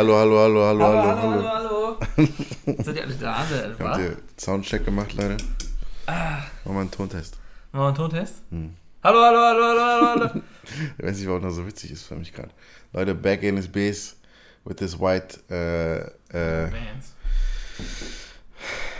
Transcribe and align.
hallo, 0.00 0.16
hallo, 0.16 0.38
hallo, 0.38 0.64
hallo, 0.66 0.84
Hallo, 0.84 0.96
hallo, 0.96 1.20
hallo, 1.20 1.48
hallo. 1.48 1.98
hallo. 2.16 2.26
Seid 2.82 2.96
ihr 2.96 3.02
alle 3.04 3.14
da? 3.16 3.46
Habt 3.78 3.98
ihr 4.00 4.16
Soundcheck 4.38 4.84
gemacht, 4.84 5.12
Leute? 5.12 5.36
Ah. 6.06 6.38
Machen 6.64 6.74
wir 6.76 6.80
einen 6.80 6.90
Tontest. 6.90 7.36
Machen 7.72 7.82
wir 7.82 7.86
einen 7.88 7.96
Tontest? 7.96 8.34
Hm. 8.50 8.74
Hallo, 9.02 9.18
hallo, 9.20 9.38
hallo, 9.38 9.62
hallo, 9.62 9.80
hallo, 9.82 10.30
hallo. 10.30 10.42
Ich 10.98 11.04
weiß 11.04 11.18
nicht, 11.18 11.28
warum 11.28 11.42
das 11.42 11.54
so 11.56 11.66
witzig 11.66 11.90
ist 11.90 12.04
für 12.04 12.14
mich 12.16 12.32
gerade. 12.32 12.50
Leute, 12.94 13.14
back 13.14 13.42
in 13.42 13.56
his 13.56 13.68
base 13.68 14.14
with 14.64 14.76
this 14.76 14.98
white 14.98 15.38
äh, 15.52 16.10
Vans. 16.32 17.14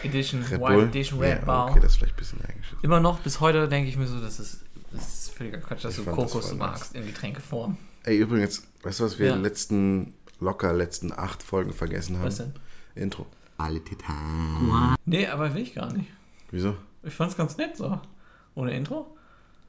Edition, 0.05 0.43
Red 0.43 0.61
White 0.61 0.75
Bull. 0.75 0.85
Edition 0.85 1.19
Red 1.21 1.45
Bull. 1.47 1.55
okay, 1.71 1.81
das 1.81 1.93
ist 1.93 1.97
vielleicht 1.99 2.15
ein 2.15 2.19
bisschen 2.19 2.41
eingeschüttet. 2.45 2.85
Immer 2.85 3.01
noch 3.01 3.21
bis 3.21 3.41
heute 3.41 3.69
denke 3.69 3.89
ich 3.89 3.97
mir 3.97 4.07
so, 4.07 4.21
das 4.21 4.39
ist, 4.41 4.61
das 4.93 5.07
ist 5.07 5.35
völliger 5.35 5.59
Quatsch, 5.59 5.85
dass 5.85 5.97
Ich 5.99 6.05
du 6.05 6.11
Kokos 6.11 6.53
magst 6.55 6.95
in 6.95 7.07
Getränkeform. 7.07 7.77
Ey, 8.05 8.17
übrigens, 8.19 8.63
weißt 8.83 9.01
du, 9.01 9.05
was 9.05 9.19
wir 9.19 9.27
Ja. 9.29 9.33
in 9.33 9.39
den 9.41 9.45
letzten, 9.45 10.15
locker 10.41 10.73
letzten 10.73 11.13
acht 11.13 11.43
Folgen 11.43 11.73
vergessen 11.73 12.17
haben? 12.19 12.25
Was 12.27 12.37
denn? 12.37 12.53
Intro. 12.95 13.27
Alle 13.59 13.83
Titan. 13.85 14.97
Nee, 15.05 15.27
aber 15.27 15.55
will 15.55 15.63
ich 15.63 15.75
gar 15.75 15.93
nicht. 15.93 16.11
Wieso? 16.51 16.77
Ich 17.03 17.15
fand's 17.15 17.37
ganz 17.37 17.57
nett 17.57 17.77
so. 17.77 18.01
Ohne 18.55 18.75
Intro? 18.77 19.17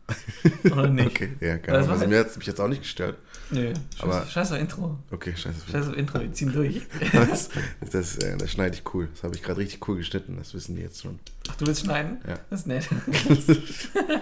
Oder 0.66 0.88
nicht? 0.90 1.08
Okay, 1.08 1.30
ja, 1.40 1.54
Das 1.58 1.62
keine 1.62 1.78
Ahnung. 1.78 1.92
Also 1.92 2.08
mir 2.08 2.20
hat 2.20 2.28
es 2.28 2.38
mich 2.38 2.48
jetzt 2.48 2.60
auch 2.60 2.68
nicht 2.68 2.82
gestört. 2.82 3.18
Nee, 3.50 3.74
Aber- 4.00 4.22
scheiß, 4.24 4.32
scheiß 4.32 4.52
auf 4.54 4.60
Intro. 4.60 4.98
Okay, 5.12 5.34
scheiße. 5.36 5.70
Scheiß 5.72 5.88
auf 5.90 5.96
Intro, 5.98 6.20
wir 6.20 6.34
ziehen 6.34 6.52
durch. 6.52 6.82
Das, 7.14 7.50
das, 7.92 8.18
äh, 8.18 8.36
das 8.38 8.52
schneide 8.52 8.76
ich 8.76 8.84
cool. 8.94 9.08
Das 9.14 9.24
habe 9.24 9.36
ich 9.36 9.44
gerade 9.44 9.60
richtig 9.60 9.88
cool 9.88 9.98
geschnitten. 9.98 10.36
Das 10.38 10.54
wissen 10.54 10.76
die 10.76 10.82
jetzt 10.82 11.02
schon. 11.02 11.20
Ach, 11.50 11.56
du 11.56 11.68
willst 11.68 11.82
schneiden? 11.86 12.18
Ja. 12.28 12.40
Das 12.50 12.62
ist 12.62 12.68
nett. 12.68 12.90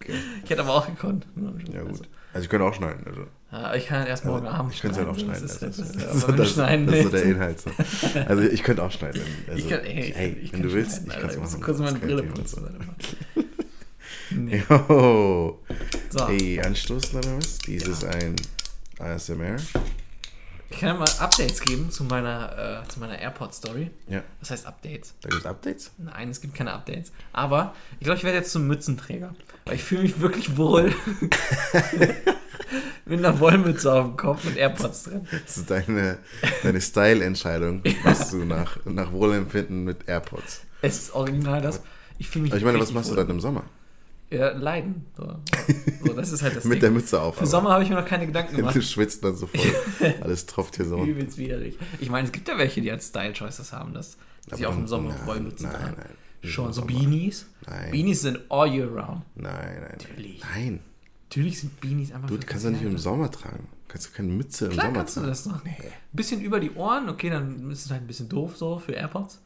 Okay. 0.00 0.14
Ich 0.44 0.48
hätte 0.50 0.62
aber 0.62 0.74
auch 0.74 0.86
gekonnt. 0.86 1.26
Ja, 1.72 1.82
gut. 1.82 2.08
Also 2.32 2.44
ich 2.44 2.48
könnte 2.48 2.64
auch 2.64 2.72
schneiden. 2.74 3.04
Also. 3.06 3.26
Ja, 3.50 3.74
ich 3.74 3.86
kann 3.86 4.06
erst 4.06 4.26
morgen 4.26 4.46
Abend 4.46 4.74
Ich 4.74 4.80
könnte 4.82 5.00
es 5.00 5.06
halt 5.06 5.16
auch 5.16 5.18
schneiden. 5.18 5.48
schneiden. 5.48 5.74
Das 5.78 5.78
ist, 5.78 6.06
also, 6.06 6.32
das 6.36 6.50
schneiden 6.52 6.86
das 6.86 6.96
ist 6.96 7.02
so 7.04 7.08
der 7.10 7.22
Inhalt. 7.24 7.60
So. 7.60 7.70
Also 8.26 8.42
ich 8.42 8.62
könnte 8.62 8.82
auch 8.82 8.90
schneiden. 8.92 9.22
Also, 9.48 9.58
Ich 9.58 9.68
kann, 9.70 9.80
ey, 9.80 10.12
hey, 10.14 10.36
ich 10.42 10.52
wenn 10.52 10.62
du 10.62 10.72
willst, 10.72 11.02
ich 11.06 11.08
kann 11.14 11.26
es 11.30 11.34
Ich 11.34 11.40
muss 11.40 11.52
machen. 11.52 11.62
kurz 11.62 11.78
meine 11.78 11.98
Brille 11.98 12.22
putzen. 12.24 12.66
Nee. 14.30 14.62
Jo. 14.68 15.58
So, 16.10 16.28
Hey, 16.28 16.60
anstoßen 16.60 17.18
oder 17.18 17.38
was? 17.38 17.56
Dies 17.60 17.84
ist 17.88 18.04
ein 18.04 18.36
ASMR. 18.98 19.56
ich 20.68 20.78
kann 20.80 20.88
ja 20.90 20.94
mal 20.96 21.08
Updates 21.18 21.62
geben 21.62 21.90
zu 21.90 22.04
meiner, 22.04 22.82
äh, 22.84 22.88
zu 22.88 23.00
meiner 23.00 23.18
AirPod-Story. 23.18 23.90
Ja, 24.06 24.22
Was 24.40 24.50
heißt 24.50 24.66
Updates? 24.66 25.14
da 25.22 25.30
gibt 25.30 25.40
es 25.40 25.46
Updates. 25.46 25.90
Nein, 25.96 26.28
es 26.28 26.42
gibt 26.42 26.54
keine 26.54 26.74
Updates. 26.74 27.10
Aber 27.32 27.74
ich 28.00 28.04
glaube, 28.04 28.18
ich 28.18 28.24
werde 28.24 28.36
jetzt 28.36 28.52
zum 28.52 28.66
Mützenträger. 28.66 29.34
Weil 29.64 29.76
ich 29.76 29.82
fühle 29.84 30.02
mich 30.02 30.20
wirklich 30.20 30.58
wohl 30.58 30.92
mit 33.08 33.18
einer 33.24 33.38
Wollmütze 33.40 33.92
auf 33.92 34.06
dem 34.06 34.16
Kopf 34.16 34.44
und 34.46 34.56
AirPods 34.56 35.04
drin. 35.04 35.26
Das 35.30 35.56
ist 35.56 35.70
deine, 35.70 36.18
deine 36.62 36.80
Style-Entscheidung, 36.80 37.82
was 38.04 38.30
du 38.30 38.44
nach, 38.44 38.78
nach 38.84 39.12
Wohlempfinden 39.12 39.84
mit 39.84 40.08
AirPods. 40.08 40.62
Es 40.82 40.98
ist 40.98 41.14
original 41.14 41.60
das. 41.60 41.80
Ich 42.18 42.28
fühle 42.28 42.44
mich 42.44 42.52
Aber 42.52 42.58
ich 42.58 42.64
meine, 42.64 42.80
was 42.80 42.92
machst 42.92 43.10
du 43.10 43.16
wohl. 43.16 43.22
dann 43.24 43.30
im 43.30 43.40
Sommer? 43.40 43.64
Ja, 44.30 44.50
leiden. 44.52 45.06
So. 45.16 45.36
so, 46.04 46.12
das 46.12 46.32
ist 46.32 46.42
halt 46.42 46.54
das 46.56 46.64
Mit 46.64 46.74
Ding. 46.74 46.80
der 46.82 46.90
Mütze 46.90 47.20
auf. 47.20 47.38
Aber. 47.38 47.46
Sommer 47.46 47.70
habe 47.70 47.82
ich 47.82 47.88
mir 47.88 47.96
noch 47.96 48.04
keine 48.04 48.26
Gedanken 48.26 48.56
gemacht. 48.58 48.76
Du 48.76 48.82
schwitzt 48.82 49.24
dann 49.24 49.34
so 49.34 49.46
voll. 49.46 50.14
Alles 50.20 50.44
tropft 50.46 50.76
hier 50.76 50.84
so. 50.84 51.02
Übelst 51.02 51.38
widerlich. 51.38 51.78
Ich 51.98 52.10
meine, 52.10 52.26
es 52.26 52.32
gibt 52.32 52.46
ja 52.48 52.58
welche, 52.58 52.80
die 52.82 52.90
als 52.90 53.08
Style 53.08 53.32
Choices 53.32 53.72
haben, 53.72 53.94
dass 53.94 54.18
sie 54.54 54.66
auch 54.66 54.76
im 54.76 54.86
Sommer 54.86 55.14
Wollmützen 55.26 55.70
tragen. 55.70 55.96
Schon 56.42 56.66
im 56.66 56.72
so. 56.72 56.82
Beanies. 56.84 57.46
Nein. 57.66 57.90
Beanies 57.90 58.20
sind 58.20 58.38
all 58.50 58.68
year 58.72 58.86
round. 58.86 59.22
Nein, 59.34 59.52
nein, 59.54 59.80
nein. 59.80 59.98
Natürlich. 59.98 60.42
Nein. 60.54 60.80
Natürlich 61.28 61.60
sind 61.60 61.78
Beanies 61.80 62.10
einfach 62.12 62.28
Du 62.28 62.38
kannst 62.38 62.64
ja 62.64 62.70
nicht 62.70 62.82
im. 62.82 62.96
Sommer 62.96 63.30
tragen. 63.30 63.68
Kannst 63.86 64.08
du 64.08 64.12
keine 64.12 64.28
Mütze 64.28 64.66
im 64.66 64.72
Klar 64.72 64.86
Sommer 64.86 64.98
kannst 64.98 65.16
du 65.16 65.20
tragen. 65.20 65.30
das 65.30 65.46
noch. 65.46 65.64
Ein 65.64 65.74
bisschen 66.12 66.40
über 66.40 66.58
die 66.60 66.70
Ohren, 66.72 67.08
okay, 67.10 67.28
dann 67.30 67.70
ist 67.70 67.84
es 67.84 67.90
halt 67.90 68.02
ein 68.02 68.06
bisschen 68.06 68.28
doof 68.28 68.56
so 68.56 68.78
für 68.78 68.92
AirPods. 68.92 69.40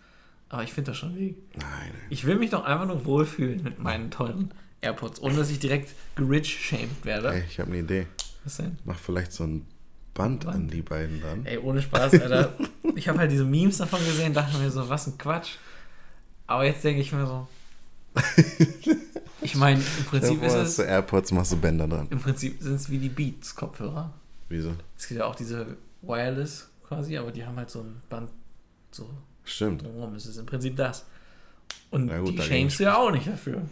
Aber 0.49 0.63
ich 0.63 0.73
finde 0.73 0.91
das 0.93 0.99
schon 0.99 1.17
weg. 1.17 1.35
Nein, 1.57 1.69
nein. 1.71 1.91
Ich 2.11 2.25
will 2.25 2.37
mich 2.37 2.51
doch 2.51 2.65
einfach 2.65 2.87
nur 2.87 3.05
wohlfühlen 3.05 3.63
mit 3.63 3.79
meinen 3.79 4.11
teuren 4.11 4.53
AirPods, 4.81 5.21
ohne 5.23 5.35
dass 5.37 5.51
ich 5.51 5.59
direkt 5.59 5.91
gerich-shamed 6.15 7.05
werde. 7.05 7.33
Ey, 7.35 7.45
ich 7.49 7.59
habe 7.59 7.71
eine 7.71 7.81
Idee. 7.81 8.07
Was 8.45 8.59
denn? 8.59 8.77
Mach 8.85 8.99
vielleicht 8.99 9.33
so 9.33 9.45
ein 9.45 9.67
Band, 10.15 10.45
Band? 10.45 10.55
an 10.57 10.69
die 10.69 10.83
beiden 10.83 11.21
dran. 11.21 11.47
Ey, 11.47 11.59
ohne 11.59 11.81
Spaß, 11.83 12.13
Alter. 12.21 12.53
ich 12.97 13.09
habe 13.09 13.19
halt 13.19 13.31
diese 13.33 13.45
Memes 13.45 13.79
davon 13.79 14.01
gesehen, 14.05 14.35
dachte 14.35 14.59
mir 14.59 14.71
so, 14.71 14.89
was 14.89 15.07
ein 15.07 15.17
Quatsch. 15.19 15.57
Aber 16.47 16.65
jetzt 16.65 16.85
denke 16.85 17.01
ich 17.01 17.13
mir 17.13 17.27
so. 17.27 17.49
Ich 19.45 19.57
meine, 19.57 19.81
im 19.81 20.05
Prinzip 20.05 20.41
ist 20.43 20.55
du 20.55 20.61
es. 20.61 20.79
AirPods, 20.79 21.33
machst 21.33 21.53
du 21.53 21.57
Bänder 21.57 21.89
dran. 21.89 22.07
Im 22.11 22.21
Prinzip 22.21 22.63
sind 22.63 22.75
es 22.77 22.89
wie 22.89 22.99
die 22.99 23.09
Beats-Kopfhörer. 23.09 24.13
Wieso? 24.49 24.71
Es 24.97 25.09
gibt 25.09 25.19
ja 25.19 25.27
auch 25.27 25.35
diese 25.35 25.77
Wireless 26.01 26.69
quasi, 26.87 27.17
aber 27.19 27.33
die 27.33 27.45
haben 27.45 27.57
halt 27.57 27.69
so 27.69 27.81
ein 27.81 28.01
Band 28.09 28.31
so 28.93 29.11
Stimmt. 29.45 29.85
Es 30.17 30.27
ist 30.27 30.37
im 30.37 30.47
Prinzip 30.47 30.77
das. 30.77 31.05
Und 31.91 32.09
gut, 32.09 32.39
die 32.39 32.43
shamest 32.43 32.79
du 32.79 32.85
ja 32.85 32.97
auch 32.97 33.11
nicht 33.11 33.27
dafür. 33.27 33.63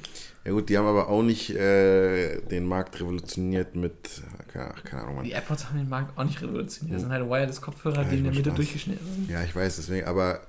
Ja 0.44 0.52
gut, 0.52 0.68
die 0.68 0.76
haben 0.76 0.86
aber 0.86 1.08
auch 1.08 1.22
nicht 1.22 1.50
äh, 1.50 2.40
den 2.42 2.66
Markt 2.66 3.00
revolutioniert 3.00 3.76
mit, 3.76 4.22
keine, 4.48 4.74
ach, 4.74 4.84
keine 4.84 5.02
Ahnung, 5.02 5.16
Mann. 5.16 5.24
Die 5.24 5.30
AirPods 5.30 5.66
haben 5.68 5.78
den 5.78 5.88
Markt 5.88 6.18
auch 6.18 6.24
nicht 6.24 6.42
revolutioniert. 6.42 6.96
Das 6.96 7.02
sind 7.02 7.12
halt 7.12 7.28
Wireless-Kopfhörer, 7.28 8.02
Ja, 8.02 8.08
die 8.08 8.18
in 8.18 8.24
der 8.24 8.32
Mitte 8.32 8.50
Spaß. 8.50 8.56
durchgeschnitten 8.56 9.06
sind. 9.06 9.30
Ja, 9.30 9.42
ich 9.44 9.54
weiß, 9.54 9.76
deswegen, 9.76 10.06
aber 10.06 10.40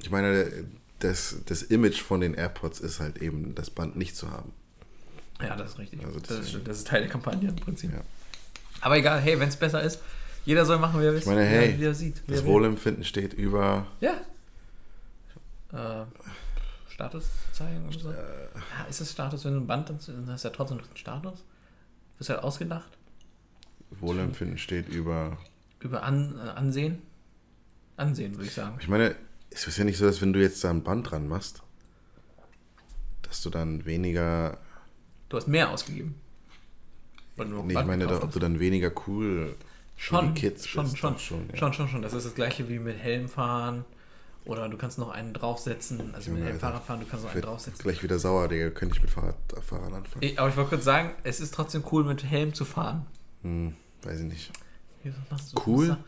ich 0.00 0.10
meine, 0.10 0.46
das, 1.00 1.36
das 1.46 1.62
Image 1.62 2.00
von 2.00 2.20
den 2.20 2.34
AirPods 2.34 2.80
ist 2.80 3.00
halt 3.00 3.18
eben, 3.22 3.54
das 3.54 3.70
Band 3.70 3.96
nicht 3.96 4.16
zu 4.16 4.30
haben. 4.30 4.52
Ja, 5.40 5.54
das 5.56 5.72
ist 5.72 5.78
richtig. 5.78 6.04
Also 6.04 6.18
das, 6.20 6.30
ist, 6.40 6.66
das 6.66 6.78
ist 6.78 6.86
Teil 6.88 7.02
der 7.02 7.10
Kampagne 7.10 7.48
im 7.48 7.56
Prinzip. 7.56 7.92
Ja. 7.92 8.00
Aber 8.80 8.96
egal, 8.96 9.20
hey, 9.20 9.38
wenn 9.38 9.48
es 9.48 9.56
besser 9.56 9.82
ist, 9.82 10.00
jeder 10.44 10.64
soll 10.64 10.78
machen, 10.78 11.00
wie 11.00 11.04
er 11.04 11.12
will. 11.12 11.18
Ich 11.18 11.26
meine, 11.26 11.44
hey, 11.44 11.78
wie 11.78 11.84
er 11.84 11.94
sieht. 11.94 12.22
Das. 12.26 12.44
Wohlempfinden 12.44 13.04
steht 13.04 13.34
über, 13.34 13.86
Ja. 14.00 14.14
Äh, 15.72 16.04
Status 16.88 17.26
zeigen 17.52 17.86
oder 17.86 17.98
so. 17.98 18.10
äh, 18.10 18.14
Ja, 18.14 18.84
ist 18.88 19.00
es 19.00 19.12
Status, 19.12 19.44
wenn 19.44 19.54
du 19.54 19.60
ein 19.60 19.66
Band 19.66 19.90
hast, 19.90 20.08
dann 20.08 20.28
hast 20.28 20.44
du 20.44 20.48
ja 20.48 20.54
trotzdem 20.54 20.78
noch 20.78 20.86
einen 20.86 20.96
Status. 20.96 21.44
Bist 22.16 22.30
halt 22.30 22.42
ausgedacht. 22.42 22.88
Wohlempfinden 23.90 24.58
steht 24.58 24.88
über, 24.88 25.38
Über 25.80 26.02
An, 26.02 26.34
äh, 26.38 26.50
Ansehen. 26.50 27.02
Ansehen, 27.96 28.32
würde 28.36 28.46
ich 28.46 28.54
sagen. 28.54 28.76
ich 28.80 28.88
meine, 28.88 29.14
es 29.50 29.66
ist 29.66 29.78
ja 29.78 29.84
nicht 29.84 29.98
so, 29.98 30.04
dass 30.04 30.20
wenn 30.20 30.32
du 30.32 30.40
jetzt 30.40 30.62
da 30.64 30.70
ein 30.70 30.82
Band 30.82 31.10
dran 31.10 31.28
machst, 31.28 31.62
dass 33.22 33.42
du 33.42 33.50
dann 33.50 33.84
weniger, 33.84 34.58
Du 35.28 35.36
hast 35.36 35.48
mehr 35.48 35.70
ausgegeben. 35.70 36.14
Nee, 37.36 37.44
ich 37.68 37.86
meine, 37.86 38.04
gekauft 38.04 38.24
ob 38.24 38.32
du 38.32 38.38
dann 38.38 38.58
weniger 38.58 38.90
cool 39.06 39.54
schon, 39.96 40.34
die 40.34 40.40
Kids 40.40 40.66
schon, 40.66 40.84
bist. 40.84 40.98
schon, 40.98 41.18
schon, 41.18 41.48
ja. 41.50 41.56
schon, 41.56 41.72
schon, 41.72 41.88
schon. 41.88 42.02
Das 42.02 42.12
ist 42.12 42.26
das 42.26 42.34
gleiche 42.34 42.68
wie 42.68 42.78
mit 42.78 42.98
Helm 42.98 43.28
fahren. 43.28 43.84
Oder 44.44 44.68
du 44.68 44.78
kannst 44.78 44.98
noch 44.98 45.10
einen 45.10 45.34
draufsetzen. 45.34 46.14
Also 46.14 46.30
mit 46.30 46.42
Alter. 46.42 46.58
Fahrrad 46.58 46.84
fahren, 46.84 47.00
du 47.00 47.06
kannst 47.06 47.24
noch 47.26 47.32
einen 47.32 47.42
draufsetzen. 47.42 47.82
gleich 47.82 48.02
wieder 48.02 48.18
sauer, 48.18 48.48
Digga, 48.48 48.70
könnte 48.70 48.96
ich 48.96 49.02
mit 49.02 49.10
Fahrrad, 49.10 49.36
Fahrrad 49.60 49.92
anfangen. 49.92 50.22
Ich, 50.22 50.40
aber 50.40 50.48
ich 50.48 50.56
wollte 50.56 50.70
kurz 50.70 50.84
sagen, 50.84 51.12
es 51.22 51.38
ist 51.38 51.52
trotzdem 51.52 51.84
cool, 51.92 52.02
mit 52.04 52.24
Helm 52.24 52.54
zu 52.54 52.64
fahren. 52.64 53.06
Hm, 53.42 53.76
weiß 54.02 54.20
ich 54.20 54.26
nicht. 54.26 54.52
Cool? 55.66 55.98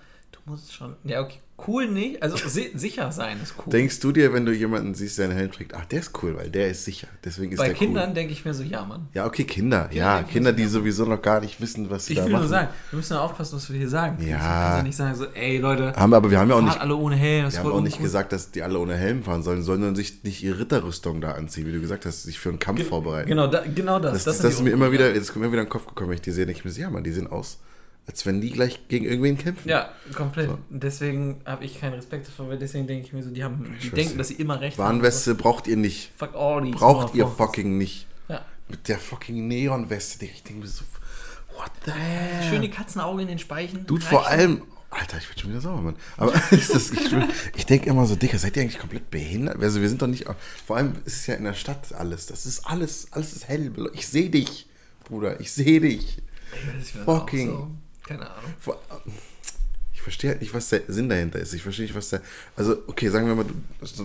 Musst 0.50 0.74
schon. 0.74 0.96
Ja, 1.04 1.20
okay. 1.20 1.38
Cool 1.64 1.88
nicht. 1.88 2.20
Also 2.22 2.36
si 2.36 2.72
sicher 2.74 3.12
sein 3.12 3.38
ist 3.40 3.54
cool. 3.58 3.70
Denkst 3.70 4.00
du 4.00 4.10
dir, 4.10 4.32
wenn 4.32 4.44
du 4.44 4.52
jemanden 4.52 4.94
siehst, 4.94 5.18
der 5.18 5.26
einen 5.26 5.36
Helm 5.36 5.52
trägt, 5.52 5.74
ach, 5.74 5.84
der 5.84 6.00
ist 6.00 6.10
cool, 6.22 6.36
weil 6.36 6.50
der 6.50 6.70
ist 6.70 6.84
sicher. 6.84 7.06
Deswegen 7.22 7.52
ist 7.52 7.58
Bei 7.58 7.66
der 7.66 7.74
Kindern 7.74 8.08
cool. 8.08 8.14
denke 8.14 8.32
ich 8.32 8.44
mir 8.44 8.52
so, 8.52 8.64
ja, 8.64 8.84
Mann. 8.84 9.06
Ja, 9.14 9.26
okay, 9.26 9.44
Kinder. 9.44 9.88
Ja, 9.92 10.16
denken 10.16 10.32
Kinder, 10.32 10.52
die 10.52 10.64
so, 10.64 10.80
sowieso 10.80 11.04
noch 11.04 11.22
gar 11.22 11.40
nicht 11.40 11.60
wissen, 11.60 11.88
was 11.88 12.06
sie 12.06 12.14
Ich 12.14 12.18
da 12.18 12.24
will 12.24 12.32
machen. 12.32 12.40
nur 12.42 12.48
sagen, 12.48 12.68
wir 12.90 12.96
müssen 12.96 13.12
ja 13.12 13.20
aufpassen, 13.20 13.54
was 13.56 13.70
wir 13.70 13.78
hier 13.78 13.88
sagen. 13.88 14.16
Ja. 14.26 14.36
Ich 14.36 14.42
kann 14.42 14.76
ja 14.78 14.82
nicht 14.82 14.96
sagen, 14.96 15.14
so, 15.14 15.26
ey 15.26 15.58
Leute, 15.58 15.92
Haben, 15.94 16.14
aber 16.14 16.30
wir 16.32 16.40
haben 16.40 16.48
ja 16.50 16.56
auch 16.56 16.62
nicht, 16.62 16.80
alle 16.80 16.96
ohne 16.96 17.14
Helm. 17.14 17.44
Das 17.44 17.54
wir 17.54 17.60
haben 17.60 17.72
auch 17.72 17.80
nicht 17.80 18.00
gesagt, 18.00 18.32
dass 18.32 18.50
die 18.50 18.64
alle 18.64 18.78
ohne 18.80 18.96
Helm 18.96 19.22
fahren 19.22 19.44
sollen, 19.44 19.62
sondern 19.62 19.94
sich 19.94 20.24
nicht 20.24 20.42
ihre 20.42 20.58
Ritterrüstung 20.58 21.20
da 21.20 21.32
anziehen, 21.32 21.66
wie 21.66 21.72
du 21.72 21.80
gesagt 21.80 22.06
hast, 22.06 22.24
sich 22.24 22.40
für 22.40 22.48
einen 22.48 22.58
Kampf 22.58 22.88
vorbereiten. 22.88 23.28
Genau, 23.28 23.46
da, 23.46 23.62
genau 23.72 24.00
das. 24.00 24.14
Das, 24.14 24.24
das, 24.24 24.38
das 24.38 24.54
ist 24.54 24.62
mir 24.62 24.70
immer 24.70 24.90
wieder, 24.90 25.14
jetzt 25.14 25.28
ist 25.28 25.36
mir 25.36 25.52
wieder 25.52 25.60
in 25.60 25.66
den 25.66 25.70
Kopf 25.70 25.86
gekommen, 25.86 26.08
wenn 26.10 26.16
ich 26.16 26.22
die 26.22 26.32
sehe, 26.32 26.46
denke 26.46 26.58
ich 26.58 26.64
mir, 26.64 26.72
so, 26.72 26.80
ja, 26.80 26.90
Mann, 26.90 27.04
die 27.04 27.12
sehen 27.12 27.28
aus, 27.28 27.60
als 28.06 28.26
wenn 28.26 28.40
die 28.40 28.50
gleich 28.50 28.88
gegen 28.88 29.04
irgendwen 29.04 29.38
kämpfen. 29.38 29.68
Ja, 29.68 29.90
komplett. 30.14 30.48
Und 30.50 30.58
Deswegen 30.70 31.40
habe 31.44 31.64
ich 31.64 31.78
keinen 31.80 31.94
Respekt 31.94 32.26
davor, 32.28 32.48
weil 32.48 32.58
deswegen 32.58 32.86
denke 32.86 33.06
ich 33.06 33.12
mir 33.12 33.22
so, 33.22 33.30
die 33.30 33.44
haben, 33.44 33.76
die 33.82 33.90
denken, 33.90 34.18
dass 34.18 34.28
sie 34.28 34.34
immer 34.34 34.60
recht 34.60 34.78
Warnweste 34.78 35.34
braucht 35.34 35.66
ihr 35.68 35.76
nicht. 35.76 36.10
haben. 36.20 36.30
Fuck 36.32 36.40
all 36.40 36.62
these 36.62 36.76
Braucht 36.76 37.14
ihr 37.14 37.26
fucking 37.28 37.78
nicht. 37.78 38.06
Ja. 38.28 38.44
Mit 38.68 38.88
der 38.88 38.98
fucking 38.98 39.46
Neonweste, 39.48 40.18
Digga, 40.18 40.32
ich 40.34 40.42
denke 40.42 40.62
mir 40.62 40.68
so, 40.68 40.82
what 41.56 41.70
the 41.84 41.92
hell? 41.92 42.48
Schön 42.50 42.62
die 42.62 42.70
Katzenaugen 42.70 43.20
in 43.20 43.28
den 43.28 43.38
Speichen. 43.38 43.86
Dude, 43.86 44.04
vor 44.04 44.26
allem. 44.26 44.62
Alter, 44.92 45.18
ich 45.18 45.28
werde 45.28 45.40
schon 45.42 45.50
wieder 45.50 45.60
sauer, 45.60 45.80
Mann. 45.82 45.94
Aber 46.16 46.32
ist 46.50 46.74
das, 46.74 46.90
ich, 46.90 47.14
ich 47.56 47.64
denke 47.66 47.88
immer 47.90 48.06
so, 48.06 48.16
Dicker, 48.16 48.38
seid 48.38 48.56
ihr 48.56 48.62
eigentlich 48.62 48.80
komplett 48.80 49.08
behindert? 49.08 49.62
Also 49.62 49.80
wir 49.80 49.88
sind 49.88 50.02
doch 50.02 50.08
nicht. 50.08 50.24
Vor 50.66 50.76
allem 50.76 50.94
ist 51.04 51.14
es 51.14 51.26
ja 51.28 51.34
in 51.36 51.44
der 51.44 51.54
Stadt 51.54 51.92
alles. 51.94 52.26
Das 52.26 52.44
ist 52.44 52.66
alles, 52.66 53.06
alles 53.12 53.34
ist 53.34 53.46
hell. 53.46 53.72
Ich 53.94 54.08
sehe 54.08 54.30
dich, 54.30 54.68
Bruder. 55.04 55.38
Ich 55.38 55.52
sehe 55.52 55.80
dich. 55.80 56.18
Fucking- 57.04 57.50
So. 57.50 57.70
Keine 58.10 58.28
Ahnung. 58.28 58.54
Ich 59.92 60.02
verstehe 60.02 60.30
halt 60.30 60.40
nicht, 60.40 60.54
was 60.54 60.68
der 60.70 60.82
Sinn 60.88 61.08
dahinter 61.08 61.38
ist. 61.38 61.52
Ich 61.52 61.62
verstehe 61.62 61.84
nicht, 61.84 61.94
was 61.94 62.08
der. 62.08 62.22
Also, 62.56 62.82
okay, 62.86 63.08
sagen 63.08 63.26
wir 63.26 63.34
mal, 63.34 63.44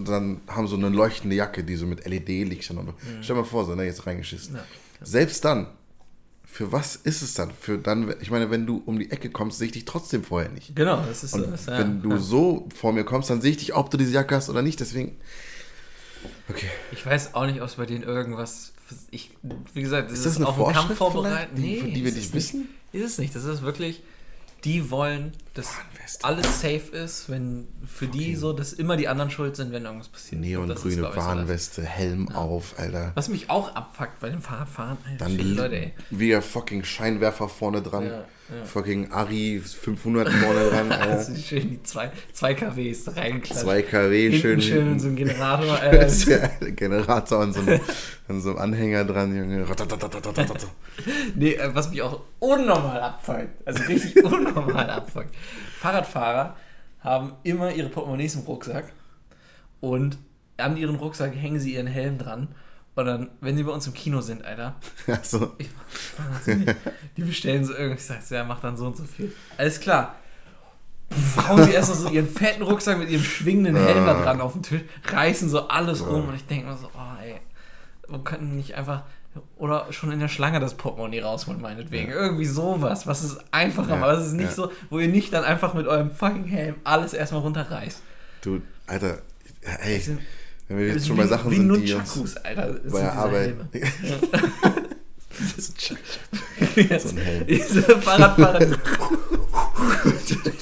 dann 0.05 0.41
haben 0.47 0.67
so 0.67 0.75
eine 0.75 0.89
leuchtende 0.89 1.35
Jacke, 1.35 1.63
die 1.63 1.75
so 1.75 1.85
mit 1.85 2.05
LED-Lichtern 2.05 2.77
und. 2.77 2.93
Stell 3.21 3.35
mal 3.35 3.45
vor, 3.45 3.65
so, 3.65 3.73
ne, 3.75 3.85
jetzt 3.85 4.05
reingeschissen. 4.05 4.55
Ja. 4.55 4.63
Selbst 5.01 5.43
dann 5.45 5.67
für 6.55 6.71
was 6.71 6.95
ist 6.95 7.21
es 7.21 7.33
dann? 7.33 7.51
Für 7.51 7.77
dann, 7.77 8.15
ich 8.21 8.31
meine, 8.31 8.49
wenn 8.49 8.65
du 8.65 8.81
um 8.85 8.97
die 8.97 9.11
Ecke 9.11 9.29
kommst, 9.29 9.57
sehe 9.57 9.65
ich 9.65 9.73
dich 9.73 9.83
trotzdem 9.83 10.23
vorher 10.23 10.49
nicht. 10.49 10.73
Genau, 10.73 11.03
das 11.05 11.25
ist 11.25 11.33
Und 11.33 11.51
das. 11.51 11.65
Ja. 11.65 11.79
wenn 11.79 12.01
du 12.01 12.11
ja. 12.11 12.17
so 12.17 12.69
vor 12.73 12.93
mir 12.93 13.03
kommst, 13.03 13.29
dann 13.29 13.41
sehe 13.41 13.51
ich 13.51 13.57
dich, 13.57 13.75
ob 13.75 13.89
du 13.89 13.97
diese 13.97 14.13
Jacke 14.13 14.35
hast 14.35 14.49
oder 14.49 14.61
nicht. 14.61 14.79
Deswegen. 14.79 15.17
Okay. 16.47 16.69
Ich 16.93 17.05
weiß 17.05 17.33
auch 17.33 17.45
nicht, 17.45 17.59
ob 17.61 17.67
es 17.67 17.75
bei 17.75 17.85
denen 17.85 18.03
irgendwas. 18.03 18.71
Ich, 19.11 19.31
wie 19.73 19.81
gesagt, 19.81 20.11
das 20.11 20.19
Ist 20.19 20.25
das 20.25 20.35
eine 20.37 20.47
auf 20.47 20.55
den 20.57 20.73
Kampf 20.73 20.95
vorbereiten. 20.95 21.55
vielleicht, 21.55 21.95
die- 21.95 22.03
wir 22.03 22.09
ist 22.11 22.15
nicht 22.17 22.33
wissen? 22.33 22.69
Ist 22.91 23.03
es 23.05 23.17
nicht. 23.17 23.35
Das 23.35 23.43
ist 23.43 23.61
wirklich. 23.61 24.01
Die 24.63 24.89
wollen, 24.89 25.31
dass 25.53 25.67
Warnweste. 25.67 26.23
alles 26.25 26.61
safe 26.61 26.89
ist, 26.97 27.29
wenn 27.29 27.67
für 27.85 28.07
die 28.07 28.35
so, 28.35 28.51
dass 28.51 28.73
immer 28.73 28.97
die 28.97 29.07
anderen 29.07 29.29
schuld 29.29 29.55
sind, 29.55 29.71
wenn 29.71 29.85
irgendwas 29.85 30.07
passiert. 30.07 30.41
Ist, 30.41 30.47
Neongrüne 30.47 30.93
ich, 30.95 30.99
so. 31.01 31.15
Warnweste, 31.15 31.83
Helm 31.83 32.29
auf, 32.29 32.73
Alter. 32.79 33.11
Was 33.13 33.29
mich 33.29 33.51
auch 33.51 33.75
abfuckt 33.75 34.19
bei 34.21 34.29
dem 34.29 34.41
Fahrradfahren, 34.41 34.97
Alter, 35.05 35.17
Dann 35.25 35.35
shit, 35.37 35.55
Leute, 35.55 35.75
ey. 35.75 35.93
wieder 36.09 36.41
fucking 36.41 36.83
Scheinwerfer 36.83 37.47
vorne 37.47 37.83
dran. 37.83 38.07
Ja, 38.07 38.25
ja. 38.49 38.63
Fucking 38.65 39.11
Ari 39.11 39.59
500 39.59 40.29
vorne 40.29 40.69
dran. 40.69 41.09
Ist 41.19 41.47
schön 41.47 41.69
die 41.69 41.83
zwei, 41.83 42.11
zwei 42.31 42.53
KWs 42.53 43.15
reingeklatscht. 43.15 43.61
2 43.61 43.81
kW, 43.81 44.29
Hinten 44.29 44.39
schön. 44.39 44.61
schön 44.61 44.99
so 44.99 45.07
ein 45.07 45.15
Generator. 45.15 45.79
Äh, 45.81 46.07
ja 46.07 46.47
Generator 46.71 47.41
an 47.41 47.53
so, 47.53 47.61
einem, 47.61 47.79
an 48.27 48.41
so 48.41 48.49
einem 48.49 48.59
Anhänger 48.59 49.03
dran, 49.05 49.35
Junge. 49.35 49.65
Nee, 51.35 51.53
äh, 51.53 51.73
was 51.73 51.89
mich 51.89 52.01
auch 52.01 52.21
unnormal 52.39 53.01
abfuckt, 53.01 53.49
also 53.65 53.83
richtig 53.83 54.23
unnormal 54.23 54.89
abfuckt. 54.89 55.35
Fahrradfahrer 55.79 56.55
haben 56.99 57.33
immer 57.43 57.71
ihre 57.73 57.89
Portemonnaies 57.89 58.35
im 58.35 58.41
Rucksack 58.41 58.93
und 59.79 60.17
an 60.57 60.77
ihren 60.77 60.95
Rucksack 60.95 61.35
hängen 61.35 61.59
sie 61.59 61.73
ihren 61.73 61.87
Helm 61.87 62.17
dran. 62.17 62.49
Und 62.95 63.05
dann, 63.05 63.29
wenn 63.41 63.57
sie 63.57 63.63
bei 63.63 63.71
uns 63.71 63.85
im 63.87 63.93
Kino 63.93 64.21
sind, 64.21 64.45
Alter, 64.45 64.75
Also, 65.07 65.53
ich, 65.57 65.67
die 67.17 67.23
bestellen 67.23 67.65
so 67.65 67.73
irgendwie, 67.73 67.97
ich 67.97 68.05
sag, 68.05 68.29
ja, 68.29 68.43
macht 68.43 68.63
dann 68.63 68.77
so 68.77 68.87
und 68.87 68.95
so 68.97 69.03
viel. 69.03 69.33
Alles 69.57 69.79
klar. 69.79 70.15
Hauen 71.47 71.63
sie 71.63 71.71
erst 71.71 71.89
noch 71.89 71.97
so 71.97 72.09
ihren 72.09 72.27
fetten 72.27 72.63
Rucksack 72.63 72.97
mit 72.97 73.09
ihrem 73.09 73.23
schwingenden 73.23 73.75
Helm 73.75 74.05
da 74.05 74.23
dran 74.23 74.41
auf 74.41 74.53
den 74.53 74.63
Tisch, 74.63 74.81
reißen 75.03 75.49
so 75.49 75.67
alles 75.67 76.01
um 76.01 76.29
und 76.29 76.35
ich 76.35 76.45
denke 76.47 76.67
mir 76.67 76.75
so, 76.77 76.87
oh 76.87 77.21
ey, 77.23 77.35
wir 78.09 78.19
könnten 78.19 78.55
nicht 78.55 78.73
einfach 78.73 79.03
oder 79.57 79.91
schon 79.91 80.11
in 80.11 80.19
der 80.19 80.29
Schlange 80.29 80.59
das 80.59 80.75
Portemonnaie 80.75 81.19
rausholen, 81.19 81.61
meinetwegen. 81.61 82.11
Irgendwie 82.11 82.45
sowas, 82.45 83.05
was 83.05 83.23
ist 83.23 83.37
einfacher, 83.51 83.89
Ja, 83.89 83.95
aber 83.97 84.13
es 84.13 84.27
ist 84.27 84.33
nicht 84.33 84.49
ja. 84.49 84.51
so, 84.55 84.71
wo 84.89 84.97
ihr 84.99 85.09
nicht 85.09 85.33
dann 85.33 85.43
einfach 85.43 85.73
mit 85.73 85.87
eurem 85.87 86.09
fucking 86.11 86.45
Helm 86.45 86.75
alles 86.85 87.13
erstmal 87.13 87.41
runterreißt. 87.41 88.01
du, 88.41 88.61
Alter, 88.87 89.19
ey, 89.61 90.01
wenn 90.67 90.77
wir 90.77 90.87
jetzt 90.87 90.95
ist 90.97 91.07
schon 91.07 91.17
bei 91.17 91.27
Sachen 91.27 91.51
wie 91.51 91.55
sind, 91.57 91.73
die 91.87 91.93
uns 91.93 92.37
Alter. 92.37 92.79
bei 92.89 92.99
der 92.99 93.13
Arbeit. 93.13 93.55
So 95.57 97.09
ein 97.09 97.17
Helm. 97.17 97.45
Diese 97.49 97.81
Fahrradfahrer. 97.83 98.59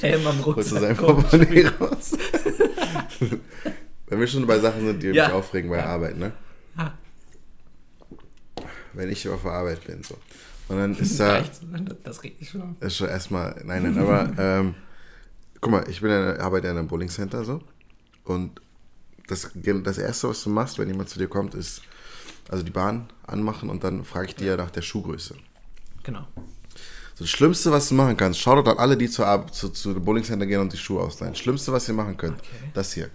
Helm 0.00 0.26
am 0.26 0.44
Holst 0.44 0.72
du 0.72 0.78
sein 0.80 0.96
Rucksack. 0.96 1.06
kommt. 1.06 1.30
Portemonnaie 1.30 1.66
raus? 1.80 2.12
Wenn 4.08 4.20
wir 4.20 4.26
schon 4.26 4.46
bei 4.46 4.58
Sachen 4.58 4.84
sind, 4.86 5.02
die 5.02 5.08
Ja. 5.08 5.26
mich 5.26 5.34
aufregen 5.34 5.70
bei 5.70 5.76
der 5.76 5.86
Arbeit, 5.86 6.18
ne? 6.18 6.32
Ah. 6.76 6.90
Wenn 8.94 9.10
ich 9.10 9.28
auf 9.28 9.42
der 9.42 9.52
Arbeit 9.52 9.84
bin, 9.86 10.02
so. 10.02 10.16
Und 10.68 10.78
dann 10.78 10.96
ist 10.96 11.20
da, 11.20 11.42
das 12.02 12.22
regt 12.22 12.40
mich 12.40 12.50
schon 12.50 12.62
auf. 12.62 12.68
ist 12.80 12.96
schon 12.96 13.08
erstmal, 13.08 13.60
nein, 13.64 13.82
nein, 13.82 13.98
aber, 13.98 14.32
ähm, 14.38 14.74
guck 15.60 15.70
mal, 15.72 15.84
ich 15.88 16.00
bin 16.00 16.10
in 16.10 16.22
der, 16.24 16.40
arbeite 16.40 16.68
in 16.68 16.76
einem 16.78 16.88
Bowling 16.88 17.08
Center, 17.10 17.44
so. 17.44 17.60
Und 18.24 18.60
das, 19.26 19.50
das 19.54 19.98
Erste, 19.98 20.28
was 20.28 20.42
du 20.42 20.50
machst, 20.50 20.78
wenn 20.78 20.88
jemand 20.88 21.08
zu 21.08 21.18
dir 21.18 21.28
kommt, 21.28 21.54
ist, 21.54 21.82
also 22.48 22.62
die 22.62 22.70
Bahn 22.70 23.08
anmachen 23.26 23.70
und 23.70 23.84
dann 23.84 24.04
frage 24.04 24.28
ich 24.28 24.36
dir 24.36 24.56
nach 24.56 24.70
der 24.70 24.82
Schuhgröße. 24.82 25.34
Genau. 26.02 26.26
So, 27.14 27.24
das 27.24 27.30
Schlimmste, 27.30 27.70
was 27.70 27.88
du 27.88 27.94
machen 27.94 28.16
kannst, 28.16 28.40
schaut 28.40 28.66
an 28.68 28.76
alle, 28.78 28.96
die 28.96 29.08
zu, 29.08 29.22
zu 29.50 29.94
dem 29.94 30.04
Bowling 30.04 30.24
Center 30.24 30.46
gehen 30.46 30.60
und 30.60 30.72
die 30.72 30.76
Schuhe 30.76 31.00
ausleihen. 31.02 31.32
Das 31.32 31.40
Schlimmste, 31.40 31.72
was 31.72 31.88
ihr 31.88 31.94
machen 31.94 32.16
könnt, 32.16 32.38
Okay. 32.40 32.70
das 32.74 32.92
hier. 32.92 33.08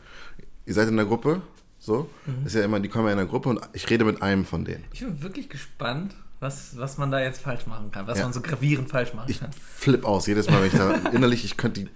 Ihr 0.66 0.74
seid 0.74 0.88
in 0.88 0.96
der 0.96 1.06
Gruppe, 1.06 1.42
so, 1.80 2.10
Mhm. 2.26 2.46
ist 2.48 2.56
ja 2.56 2.64
immer, 2.64 2.80
die 2.80 2.88
kommen 2.90 3.06
ja 3.08 3.12
in 3.12 3.18
der 3.18 3.28
Gruppe 3.28 3.50
und 3.50 3.60
ich 3.74 3.90
rede 3.90 4.06
mit 4.06 4.22
einem 4.22 4.46
von 4.46 4.64
denen. 4.66 4.86
Ich 4.94 5.02
bin 5.02 5.22
wirklich 5.22 5.50
gespannt, 5.50 6.16
was, 6.40 6.78
was 6.78 6.98
man 6.98 7.12
da 7.12 7.20
jetzt 7.20 7.42
falsch 7.42 7.68
machen 7.68 7.92
kann, 7.92 8.08
was 8.08 8.18
Ja. 8.18 8.24
man 8.24 8.34
so 8.34 8.40
gravierend 8.42 8.90
falsch 8.90 9.14
machen 9.14 9.30
Ich 9.30 9.42
kann. 9.42 9.52
flipp 9.52 10.06
aus, 10.06 10.26
jedes 10.28 10.50
Mal, 10.50 10.62
wenn 10.62 10.68
ich 10.68 10.74
da 10.74 10.94
innerlich, 11.12 11.44
ich 11.44 11.58
könnte 11.58 11.82
die, 11.82 11.90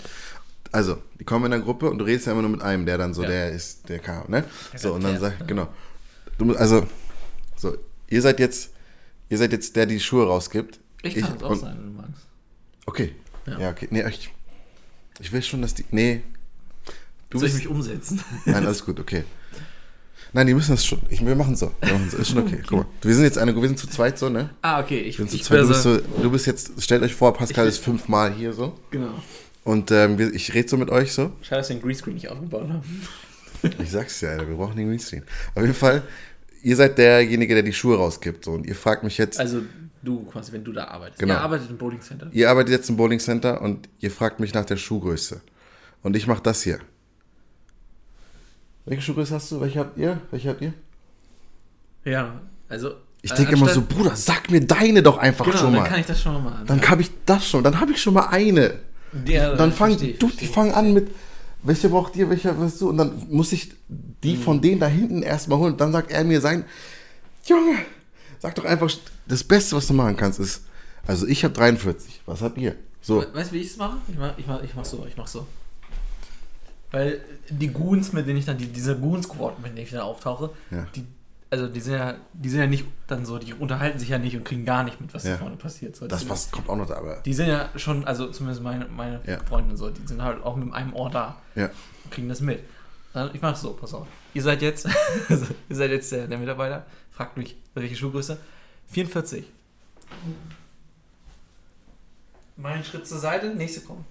also, 0.73 0.97
die 1.19 1.23
kommen 1.23 1.45
in 1.45 1.51
der 1.51 1.59
Gruppe 1.61 1.89
und 1.89 1.97
du 1.99 2.05
redest 2.05 2.25
ja 2.25 2.33
immer 2.33 2.41
nur 2.41 2.51
mit 2.51 2.61
einem, 2.61 2.85
der 2.85 2.97
dann 2.97 3.13
so, 3.13 3.21
Ja. 3.23 3.29
der 3.29 3.51
ist, 3.51 3.87
der 3.87 3.99
kam, 3.99 4.29
ne? 4.29 4.43
So, 4.75 4.93
und 4.93 5.03
dann 5.03 5.15
Charakter. 5.17 5.37
sag, 5.39 5.47
genau. 5.47 5.67
Du, 6.37 6.53
also, 6.55 6.85
so, 7.55 7.77
ihr 8.09 8.21
seid 8.21 8.39
jetzt, 8.39 8.71
ihr 9.29 9.37
seid 9.37 9.51
jetzt 9.53 9.75
der, 9.75 9.85
die 9.85 9.99
Schuhe 9.99 10.25
rausgibt. 10.27 10.79
Ich 11.03 11.15
kann 11.15 11.35
es 11.37 11.43
auch 11.43 11.51
und- 11.51 11.59
sein, 11.61 11.77
wenn 11.77 11.93
du 11.95 12.01
magst. 12.01 12.21
Okay. 12.85 13.15
Ja. 13.45 13.59
Ja, 13.59 13.69
okay. 13.69 13.87
Nee, 13.91 14.03
ich, 14.09 14.29
ich 15.19 15.31
will 15.31 15.41
schon, 15.43 15.61
dass 15.61 15.73
die, 15.73 15.85
nee. 15.91 16.21
Du 17.29 17.39
Soll 17.39 17.47
ich 17.47 17.53
bist, 17.53 17.65
mich 17.65 17.73
umsetzen? 17.73 18.23
Nein, 18.45 18.65
alles 18.65 18.83
gut, 18.85 18.99
okay. 18.99 19.23
Nein, 20.35 20.47
die 20.47 20.53
müssen 20.55 20.71
das 20.71 20.83
schon. 20.85 20.99
Ich, 21.09 21.23
wir 21.23 21.35
machen 21.35 21.55
so. 21.55 21.71
Wir 21.81 21.93
machen 21.93 22.09
so. 22.09 22.17
Ist 22.17 22.29
schon 22.29 22.39
okay. 22.39 22.61
Guck 22.67 22.79
mal. 22.79 22.85
Wir 23.03 23.13
sind 23.13 23.23
jetzt 23.23 23.37
eine, 23.37 23.55
wir 23.55 23.67
sind 23.67 23.77
zu 23.77 23.87
zweit 23.87 24.17
so, 24.17 24.29
ne? 24.29 24.49
ah, 24.63 24.79
okay. 24.81 24.99
Ich, 25.01 25.17
sind 25.17 25.29
zu 25.29 25.35
ich 25.35 25.43
zweit. 25.43 25.59
Du 25.59 25.63
bin 25.65 25.69
bist, 25.69 25.83
so, 25.83 25.95
so, 25.97 26.01
du 26.23 26.31
bist 26.31 26.47
jetzt, 26.47 26.81
stellt 26.81 27.03
euch 27.03 27.13
vor, 27.13 27.33
Pascal 27.35 27.67
Ich- 27.67 27.75
ist 27.75 27.83
fünfmal 27.83 28.33
hier 28.33 28.51
so. 28.53 28.79
Genau. 28.89 29.13
Und 29.63 29.91
ähm, 29.91 30.19
ich 30.33 30.53
rede 30.53 30.67
so 30.67 30.77
mit 30.77 30.89
euch 30.89 31.13
so. 31.13 31.31
Schade, 31.41 31.61
dass 31.61 31.69
wir 31.69 31.77
den 31.77 31.81
Greenscreen 31.83 32.15
nicht 32.15 32.29
aufgebaut 32.29 32.69
haben. 32.69 32.81
Ich 33.81 33.91
sag's 33.91 34.19
ja, 34.19 34.31
Alter, 34.31 34.49
wir 34.49 34.55
brauchen 34.57 34.75
den 34.75 34.89
Greenscreen. 34.89 35.23
Auf 35.55 35.61
jeden 35.61 35.73
Fall, 35.73 36.01
ihr 36.63 36.75
seid 36.75 36.97
derjenige, 36.97 37.53
der 37.53 37.63
die 37.63 37.71
Schuhe 37.71 37.95
rausgibt. 37.95 38.43
So. 38.43 38.51
Und 38.51 38.65
ihr 38.67 38.75
fragt 38.75 39.05
mich 39.05 39.17
jetzt, 39.17 39.39
Also 39.39 39.61
du 40.01 40.25
quasi, 40.25 40.51
wenn 40.51 40.65
du 40.65 40.73
da 40.73 40.89
arbeitest. 40.89 41.19
Genau. 41.19 41.35
Ihr 41.35 41.39
arbeitet 41.39 41.69
im 41.69 41.77
Bowling 41.77 42.01
Center. 42.01 42.27
ihr 42.33 42.49
arbeitet 42.49 42.71
jetzt 42.73 42.89
im 42.89 42.97
Bowling 42.97 43.19
Center 43.19 43.61
und 43.61 43.87
ihr 43.99 44.11
fragt 44.11 44.41
mich 44.41 44.53
nach 44.53 44.65
der 44.65 44.75
Schuhgröße. 44.75 45.39
Und 46.01 46.17
ich 46.17 46.27
mache 46.27 46.43
das 46.43 46.61
hier. 46.63 46.79
Welche 48.85 49.01
Schuhgröße 49.01 49.33
hast 49.33 49.49
du? 49.51 49.61
Welche 49.61 49.79
habt 49.79 49.97
ihr? 49.97 50.19
Welche 50.31 50.49
habt 50.49 50.61
ihr? 50.61 50.73
Ja, 52.03 52.41
also. 52.67 52.95
Ich 53.21 53.31
denke 53.31 53.53
immer 53.53 53.69
so, 53.69 53.81
Bruder, 53.81 54.13
sag 54.17 54.51
mir 54.51 54.59
deine 54.59 55.01
doch 55.01 55.17
einfach 55.17 55.45
Genau, 55.45 55.57
schon 55.57 55.71
dann 55.73 55.83
mal. 55.83 55.87
kann 55.89 56.01
ich 56.01 56.05
das 56.05 56.21
schon 56.21 56.43
mal 56.43 56.51
an. 56.51 56.65
dann 56.65 56.81
habe 56.89 57.01
ich 57.01 57.11
das 57.25 57.47
schon, 57.47 57.63
dann 57.63 57.79
habe 57.79 57.93
ich 57.93 58.01
schon 58.01 58.13
mal 58.13 58.27
eine. 58.27 58.79
Ja, 59.25 59.55
dann 59.55 59.71
fang, 59.71 59.89
verstehe 59.91 60.11
ich, 60.11 60.19
du, 60.19 60.29
die 60.29 60.47
fangen 60.47 60.73
an 60.73 60.93
mit, 60.93 61.11
welche 61.63 61.89
braucht 61.89 62.15
ihr, 62.15 62.29
welcher 62.29 62.59
wirst 62.59 62.81
du? 62.81 62.89
Und 62.89 62.97
dann 62.97 63.25
muss 63.29 63.51
ich 63.51 63.71
die 63.87 64.35
von 64.35 64.61
denen 64.61 64.79
da 64.79 64.87
hinten 64.87 65.21
erstmal 65.23 65.59
holen. 65.59 65.73
Und 65.73 65.81
dann 65.81 65.91
sagt 65.91 66.11
er 66.11 66.23
mir 66.23 66.41
sein, 66.41 66.65
Junge, 67.45 67.77
sag 68.39 68.55
doch 68.55 68.65
einfach, 68.65 68.91
das 69.27 69.43
Beste, 69.43 69.75
was 69.75 69.87
du 69.87 69.93
machen 69.93 70.17
kannst, 70.17 70.39
ist, 70.39 70.63
also 71.07 71.27
ich 71.27 71.43
habe 71.43 71.53
43, 71.53 72.21
was 72.25 72.41
habt 72.41 72.57
ihr? 72.57 72.75
So, 73.01 73.21
We- 73.21 73.33
Weißt 73.33 73.51
du, 73.51 73.55
wie 73.55 73.59
ich 73.61 73.67
es 73.71 73.77
mache? 73.77 73.97
Ich 74.07 74.17
mach, 74.17 74.37
ich, 74.37 74.47
mach, 74.47 74.63
ich 74.63 74.73
mach 74.75 74.85
so, 74.85 75.05
ich 75.07 75.15
mach 75.17 75.27
so. 75.27 75.45
Weil 76.91 77.21
die 77.49 77.67
Goons, 77.69 78.13
mit 78.13 78.27
denen 78.27 78.37
ich 78.39 78.45
dann, 78.45 78.57
die, 78.57 78.67
dieser 78.67 78.95
Goon-Squad, 78.95 79.59
mit 79.61 79.71
denen 79.75 79.83
ich 79.85 79.91
dann 79.91 80.01
auftauche, 80.01 80.51
Ja. 80.71 80.85
die, 80.95 81.05
also 81.53 81.67
die 81.67 81.79
sind 81.81 81.93
ja, 81.93 82.15
die 82.33 82.49
sind 82.49 82.61
ja 82.61 82.65
nicht 82.65 82.83
dann 83.05 83.27
so, 83.27 83.37
die 83.37 83.53
unterhalten 83.53 83.99
sich 83.99 84.09
ja 84.09 84.17
nicht 84.17 84.35
und 84.35 84.43
kriegen 84.43 84.65
gar 84.65 84.83
nicht 84.83 84.99
mit, 84.99 85.13
was 85.13 85.23
Ja. 85.23 85.33
da 85.33 85.37
vorne 85.37 85.55
passiert. 85.55 85.95
So, 85.95 86.07
das 86.07 86.25
passt, 86.25 86.51
kommt 86.51 86.67
auch 86.67 86.75
noch 86.75 86.87
da, 86.87 86.95
aber 86.97 87.17
Die 87.17 87.33
sind 87.33 87.47
ja 87.47 87.69
schon, 87.75 88.05
also 88.05 88.31
zumindest 88.31 88.63
meine, 88.63 88.85
meine 88.87 89.21
Ja. 89.27 89.37
Freunde 89.43 89.77
so, 89.77 89.91
die 89.91 90.05
sind 90.07 90.19
halt 90.23 90.43
auch 90.43 90.55
mit 90.55 90.73
einem 90.73 90.93
Ohr 90.95 91.11
da 91.11 91.37
ja. 91.53 91.69
und 92.03 92.11
kriegen 92.11 92.27
das 92.27 92.41
mit. 92.41 92.63
Ich 93.33 93.41
mach's 93.43 93.61
so, 93.61 93.73
pass 93.73 93.93
auf. 93.93 94.07
Ihr 94.33 94.41
seid 94.41 94.63
jetzt, 94.63 94.87
also, 95.29 95.45
ihr 95.69 95.75
seid 95.75 95.91
jetzt 95.91 96.11
der, 96.11 96.25
der 96.27 96.39
Mitarbeiter, 96.39 96.87
fragt 97.11 97.37
mich, 97.37 97.55
welche 97.75 97.95
Schuhgröße? 97.95 98.39
44. 98.87 99.45
Mein 102.57 102.83
Schritt 102.83 103.07
zur 103.07 103.19
Seite, 103.19 103.53
nächste 103.53 103.81
kommen. 103.81 104.05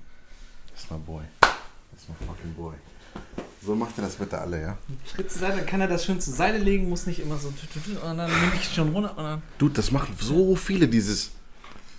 Das 0.71 0.85
ist 0.85 0.91
mal 0.93 0.99
Boy. 0.99 1.25
Das 1.41 2.03
ist 2.03 2.09
mal 2.09 2.15
fucking 2.25 2.55
Boy. 2.55 2.75
So 3.65 3.77
macht 3.77 3.97
ihr 3.97 4.03
das 4.03 4.17
bitte 4.17 4.39
alle, 4.39 4.61
ja? 4.61 4.79
Schritt 5.13 5.31
zur 5.31 5.41
Seite, 5.41 5.59
dann 5.59 5.67
kann 5.67 5.81
er 5.81 5.87
das 5.87 6.05
schön 6.05 6.21
zur 6.21 6.35
Seite 6.35 6.59
legen, 6.59 6.89
muss 6.89 7.07
nicht 7.07 7.21
immer 7.21 7.37
so 7.37 7.49
und 7.49 7.57
dann 8.03 8.17
nehme 8.17 8.53
ich 8.57 8.75
schon 8.75 8.93
runter 8.93 9.17
und 9.17 9.25
dann. 9.25 9.43
Dude, 9.59 9.75
das 9.75 9.93
machen 9.93 10.17
so 10.19 10.57
viele 10.57 10.89
dieses. 10.89 11.31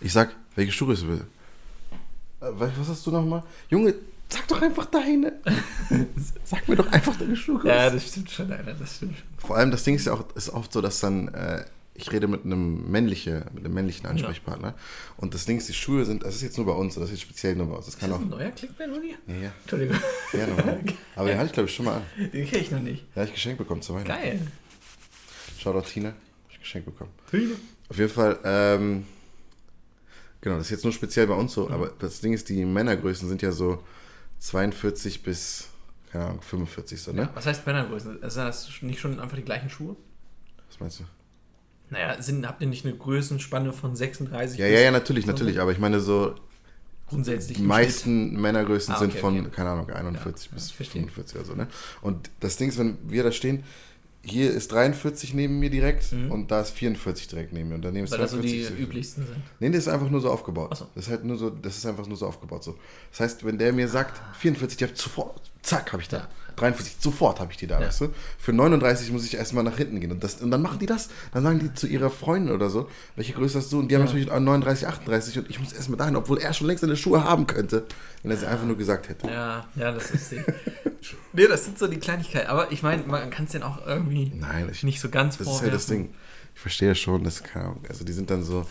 Ich 0.02 0.12
sag, 0.12 0.36
welche 0.56 0.74
Schuhgröße 0.74 1.06
bitte? 1.06 1.26
Äh, 2.42 2.48
was 2.52 2.72
was 2.78 2.90
hast 2.90 3.06
du 3.06 3.12
nochmal? 3.12 3.44
Junge, 3.70 3.96
sag 4.28 4.46
doch 4.50 4.62
einfach 4.62 4.86
deine. 4.88 5.34
sag 6.44 6.68
mir 6.68 6.76
doch 6.76 6.92
einfach 6.92 7.16
deine 7.16 7.36
Schuhgröße. 7.36 7.74
Ja, 7.74 7.90
das 7.90 8.08
stimmt 8.10 8.30
schon, 8.30 8.52
Alter, 8.52 8.74
das 8.74 8.98
stimmt 8.98 9.16
schon. 9.18 9.48
Vor 9.48 9.56
allem 9.56 9.72
das 9.72 9.84
Ding 9.84 9.96
ist 9.96 10.06
ja 10.06 10.14
auch, 10.14 10.26
ist 10.36 10.50
oft 10.50 10.74
so, 10.74 10.82
dass 10.82 11.00
dann, 11.00 11.30
äh, 11.30 11.64
ich 11.96 12.12
rede 12.12 12.28
mit 12.28 12.44
einem 12.44 12.90
männliche, 12.90 13.46
mit 13.54 13.66
einem 13.66 13.74
männlichen 13.76 14.06
Ansprechpartner. 14.08 14.74
Und 15.18 15.34
das 15.36 15.46
Ding 15.46 15.58
ist, 15.58 15.70
die 15.70 15.74
Schuhe 15.74 16.06
sind, 16.06 16.24
das 16.24 16.36
ist 16.36 16.42
jetzt 16.42 16.58
nur 16.58 16.66
bei 16.66 16.74
uns, 16.74 16.96
das 16.96 17.06
ist 17.06 17.12
jetzt 17.12 17.22
speziell 17.22 17.56
nur 17.56 17.68
bei 17.68 17.76
uns. 17.76 17.86
Das 17.86 17.98
kann 17.98 18.10
Ist 18.10 18.16
auch. 18.16 18.20
das 18.20 18.26
ein 18.28 18.38
neuer 18.38 18.52
Clickbait, 18.52 18.90
Uni? 18.90 19.16
Ja, 19.28 19.34
ja, 19.36 19.52
Entschuldigung, 19.62 19.98
ja, 20.34 20.48
normal. 20.48 20.84
Aber 21.16 21.28
den 21.30 21.38
hatte 21.38 21.48
ich 21.48 21.54
glaube 21.54 21.70
ich 21.70 21.76
schon 21.76 21.86
mal 21.86 21.98
an. 21.98 22.04
den 22.32 22.48
kenne 22.48 22.62
ich 22.64 22.72
noch 22.72 22.80
nicht. 22.82 23.06
Ja, 23.16 23.22
hab 23.22 23.28
ich 23.28 23.34
geschenkt 23.36 23.60
bekommen 23.60 23.82
zu 23.82 23.94
Weihnachten. 23.94 24.08
Geil. 24.22 24.40
Shoutout 25.60 25.88
Tina, 25.88 26.10
hab 26.10 26.16
ich 26.52 26.60
geschenkt 26.60 26.86
bekommen. 26.88 27.12
Auf 27.90 27.98
jeden 27.98 28.10
Fall, 28.10 28.40
ähm, 28.44 29.06
genau, 30.42 30.56
das 30.58 30.66
ist 30.66 30.72
jetzt 30.72 30.84
nur 30.84 30.94
speziell 30.94 31.28
bei 31.28 31.36
uns 31.36 31.54
so, 31.54 31.70
aber 31.70 31.92
das 32.00 32.22
Ding 32.22 32.34
ist, 32.34 32.50
die 32.50 32.66
Männergrößen 32.66 33.30
sind 33.30 33.42
ja 33.44 33.52
so 33.52 33.84
42 34.40 35.22
bis, 35.22 35.68
keine 36.12 36.26
Ahnung, 36.26 36.42
45 36.42 37.02
so, 37.02 37.12
ne? 37.14 37.30
Was 37.36 37.46
heißt 37.46 37.66
Männergrößen? 37.68 38.24
Also 38.24 38.36
sind 38.36 38.46
das 38.48 38.82
nicht 38.82 39.00
schon 39.00 39.20
einfach 39.20 39.38
die 39.38 39.44
gleichen 39.44 39.70
Schuhe? 39.70 39.96
Was 40.70 40.80
meinst 40.80 41.00
du? 41.02 41.04
Naja, 41.94 42.22
sind, 42.22 42.46
habt 42.48 42.62
ihr 42.62 42.68
nicht 42.68 42.86
eine 42.86 42.96
Größenspanne 42.96 43.72
von 43.74 43.96
36 43.96 44.60
Ja, 44.60 44.68
ja, 44.68 44.80
ja, 44.82 44.92
natürlich, 44.92 45.26
natürlich. 45.26 45.60
Aber 45.60 45.72
ich 45.72 45.80
meine, 45.80 46.00
so 46.00 46.36
grundsätzlich? 47.08 47.58
die 47.58 47.64
meisten 47.64 48.40
Männergrößen 48.40 48.94
Ah, 48.96 49.00
sind 49.00 49.12
okay, 49.12 49.20
von, 49.20 49.40
okay. 49.42 49.50
keine 49.56 49.70
Ahnung, 49.72 49.90
41 49.90 50.48
Ja, 50.48 50.56
bis 50.56 50.70
ja, 50.70 50.76
verstehe. 50.76 51.02
45 51.02 51.36
oder 51.38 51.46
so, 51.46 51.56
ne? 51.56 51.68
Und 52.02 52.30
das 52.40 52.58
Ding 52.58 52.70
ist, 52.70 52.78
wenn 52.78 52.98
wir 53.08 53.24
da 53.24 53.32
stehen, 53.32 53.64
hier 54.26 54.52
ist 54.52 54.72
43 54.72 55.34
neben 55.34 55.60
mir 55.60 55.70
direkt 55.70 56.14
und 56.30 56.50
da 56.50 56.62
ist 56.62 56.70
44 56.72 57.28
direkt 57.28 57.52
neben 57.52 57.68
mir. 57.70 57.76
Und 57.76 57.82
daneben 57.84 58.06
ist 58.06 58.12
Schnitt, 58.16 58.20
Mhm. 58.20 58.22
Weil 58.22 58.26
das 58.28 58.32
so 58.32 58.42
die 58.42 58.62
42. 58.64 58.80
üblichsten 58.84 59.28
sind. 59.28 59.38
Nee, 59.60 59.70
das 59.70 59.80
ist 59.80 59.88
einfach 59.90 60.10
nur 60.10 60.22
so 60.22 60.32
aufgebaut. 60.32 60.78
So. 60.78 60.88
Das 60.96 61.06
ist 61.06 61.12
halt 61.12 61.26
nur 61.26 61.36
so, 61.36 61.50
das 61.50 61.76
ist 61.78 61.86
einfach 61.86 62.08
nur 62.08 62.16
so 62.16 62.26
aufgebaut 62.28 62.64
so. 62.64 62.78
Das 63.12 63.20
heißt, 63.20 63.46
wenn 63.46 63.58
der 63.58 63.74
mir 63.74 63.88
sagt, 63.90 64.22
44, 64.40 64.78
die 64.78 64.84
hab 64.86 64.92
ich 64.94 65.00
sofort, 65.02 65.42
zack, 65.62 65.92
habe 65.92 66.02
ich 66.02 66.08
da. 66.08 66.18
Ja. 66.20 66.28
43, 66.56 66.96
sofort 67.00 67.40
habe 67.40 67.52
ich 67.52 67.58
die 67.58 67.68
da, 67.68 67.80
Ja. 67.80 67.88
weißt 67.88 68.02
du? 68.02 68.10
Für 68.38 68.54
39 68.54 69.12
muss 69.12 69.26
ich 69.26 69.36
erstmal 69.36 69.64
nach 69.64 69.78
hinten 69.78 70.00
gehen. 70.00 70.12
Und, 70.12 70.24
das, 70.24 70.36
und 70.42 70.52
dann 70.52 70.62
machen 70.62 70.80
die 70.80 70.86
das, 70.86 71.10
dann 71.34 71.44
sagen 71.44 71.60
die 71.60 71.74
zu 71.74 71.88
ihrer 71.88 72.10
Freundin 72.10 72.54
oder 72.54 72.70
so, 72.70 72.90
welche 73.16 73.34
Größe 73.34 73.58
hast 73.60 73.72
du? 73.72 73.80
Und 73.80 73.90
die 73.90 73.96
haben 73.96 74.06
natürlich 74.06 74.28
39, 74.28 74.88
38 74.88 75.40
und 75.40 75.50
ich 75.50 75.60
muss 75.60 75.74
erstmal 75.74 75.98
dahin, 75.98 76.16
obwohl 76.16 76.38
er 76.40 76.54
schon 76.54 76.68
längst 76.68 76.82
seine 76.82 76.96
Schuhe 76.96 77.24
haben 77.24 77.48
könnte, 77.48 77.86
wenn 78.22 78.32
er 78.32 78.38
sie 78.38 78.48
einfach 78.48 78.66
nur 78.66 78.78
gesagt 78.78 79.10
hätte. 79.10 79.28
Ja, 79.28 79.66
ja, 79.76 79.92
das 79.92 80.12
ist 80.12 80.32
die. 80.32 80.42
nee, 81.34 81.48
das 81.48 81.66
sind 81.66 81.78
so 81.80 81.88
die 81.88 81.98
Kleinigkeiten. 81.98 82.48
Aber 82.50 82.72
ich 82.72 82.84
meine, 82.84 83.04
man 83.04 83.30
kann 83.30 83.46
es 83.46 83.52
denen 83.52 83.64
auch 83.64 83.86
irgendwie 83.86 84.32
Nein, 84.36 84.70
ich, 84.72 84.84
nicht 84.84 85.00
so 85.02 85.10
ganz 85.10 85.38
das 85.38 85.48
ist 85.48 85.62
halt 85.62 85.74
das 85.74 85.86
vorwerfen. 85.86 86.08
Ding. 86.10 86.16
Ich 86.56 86.62
verstehe 86.62 86.94
schon, 86.96 87.24
das 87.24 87.42
Ahnung, 87.56 87.84
also 87.90 88.04
die 88.06 88.14
sind 88.14 88.30
dann 88.30 88.44
so, 88.44 88.66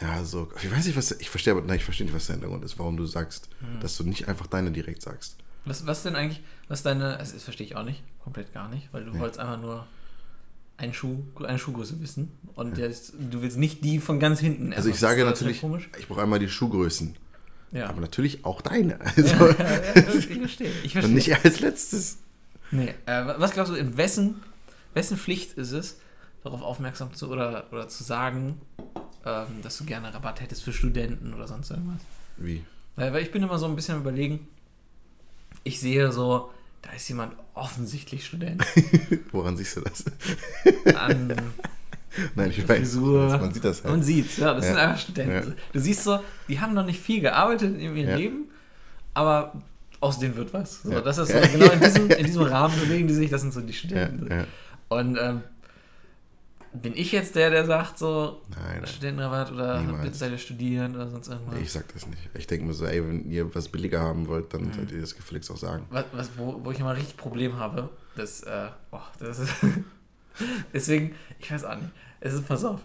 ja, 0.00 0.22
so, 0.24 0.48
ich 0.62 0.70
weiß 0.70 0.86
nicht, 0.86 0.96
was, 0.96 1.10
ich 1.12 1.30
verstehe 1.30 1.52
aber, 1.54 1.62
nein, 1.62 1.76
ich 1.78 1.84
verstehe 1.84 2.06
nicht, 2.06 2.14
was 2.14 2.26
der 2.26 2.34
Hintergrund 2.36 2.64
ist, 2.64 2.78
warum 2.78 2.96
du 2.96 3.06
sagst, 3.06 3.48
Hm. 3.60 3.80
dass 3.80 3.96
du 3.96 4.04
nicht 4.04 4.28
einfach 4.28 4.46
deine 4.46 4.70
direkt 4.70 5.02
sagst. 5.02 5.36
Was, 5.64 5.86
was 5.86 6.02
denn 6.04 6.14
eigentlich, 6.14 6.42
was 6.68 6.82
deine, 6.82 7.16
das, 7.18 7.32
das 7.32 7.42
verstehe 7.44 7.66
ich 7.66 7.76
auch 7.76 7.84
nicht, 7.84 8.02
komplett 8.22 8.52
gar 8.52 8.68
nicht, 8.68 8.88
weil 8.92 9.04
du 9.04 9.18
wolltest 9.18 9.38
einfach 9.40 9.60
nur 9.60 9.86
einen 10.78 10.92
Schuh, 10.92 11.22
eine 11.42 11.58
Schuhgröße 11.58 12.00
wissen 12.00 12.32
und 12.54 12.76
jetzt, 12.78 13.14
du 13.18 13.40
willst 13.42 13.56
nicht 13.56 13.82
die 13.84 13.98
von 13.98 14.20
ganz 14.20 14.40
hinten. 14.40 14.72
Also 14.72 14.88
ich 14.90 14.98
sage 14.98 15.20
ja 15.20 15.26
natürlich, 15.26 15.60
komisch. 15.60 15.88
ich 15.98 16.06
brauche 16.08 16.22
einmal 16.22 16.38
die 16.38 16.48
Schuhgrößen, 16.48 17.16
Ja. 17.72 17.88
aber 17.88 18.00
natürlich 18.00 18.44
auch 18.44 18.60
deine. 18.60 18.98
Also, 19.00 19.22
ja, 19.34 19.52
ja, 19.58 19.84
ja, 19.94 20.14
ich 20.14 20.26
verstehe. 20.38 20.70
Ich 20.82 20.84
und 20.84 20.90
verstehe. 21.02 21.14
nicht 21.14 21.44
als 21.44 21.60
letztes. 21.60 22.18
Nee, 22.72 22.94
äh, 23.06 23.24
was 23.38 23.52
glaubst 23.52 23.72
du, 23.72 23.76
in 23.76 23.96
wessen, 23.96 24.42
wessen 24.92 25.16
Pflicht 25.16 25.52
ist 25.56 25.70
es, 25.72 25.98
darauf 26.42 26.62
aufmerksam 26.62 27.14
zu 27.14 27.30
oder, 27.30 27.66
oder 27.72 27.88
zu 27.88 28.02
sagen, 28.04 28.60
ähm, 29.24 29.46
dass 29.62 29.78
du 29.78 29.84
gerne 29.84 30.12
Rabatt 30.12 30.40
hättest 30.40 30.62
für 30.64 30.72
Studenten 30.72 31.32
oder 31.32 31.46
sonst 31.46 31.70
irgendwas? 31.70 32.00
Wie? 32.36 32.64
Weil, 32.96 33.12
weil 33.12 33.22
ich 33.22 33.30
bin 33.30 33.42
immer 33.42 33.58
so 33.58 33.66
ein 33.66 33.76
bisschen 33.76 33.94
am 33.94 34.00
überlegen, 34.02 34.46
ich 35.64 35.80
sehe 35.80 36.12
so, 36.12 36.50
da 36.86 36.92
ist 36.92 37.08
jemand 37.08 37.32
offensichtlich 37.54 38.24
Student. 38.26 38.64
Woran 39.32 39.56
siehst 39.56 39.76
du 39.76 39.80
das? 39.80 40.04
An, 40.94 41.34
Nein, 42.34 42.50
ich 42.50 42.66
weiß. 42.66 42.78
Frisur. 42.78 43.28
Man 43.38 43.52
sieht 43.52 43.64
das 43.64 43.82
Man 43.84 43.94
halt. 43.94 44.04
sieht's, 44.04 44.36
ja, 44.38 44.54
das 44.54 44.64
Ja. 44.64 44.70
sind 44.70 44.80
einfach 44.80 45.00
Studenten. 45.00 45.54
Du 45.72 45.80
siehst 45.80 46.04
so, 46.04 46.20
die 46.48 46.60
haben 46.60 46.72
noch 46.74 46.86
nicht 46.86 47.00
viel 47.00 47.20
gearbeitet 47.20 47.74
in 47.74 47.80
ihrem 47.80 47.96
Ja. 47.96 48.16
Leben, 48.16 48.44
aber 49.14 49.52
aus 50.00 50.18
denen 50.18 50.36
wird 50.36 50.52
was. 50.54 50.82
So, 50.82 50.92
Ja. 50.92 51.00
Das 51.00 51.18
ist 51.18 51.28
so, 51.32 51.36
Ja. 51.38 51.46
genau 51.46 51.70
in 51.72 51.80
diesem, 51.80 52.10
in 52.10 52.24
diesem 52.26 52.42
Rahmen 52.42 52.78
bewegen 52.80 53.08
die 53.08 53.14
sich, 53.14 53.30
das 53.30 53.40
sind 53.42 53.52
so 53.52 53.60
die 53.60 53.72
Ja, 53.72 53.78
Studenten. 53.78 54.30
ja. 54.30 54.44
Und 54.88 55.18
ähm, 55.20 55.42
bin 56.82 56.94
ich 56.96 57.12
jetzt 57.12 57.34
der, 57.36 57.50
der 57.50 57.64
sagt 57.66 57.98
so, 57.98 58.42
Nein, 58.50 58.60
nein. 58.78 58.86
Studentenrabatt 58.86 59.52
oder 59.52 59.82
bitte 60.02 60.14
seid 60.16 60.32
ihr 60.32 60.38
studieren 60.38 60.94
oder 60.94 61.08
sonst 61.10 61.28
irgendwas? 61.28 61.54
Nee, 61.54 61.62
ich 61.62 61.72
sag 61.72 61.92
das 61.92 62.06
nicht. 62.06 62.28
Ich 62.34 62.46
denke 62.46 62.66
mir 62.66 62.74
so, 62.74 62.84
ey, 62.86 63.02
wenn 63.06 63.30
ihr 63.30 63.54
was 63.54 63.68
billiger 63.68 64.00
haben 64.00 64.26
wollt, 64.28 64.52
Mhm. 64.52 64.58
dann 64.64 64.72
sollt 64.72 64.92
ihr 64.92 65.00
das 65.00 65.14
gefälligst 65.14 65.50
auch 65.50 65.56
sagen. 65.56 65.86
was, 65.90 66.04
was, 66.12 66.30
wo, 66.36 66.64
wo 66.64 66.70
ich 66.70 66.80
immer 66.80 66.94
richtig 66.96 67.16
Problem 67.16 67.56
habe, 67.58 67.88
das, 68.16 68.42
äh, 68.42 68.68
oh, 68.92 69.00
das 69.18 69.38
ist, 69.38 69.52
deswegen, 70.72 71.14
ich 71.38 71.50
weiß 71.50 71.64
auch 71.64 71.76
nicht, 71.76 71.90
es 72.20 72.34
ist, 72.34 72.46
pass 72.48 72.64
auf, 72.64 72.80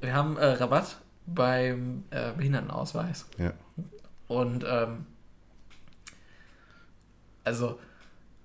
wir 0.00 0.14
haben 0.14 0.36
äh, 0.36 0.44
Rabatt 0.46 0.98
beim 1.26 2.04
äh, 2.10 2.32
Behindertenausweis 2.32 3.26
Ja. 3.38 3.52
und, 4.28 4.64
ähm, 4.66 5.06
also, 7.44 7.78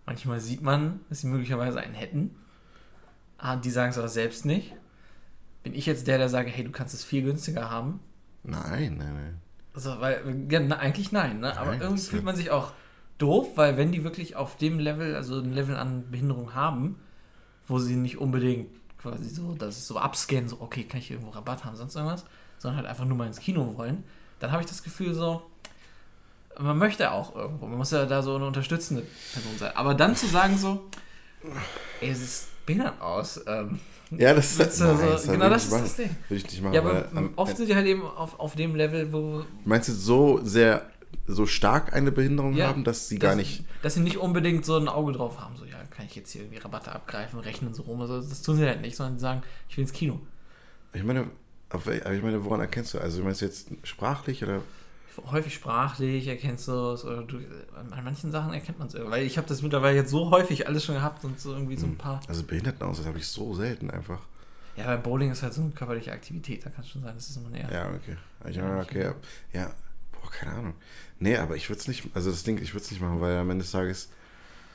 manchmal 0.05 0.39
sieht 0.39 0.62
man, 0.62 1.01
dass 1.10 1.22
sie 1.22 1.27
möglicherweise 1.27 1.79
einen 1.79 1.93
hätten, 1.93 2.36
ah, 3.38 3.56
die 3.56 3.70
sagen 3.72 3.92
es 3.92 3.98
aber 3.98 4.10
selbst 4.10 4.46
nicht. 4.46 4.74
Bin 5.63 5.74
ich 5.74 5.86
jetzt 5.86 6.08
der, 6.08 6.18
der 6.18 6.30
sage, 6.30 6.50
hey, 6.50 6.63
du 6.63 6.72
kannst 6.72 6.94
es 6.94 7.04
viel 7.04 7.24
günstiger 7.24 7.70
haben? 7.70 8.00
Nein, 8.44 8.98
nein, 8.98 9.13
nein. 9.13 9.42
Also, 9.74 10.00
weil, 10.00 10.46
ja, 10.50 10.60
na, 10.60 10.78
eigentlich 10.78 11.12
nein, 11.12 11.40
ne? 11.40 11.58
aber 11.58 11.72
Nein, 11.72 11.82
irgendwie 11.82 12.02
das- 12.02 12.10
fühlt 12.10 12.24
man 12.24 12.36
sich 12.36 12.52
auch 12.52 12.74
doof, 13.18 13.48
weil 13.56 13.78
wenn 13.78 13.92
die 13.92 14.04
wirklich 14.04 14.36
auf 14.36 14.58
dem 14.58 14.78
Level, 14.80 15.16
also 15.16 15.40
ein 15.40 15.54
Level 15.54 15.75
an 15.78 16.10
Behinderung 16.12 16.54
haben, 16.54 16.98
wo 17.68 17.80
sie 17.80 17.96
nicht 17.96 18.18
unbedingt 18.18 18.68
quasi 19.02 19.30
so, 19.30 19.54
dass 19.56 19.78
es 19.78 19.88
so 19.88 19.98
abscannen, 19.98 20.50
so, 20.50 20.60
okay, 20.62 20.84
kann 20.84 21.00
ich 21.00 21.10
irgendwo 21.12 21.32
Rabatt 21.32 21.63
haben, 21.66 21.75
sonst 21.75 21.96
irgendwas, 21.96 22.25
sondern 22.58 22.78
halt 22.78 22.88
einfach 22.88 23.06
nur 23.06 23.18
mal 23.18 23.28
ins 23.28 23.40
Kino 23.40 23.75
wollen, 23.78 24.04
dann 24.40 24.52
habe 24.52 24.62
ich 24.62 24.68
das 24.70 24.84
Gefühl 24.84 25.13
so, 25.13 25.42
man 26.60 26.78
möchte 26.78 27.12
auch 27.12 27.36
irgendwo, 27.36 27.66
man 27.66 27.78
muss 27.80 27.92
ja 27.92 28.06
da 28.06 28.22
so 28.22 28.36
eine 28.36 28.46
unterstützende 28.46 29.04
Person 29.34 29.58
sein. 29.58 29.75
Aber 29.75 29.96
dann 29.96 30.16
zu 30.16 30.28
sagen 30.28 30.58
so, 30.58 30.84
ey, 32.02 32.10
es 32.12 32.22
ist 32.22 32.48
behindert 32.65 33.00
aus, 33.01 33.41
ähm, 33.48 33.79
Ja, 34.12 34.34
das 34.34 34.58
nein, 34.58 34.70
so- 34.72 34.86
das 34.86 35.27
genau 35.27 35.50
das 35.50 35.63
ist 35.65 35.74
das. 35.74 35.96
Ding. 35.96 36.15
Will 36.29 36.38
ich 36.38 36.43
nicht 36.46 36.62
machen. 36.62 36.74
ja, 36.74 36.82
aber 36.82 36.93
weil, 37.12 37.17
ähm, 37.17 37.34
oft 37.36 37.58
sind 37.58 37.67
die 37.70 37.75
halt 37.75 37.88
eben 37.88 38.03
auf, 38.03 38.39
auf 38.39 38.55
dem 38.55 38.75
Level, 38.75 39.12
wo 39.12 39.43
Meinst 39.65 39.89
du 39.89 39.93
so 39.93 40.39
sehr, 40.43 40.86
so 41.27 41.46
stark 41.46 41.93
eine 41.93 42.12
Behinderung 42.12 42.53
Ja, 42.55 42.67
haben, 42.67 42.84
dass 42.84 43.08
sie 43.10 43.17
gar 43.20 43.32
dass- 43.32 43.38
nicht. 43.38 43.63
Dass 43.82 43.93
sie 43.96 44.01
nicht 44.01 44.17
unbedingt 44.17 44.65
so 44.65 44.77
ein 44.77 44.88
Auge 44.88 45.13
drauf 45.13 45.39
haben, 45.39 45.55
so, 45.55 45.65
ja, 45.65 45.77
kann 45.89 46.05
ich 46.05 46.15
jetzt 46.15 46.32
hier 46.32 46.41
irgendwie 46.43 46.60
Rabatte 46.60 46.91
abgreifen, 46.91 47.39
rechnen 47.39 47.74
so 47.74 47.84
rum. 47.84 48.01
Also, 48.01 48.22
das 48.22 48.41
tun 48.41 48.55
sie 48.58 48.65
halt 48.65 48.82
nicht, 48.82 48.96
sondern 48.96 49.20
sagen, 49.20 49.41
ich 49.70 49.77
will 49.77 49.84
ins 49.84 49.93
Kino. 49.93 50.20
Ich 50.93 51.03
meine, 51.03 51.27
aber 51.70 51.93
ich 52.13 52.22
meine, 52.24 52.43
woran 52.46 52.60
erkennst 52.60 52.93
du? 52.93 53.00
Also 53.00 53.24
meinst 53.24 53.41
du 53.41 53.46
jetzt 53.46 53.67
sprachlich 53.84 54.43
oder? 54.43 54.62
Häufig 55.32 55.53
sprachlich 55.53 56.27
erkennst 56.27 56.67
du 56.67 56.93
es, 56.93 57.05
oder 57.05 57.24
du, 57.24 57.38
an 57.75 58.03
manchen 58.03 58.32
Sachen 58.32 58.53
erkennt 58.53 58.79
man 58.79 58.88
es 58.88 58.96
irgendwie. 58.96 59.12
Weil 59.12 59.25
ich 59.25 59.38
habe 59.38 59.48
das 59.48 59.62
mittlerweile 59.62 59.98
jetzt 59.98 60.10
so 60.10 60.32
häufig 60.32 60.67
alles 60.67 60.86
schon 60.86 60.96
gehabt 60.96 61.24
und 61.24 61.39
so 61.39 61.53
irgendwie 61.53 61.77
so 61.77 61.86
ein 61.86 61.98
paar. 61.98 62.20
Also 62.27 62.43
Behindertenausweis 62.43 63.05
habe 63.05 63.20
ich 63.20 63.27
so 63.27 63.53
selten 63.53 63.91
einfach. 63.91 64.20
Ja, 64.75 64.86
beim 64.86 65.03
Bowling 65.03 65.32
ist 65.32 65.43
halt 65.43 65.53
so 65.53 65.62
eine 65.62 65.70
körperliche 65.72 66.12
Aktivität, 66.12 66.65
da 66.65 66.72
kann 66.72 66.84
es 66.84 66.89
schon 66.89 67.03
sein, 67.03 67.13
das 67.13 67.29
ist 67.29 67.38
immer 67.38 67.50
näher. 67.50 67.70
Ja, 67.72 67.89
okay. 67.89 68.17
Ich 68.50 68.58
meine, 68.58 68.79
okay. 68.79 69.12
Ja, 69.53 69.72
boah, 70.12 70.32
keine 70.32 70.53
Ahnung. 70.53 70.74
Nee, 71.20 71.38
aber 71.38 71.55
ich 71.55 71.70
würde 71.70 71.79
es 71.79 71.88
nicht, 71.88 72.10
also 72.15 72.32
das 72.32 72.43
Ding, 72.43 72.58
ich 72.58 72.74
würde 72.74 72.84
es 72.84 72.89
nicht 72.91 73.00
machen, 73.00 73.22
weil 73.22 73.38
am 73.38 73.50
Ende 73.51 73.63
des 73.63 73.72
Tages, 73.72 74.10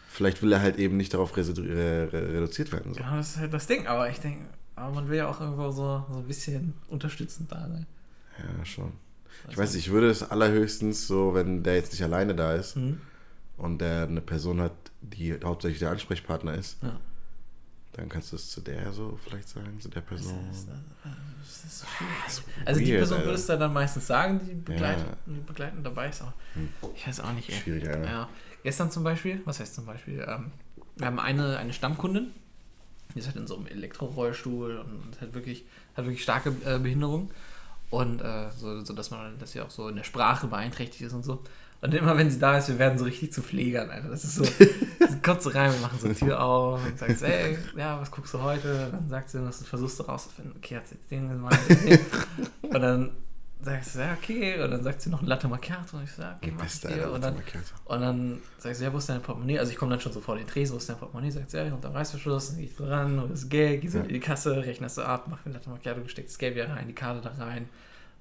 vielleicht 0.08 0.40
will 0.40 0.52
er 0.52 0.60
halt 0.60 0.76
eben 0.78 0.96
nicht 0.96 1.14
darauf 1.14 1.36
redu 1.36 1.62
re 1.62 2.12
re 2.12 2.32
reduziert 2.34 2.70
werden. 2.70 2.94
So. 2.94 3.00
Ja, 3.00 3.16
das 3.16 3.30
ist 3.30 3.38
halt 3.38 3.52
das 3.52 3.66
Ding, 3.66 3.88
aber 3.88 4.08
ich 4.08 4.20
denke, 4.20 4.46
aber 4.76 4.94
man 4.94 5.08
will 5.08 5.18
ja 5.18 5.28
auch 5.28 5.40
irgendwo 5.40 5.70
so, 5.72 6.04
so 6.12 6.18
ein 6.18 6.26
bisschen 6.26 6.74
unterstützend 6.88 7.50
da 7.50 7.60
sein. 7.62 7.86
Ja, 8.38 8.64
schon. 8.64 8.92
Ich 9.48 9.56
weiß 9.56 9.74
nicht, 9.74 9.86
ich 9.86 9.92
würde 9.92 10.10
es 10.10 10.22
allerhöchstens 10.22 11.06
so, 11.06 11.34
wenn 11.34 11.62
der 11.62 11.76
jetzt 11.76 11.92
nicht 11.92 12.02
alleine 12.02 12.34
da 12.34 12.54
ist 12.54 12.76
Mhm. 12.76 13.00
und 13.56 13.78
der 13.80 14.04
eine 14.04 14.20
Person 14.20 14.60
hat, 14.60 14.72
die 15.00 15.34
hauptsächlich 15.42 15.78
der 15.78 15.90
Ansprechpartner 15.90 16.54
ist, 16.54 16.82
Ja. 16.82 16.98
dann 17.94 18.08
kannst 18.08 18.32
du 18.32 18.36
es 18.36 18.50
zu 18.50 18.60
der 18.60 18.92
so 18.92 19.18
vielleicht 19.24 19.48
sagen, 19.48 19.80
zu 19.80 19.88
der 19.88 20.00
Person. 20.02 20.34
Das 20.48 20.58
ist, 20.58 20.68
das 20.68 21.64
ist 21.64 21.78
so 21.80 21.86
Ah, 21.98 22.62
Also 22.66 22.80
die 22.80 22.86
weird, 22.88 22.98
Person 22.98 23.16
Alter. 23.18 23.28
würdest 23.30 23.48
du 23.48 23.58
dann 23.58 23.72
meistens 23.72 24.06
sagen, 24.06 24.40
die 24.46 24.54
begleitet, 24.54 25.06
Ja. 25.06 25.16
die 25.26 25.40
begleitend 25.40 25.84
dabei 25.86 26.08
ist. 26.08 26.20
Aber 26.22 26.34
Hm. 26.54 26.68
ich 26.94 27.06
weiß 27.06 27.20
auch 27.20 27.32
nicht, 27.32 27.48
ey. 27.48 27.56
Schwierig, 27.56 27.88
Alter. 27.88 28.04
Ja. 28.04 28.28
Gestern 28.62 28.90
zum 28.90 29.04
Beispiel, 29.04 29.40
was 29.44 29.60
heißt 29.60 29.74
zum 29.74 29.86
Beispiel, 29.86 30.24
ähm, 30.28 30.50
wir 30.96 31.06
haben 31.06 31.18
eine, 31.20 31.56
eine 31.58 31.72
Stammkundin, 31.72 32.32
die 33.14 33.20
ist 33.20 33.26
halt 33.26 33.36
in 33.36 33.46
so 33.46 33.56
einem 33.56 33.66
Elektrorollstuhl 33.68 34.78
und 34.78 35.20
hat 35.20 35.32
wirklich, 35.32 35.64
hat 35.96 36.04
wirklich 36.04 36.22
starke 36.22 36.50
äh, 36.64 36.78
Behinderung. 36.78 37.30
Und 37.90 38.20
äh, 38.20 38.50
so, 38.56 38.84
so, 38.84 38.92
dass 38.92 39.10
man, 39.10 39.38
dass 39.38 39.52
sie 39.52 39.60
auch 39.60 39.70
so 39.70 39.88
in 39.88 39.96
der 39.96 40.04
Sprache 40.04 40.46
beeinträchtigt 40.46 41.02
ist 41.02 41.14
und 41.14 41.24
so. 41.24 41.42
Und 41.80 41.94
immer 41.94 42.16
wenn 42.16 42.28
sie 42.30 42.38
da 42.38 42.58
ist, 42.58 42.68
wir 42.68 42.78
werden 42.78 42.98
so 42.98 43.04
richtig 43.04 43.32
zu 43.32 43.40
Pflegern, 43.40 43.88
Alter. 43.88 44.08
Das 44.08 44.24
ist 44.24 44.34
so, 44.34 44.44
sie 45.08 45.20
kommt 45.22 45.42
so 45.42 45.50
rein, 45.50 45.72
wir 45.72 45.80
machen 45.80 45.98
so 46.00 46.08
die 46.08 46.14
Tür 46.14 46.42
auf 46.42 46.84
und 46.84 46.98
sagt, 46.98 47.18
so, 47.18 47.24
ey, 47.24 47.56
ja, 47.76 48.00
was 48.00 48.10
guckst 48.10 48.34
du 48.34 48.42
heute? 48.42 48.88
Dann 48.90 49.08
sagt 49.08 49.30
sie, 49.30 49.38
das 49.38 49.64
versuchst 49.64 50.00
du 50.00 50.02
rauszufinden, 50.02 50.54
okay, 50.56 50.76
hat 50.76 50.88
sie 50.88 50.96
jetzt 50.96 51.10
den 51.10 51.28
gemacht. 51.28 51.60
Und 52.62 52.80
dann 52.80 53.10
sagst 53.62 53.94
du, 53.94 53.98
ja, 54.00 54.12
okay. 54.20 54.62
Und 54.62 54.70
dann 54.70 54.82
sagt 54.82 55.02
sie 55.02 55.10
noch 55.10 55.20
ein 55.20 55.26
Latte 55.26 55.48
Macchiato. 55.48 55.96
Und 55.96 56.04
ich 56.04 56.16
ja, 56.16 56.36
okay, 56.40 56.52
mach 56.52 56.64
ich 56.64 56.70
Beste, 56.70 56.88
dir. 56.88 57.10
Und 57.10 57.22
dann, 57.24 57.34
und 57.84 58.00
dann 58.00 58.38
sagst 58.58 58.80
du, 58.80 58.84
ja, 58.84 58.92
wo 58.92 58.98
ist 58.98 59.08
dein 59.08 59.20
Portemonnaie? 59.22 59.58
Also 59.58 59.72
ich 59.72 59.78
komme 59.78 59.90
dann 59.90 60.00
schon 60.00 60.12
so 60.12 60.20
vor 60.20 60.36
den 60.36 60.46
Tresen, 60.46 60.74
wo 60.74 60.78
ist 60.78 60.88
dein 60.88 60.96
Portemonnaie? 60.96 61.30
Sagt 61.30 61.50
sie, 61.50 61.56
ja, 61.58 61.64
unter 61.72 61.88
dem 61.88 61.96
Reißverschluss, 61.96 62.48
dann 62.50 62.58
geh 62.58 62.64
ich 62.64 62.74
so 62.76 62.86
ran, 62.86 63.20
wo 63.20 63.24
ist 63.26 63.42
das 63.44 63.48
Geld, 63.48 63.80
gehst 63.82 63.94
Ja. 63.94 64.02
in 64.02 64.08
die 64.08 64.20
Kasse, 64.20 64.56
rechnest 64.64 64.98
du 64.98 65.02
ab, 65.02 65.26
mach 65.28 65.42
den 65.42 65.52
Latte 65.52 65.70
Macchiato, 65.70 66.00
steckst 66.06 66.34
das 66.34 66.38
Geld 66.38 66.54
wieder 66.54 66.68
rein, 66.70 66.86
die 66.86 66.94
Karte 66.94 67.20
da 67.20 67.44
rein. 67.44 67.68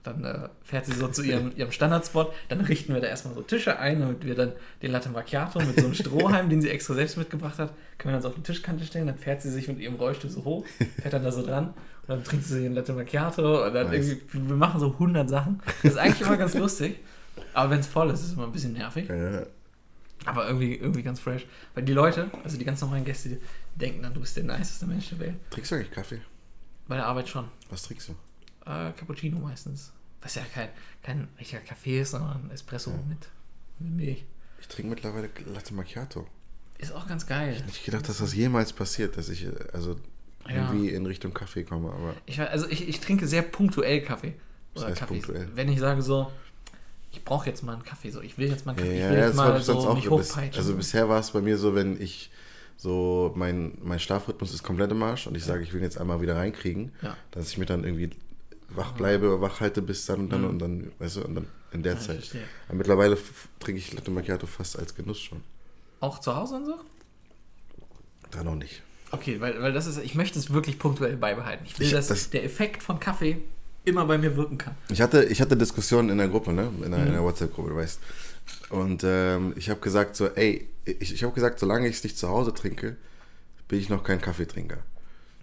Dann 0.04 0.24
äh, 0.24 0.48
fährt 0.64 0.86
sie 0.86 0.94
so 0.94 1.10
zu 1.10 1.22
ihrem, 1.22 1.52
ihrem 1.58 1.72
Standardspot. 1.72 2.34
Dann 2.48 2.62
richten 2.62 2.94
wir 2.94 3.02
da 3.02 3.08
erstmal 3.08 3.34
so 3.36 3.42
Tische 3.42 3.78
ein, 3.78 4.00
damit 4.00 4.24
wir 4.26 4.36
dann 4.36 4.54
den 4.82 4.92
Latte 4.92 5.10
Macchiato 5.10 5.60
mit 5.60 5.78
so 5.78 5.86
einem 5.86 5.94
Strohhalm, 5.96 6.50
den 6.50 6.62
sie 6.62 6.70
extra 6.70 6.94
selbst 6.94 7.18
mitgebracht 7.18 7.60
hat, 7.60 7.74
können 7.98 8.14
wir 8.14 8.14
dann 8.14 8.22
so 8.22 8.30
auf 8.30 8.36
die 8.36 8.42
Tischkante 8.44 8.86
stellen. 8.86 9.08
Dann 9.08 9.18
fährt 9.18 9.42
sie 9.42 9.52
sich 9.52 9.68
mit 9.68 9.80
ihrem 9.80 9.96
Rollstuhl 9.96 10.30
so 10.30 10.46
hoch, 10.46 10.66
fährt 11.02 11.14
dann 11.14 11.24
da 11.24 11.32
so 11.32 11.46
dran. 11.46 11.74
Und 12.08 12.16
dann 12.16 12.24
trinkt 12.24 12.46
sie 12.46 12.62
den 12.62 12.74
Latte 12.74 12.94
Macchiato. 12.94 13.66
Und 13.68 13.74
dann 13.74 13.88
Nice. 13.90 14.08
irgendwie, 14.10 14.50
wir 14.50 14.56
machen 14.56 14.80
so 14.80 14.92
100 14.94 15.30
Sachen. 15.30 15.62
Das 15.84 15.94
ist 15.94 15.98
eigentlich 15.98 16.22
immer 16.22 16.38
ganz 16.38 16.54
lustig. 16.56 17.00
Aber 17.54 17.70
wenn 17.72 17.80
es 17.80 17.88
voll 17.88 18.10
ist, 18.10 18.22
ist 18.22 18.28
es 18.28 18.34
immer 18.34 18.46
ein 18.46 18.52
bisschen 18.52 18.74
nervig. 18.74 19.10
Ja, 19.10 19.44
Aber 20.26 20.48
irgendwie, 20.48 20.76
irgendwie 20.76 21.04
ganz 21.04 21.20
fresh. 21.20 21.46
Weil 21.76 21.84
die 21.84 21.94
Leute, 21.94 22.30
also 22.44 22.58
die 22.58 22.66
ganz 22.66 22.82
normalen 22.82 23.06
Gäste, 23.06 23.30
die 23.30 23.40
denken 23.76 24.02
dann, 24.04 24.14
du 24.14 24.22
bist 24.22 24.36
der 24.38 24.44
niceste 24.44 24.86
Mensch 24.88 25.10
der 25.10 25.20
Welt. 25.20 25.36
trinkst 25.50 25.72
du 25.72 25.76
eigentlich 25.76 25.92
Kaffee? 25.92 26.22
Bei 26.88 26.96
der 26.96 27.06
Arbeit 27.06 27.28
schon. 27.30 27.46
Was 27.70 27.84
trinkst 27.84 28.10
du? 28.10 28.14
Äh, 28.70 28.92
Cappuccino 28.94 29.40
meistens. 29.40 29.92
Was 30.22 30.36
ja 30.36 30.42
kein, 30.54 30.70
kein 31.04 31.28
richtiger 31.40 31.62
Kaffee 31.62 32.02
ist, 32.02 32.12
sondern 32.12 32.50
Espresso 32.52 32.92
mit, 33.08 33.28
mit 33.80 33.96
Milch. 33.96 34.26
Ich 34.60 34.68
trinke 34.68 34.90
mittlerweile 34.90 35.30
Latte 35.54 35.74
Macchiato. 35.74 36.26
Ist 36.80 36.92
auch 36.94 37.08
ganz 37.08 37.26
geil. 37.28 37.62
Ich 37.68 37.84
gedacht, 37.86 38.08
dass 38.10 38.18
das 38.20 38.34
jemals 38.34 38.72
passiert, 38.74 39.18
dass 39.18 39.30
ich 39.30 39.48
also 39.74 39.92
Ja. 39.94 39.98
Irgendwie 40.50 40.90
in 40.90 41.06
Richtung 41.06 41.34
Kaffee 41.34 41.64
komme, 41.64 41.90
aber 41.90 42.14
Ich, 42.26 42.40
also 42.40 42.68
ich, 42.70 42.88
ich 42.88 43.00
trinke 43.00 43.28
sehr 43.28 43.42
punktuell 43.42 44.02
Kaffee. 44.02 44.34
Oder 44.76 44.88
heißt 44.88 45.00
Kaffees. 45.00 45.24
punktuell? 45.26 45.50
Wenn 45.56 45.70
ich 45.70 45.80
sage 45.80 46.02
so, 46.02 46.32
ich 47.12 47.24
brauche 47.24 47.48
jetzt 47.50 47.64
mal 47.64 47.74
einen 47.74 47.84
Kaffee, 47.84 48.10
so 48.12 48.22
ich 48.22 48.38
will 48.38 48.50
jetzt 48.50 48.66
mal 48.66 48.74
einen 48.76 48.80
ja, 48.80 48.86
Kaffee, 48.86 49.00
ja, 49.00 49.06
ich 49.06 49.12
will 49.12 49.18
ja, 49.18 49.26
jetzt 49.26 49.38
das 49.38 49.46
mal 49.48 49.62
so 49.62 49.90
auch 49.90 49.96
mich 49.96 50.10
hochpeitschen. 50.10 50.62
Also 50.62 50.76
bisher 50.76 51.10
war 51.10 51.20
es 51.20 51.32
bei 51.32 51.42
mir 51.42 51.58
so, 51.58 51.74
wenn 51.76 52.00
ich 52.02 52.30
so 52.78 53.32
mein, 53.36 53.78
mein 53.82 54.00
Schlafrhythmus 54.00 54.54
ist 54.54 54.62
komplett 54.64 54.92
im 54.92 55.02
Arsch 55.02 55.26
und 55.28 55.36
ich 55.36 55.44
sage, 55.44 55.64
ich 55.64 55.74
will 55.74 55.80
ihn 55.82 55.84
jetzt 55.84 56.00
einmal 56.00 56.22
wieder 56.22 56.36
reinkriegen, 56.36 56.92
Ja. 57.02 57.18
dass 57.32 57.50
ich 57.50 57.58
mir 57.58 57.66
dann 57.66 57.84
irgendwie 57.84 58.12
wach 58.70 58.92
bleibe, 58.92 59.42
wach 59.42 59.62
halte 59.62 59.82
bis 59.82 60.06
dann 60.06 60.20
und 60.22 60.30
dann 60.32 60.46
und 60.46 60.60
dann, 60.60 60.92
weißt 61.00 61.16
du, 61.18 61.22
und 61.24 61.36
dann 61.36 61.48
in 61.72 61.82
der 61.84 61.96
Mhm. 61.96 62.00
Ja, 62.02 62.06
Zeit. 62.06 62.36
mittlerweile 62.72 63.18
trinke 63.60 63.80
ich 63.80 63.94
Latte 63.94 64.12
Macchiato 64.12 64.46
fast 64.46 64.78
als 64.78 64.94
Genuss 64.94 65.20
schon. 65.20 65.42
Auch 66.02 66.20
zu 66.20 66.36
Hause 66.36 66.56
und 66.58 66.66
so? 66.66 66.76
Da 68.30 68.44
noch 68.44 68.56
nicht. 68.56 68.84
Okay, 69.12 69.40
weil, 69.40 69.62
weil 69.62 69.72
das 69.74 69.88
ist, 69.88 70.00
ich 70.04 70.16
möchte 70.16 70.38
es 70.38 70.52
wirklich 70.52 70.80
punktuell 70.80 71.16
beibehalten. 71.18 71.64
Ich 71.66 71.80
will, 71.80 71.88
Ich- 71.88 71.94
dass 71.94 72.08
das- 72.08 72.30
der 72.30 72.44
Effekt 72.44 72.84
von 72.84 73.00
Kaffee 73.00 73.38
immer 73.86 74.06
bei 74.06 74.18
mir 74.18 74.36
wirken 74.36 74.58
kann. 74.58 74.76
Ich 74.90 75.02
hatte, 75.02 75.24
ich 75.26 75.40
hatte 75.40 75.56
Diskussionen 75.56 76.10
in 76.10 76.18
der 76.18 76.28
Gruppe, 76.28 76.52
ne? 76.52 76.70
In 76.84 76.92
der, 76.92 77.00
Mhm. 77.00 77.12
der 77.14 77.24
WhatsApp-Gruppe, 77.24 77.70
du 77.70 77.76
weißt. 77.78 78.00
Und 78.70 79.04
ähm, 79.06 79.54
ich 79.56 79.70
habe 79.70 79.80
gesagt 79.80 80.16
so, 80.18 80.28
ey, 80.28 80.68
ich, 80.86 81.14
ich 81.14 81.24
habe 81.24 81.34
gesagt, 81.34 81.60
solange 81.60 81.88
ich 81.88 81.98
es 81.98 82.04
nicht 82.04 82.18
zu 82.18 82.28
Hause 82.28 82.54
trinke, 82.54 82.98
bin 83.70 83.80
ich 83.80 83.88
noch 83.90 84.04
kein 84.04 84.20
Kaffeetrinker. 84.20 84.78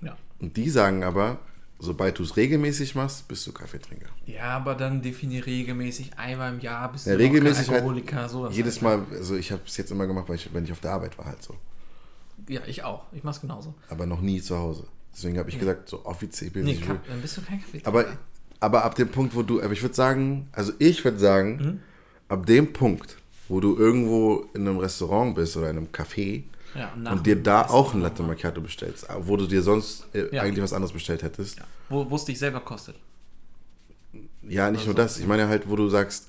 Ja. 0.02 0.16
Und 0.40 0.56
die 0.58 0.68
sagen 0.68 1.04
aber, 1.04 1.38
sobald 1.78 2.18
du 2.18 2.22
es 2.22 2.36
regelmäßig 2.36 2.94
machst, 2.94 3.28
bist 3.28 3.46
du 3.46 3.52
Kaffeetrinker. 3.52 4.06
Ja, 4.26 4.56
aber 4.56 4.74
dann 4.74 5.00
definiere 5.00 5.46
regelmäßig 5.46 6.18
einmal 6.18 6.52
im 6.52 6.60
Jahr 6.60 6.92
bist 6.92 7.06
Ja, 7.06 7.12
du 7.14 7.18
regelmäßig 7.20 7.68
halt 7.68 7.78
Alkoholiker, 7.78 8.28
sowas. 8.28 8.54
Jedes 8.54 8.82
halt. 8.82 9.08
Mal, 9.10 9.16
also 9.18 9.36
ich 9.36 9.52
habe 9.52 9.62
es 9.66 9.76
jetzt 9.78 9.90
immer 9.90 10.06
gemacht, 10.06 10.28
weil 10.28 10.36
ich, 10.36 10.52
wenn 10.52 10.64
ich 10.64 10.72
auf 10.72 10.80
der 10.80 10.92
Arbeit 10.92 11.16
war 11.16 11.24
halt 11.26 11.42
so. 11.42 11.56
Ja, 12.48 12.60
ich 12.66 12.82
auch. 12.84 13.04
Ich 13.12 13.24
mach's 13.24 13.40
genauso. 13.40 13.74
Aber 13.88 14.06
noch 14.06 14.20
nie 14.20 14.40
zu 14.40 14.56
Hause. 14.58 14.84
Deswegen 15.14 15.38
habe 15.38 15.48
ich 15.48 15.58
gesagt, 15.58 15.88
so 15.88 16.04
offiziell 16.04 16.50
bin 16.50 16.64
Nee, 16.64 16.72
ich 16.72 16.82
Ka- 16.82 16.98
dann 17.08 17.20
bist 17.22 17.36
du 17.36 17.42
kein 17.42 17.60
Kaffee. 17.60 17.80
Aber, 17.84 18.04
aber 18.60 18.84
ab 18.84 18.94
dem 18.96 19.08
Punkt, 19.08 19.34
wo 19.34 19.42
du, 19.42 19.62
aber 19.62 19.72
ich 19.72 19.82
würde 19.82 19.94
sagen, 19.94 20.48
also 20.52 20.72
ich 20.78 21.04
würde 21.04 21.18
sagen, 21.18 21.56
Mhm. 21.56 21.80
ab 22.28 22.46
dem 22.46 22.72
Punkt, 22.72 23.16
wo 23.48 23.60
du 23.60 23.76
irgendwo 23.76 24.46
in 24.54 24.66
einem 24.66 24.78
Restaurant 24.78 25.34
bist 25.36 25.56
oder 25.56 25.70
in 25.70 25.76
einem 25.78 25.86
Café 25.88 26.42
ja, 26.74 26.92
und 27.12 27.24
dir 27.24 27.36
da 27.40 27.68
auch 27.68 27.94
ein 27.94 28.00
Latte. 28.00 28.22
Macchiato 28.24 28.60
bestellst, 28.60 29.06
wo 29.20 29.36
du 29.36 29.46
dir 29.46 29.62
sonst 29.62 30.06
äh, 30.14 30.34
Ja. 30.34 30.42
eigentlich 30.42 30.62
was 30.64 30.72
anderes 30.72 30.92
bestellt 30.92 31.22
hättest. 31.22 31.58
Ja. 31.58 31.64
Wo 31.88 32.16
es 32.16 32.24
dich 32.24 32.38
selber 32.38 32.60
kostet. 32.60 32.96
Ja, 34.42 34.70
nicht 34.70 34.80
Also- 34.80 34.90
nur 34.90 34.94
das. 34.96 35.18
Ich 35.18 35.26
meine 35.26 35.48
halt, 35.48 35.68
wo 35.68 35.76
du 35.76 35.88
sagst, 35.88 36.28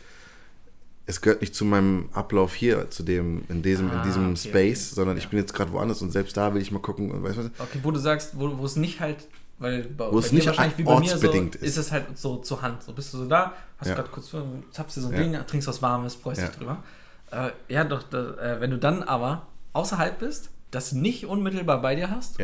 es 1.08 1.22
gehört 1.22 1.42
nicht 1.42 1.54
zu 1.56 1.66
meinem 1.66 2.10
Ablauf 2.14 2.54
hier, 2.56 2.90
zu 2.90 3.04
dem, 3.04 3.44
in 3.50 3.62
diesem, 3.62 3.88
in 3.92 4.00
Ah, 4.00 4.04
diesem 4.04 4.32
okay, 4.32 4.50
Space, 4.50 4.88
okay. 4.88 4.96
sondern 4.96 5.18
ich 5.18 5.24
Ja. 5.26 5.30
bin 5.30 5.40
jetzt 5.40 5.54
gerade 5.54 5.72
woanders 5.72 6.02
und 6.02 6.12
selbst 6.12 6.36
da 6.36 6.54
will 6.54 6.62
ich 6.62 6.72
mal 6.72 6.80
gucken 6.80 7.12
und 7.12 7.24
weißt 7.24 7.38
du 7.38 7.44
was? 7.46 7.52
Okay, 7.60 7.80
wo 7.84 7.92
du 7.92 8.00
sagst, 8.00 8.32
wo, 8.40 8.58
wo 8.58 8.66
es 8.66 8.76
nicht 8.76 9.00
halt, 9.00 9.28
weil 9.60 9.84
bei, 9.84 10.12
Wo 10.12 10.18
es 10.20 10.26
bei 10.26 10.30
dir 10.30 10.36
nicht 10.38 10.48
wahrscheinlich 10.48 10.78
wie 10.80 10.84
bei 10.84 11.00
mir 11.00 11.18
so, 11.18 11.28
ist. 11.32 11.56
ist. 11.56 11.78
es 11.78 11.92
halt 11.92 12.18
so 12.18 12.38
zur 12.38 12.62
Hand. 12.62 12.82
So 12.84 12.94
bist 12.94 13.14
du 13.14 13.18
so 13.20 13.26
da, 13.28 13.54
hast 13.78 13.90
Ja. 13.90 13.96
gerade 13.96 14.10
kurz, 14.10 14.32
zapfst 14.72 14.98
dir 14.98 15.02
so 15.02 15.08
ein 15.10 15.14
Ja. 15.14 15.20
Ding, 15.40 15.48
trinkst 15.48 15.68
was 15.68 15.82
Warmes, 15.82 16.16
freust 16.16 16.42
dich 16.42 16.50
drüber. 16.50 16.84
Äh, 17.32 17.52
ja, 17.70 17.84
doch, 17.84 18.04
da, 18.04 18.34
äh, 18.36 18.62
wenn 18.62 18.72
du 18.72 18.78
dann 18.78 19.04
aber 19.04 19.48
außerhalb 19.74 20.20
bist, 20.20 20.50
das 20.72 20.92
nicht 20.94 21.26
unmittelbar 21.26 21.82
bei 21.82 21.96
dir 21.96 22.10
hast, 22.10 22.38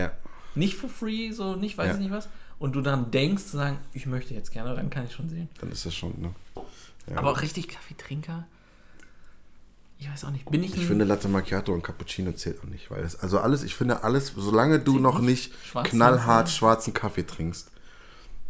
nicht 0.56 0.75
for 0.75 0.89
free, 0.89 1.32
so 1.32 1.56
nicht 1.56 1.77
weiß 1.77 1.96
ich 1.96 2.00
nicht 2.01 2.12
was, 2.12 2.27
und 2.60 2.74
du 2.75 2.82
dann 2.82 3.10
denkst 3.10 3.46
zu 3.46 3.58
sagen, 3.58 3.77
ich 3.94 4.06
möchte 4.06 4.34
jetzt 4.36 4.51
gerne, 4.51 4.75
dann 4.75 4.89
kann 4.91 5.06
ich 5.06 5.13
schon 5.13 5.27
sehen. 5.30 5.50
Dann 5.60 5.72
ist 5.72 5.86
das 5.86 5.96
schon, 5.96 6.13
ne? 6.22 6.30
Ja. 7.08 7.17
Aber 7.17 7.31
auch 7.31 7.41
richtig 7.41 7.67
Kaffeetrinker, 7.67 8.48
ich 9.98 10.10
weiß 10.10 10.25
auch 10.25 10.31
nicht, 10.31 10.50
bin 10.50 10.63
ich 10.63 10.75
Ich 10.75 10.86
finde 10.86 11.05
Latte 11.05 11.27
Macchiato 11.27 11.74
und 11.74 11.84
Cappuccino 11.84 12.31
zählt 12.31 12.59
auch 12.61 12.66
nicht, 12.66 12.90
weil 12.90 13.03
es, 13.03 13.16
also 13.20 13.40
alles, 13.40 13.64
ich 13.64 13.75
finde 13.75 14.03
alles, 14.03 14.33
solange 14.35 14.79
du 14.79 14.98
noch 15.00 15.20
nicht? 15.20 15.53
Schwarzen 15.64 15.90
knallhart 15.92 16.46
Kaffee? 16.46 16.57
schwarzen 16.57 16.94
Kaffee 16.94 17.24
trinkst, 17.24 17.70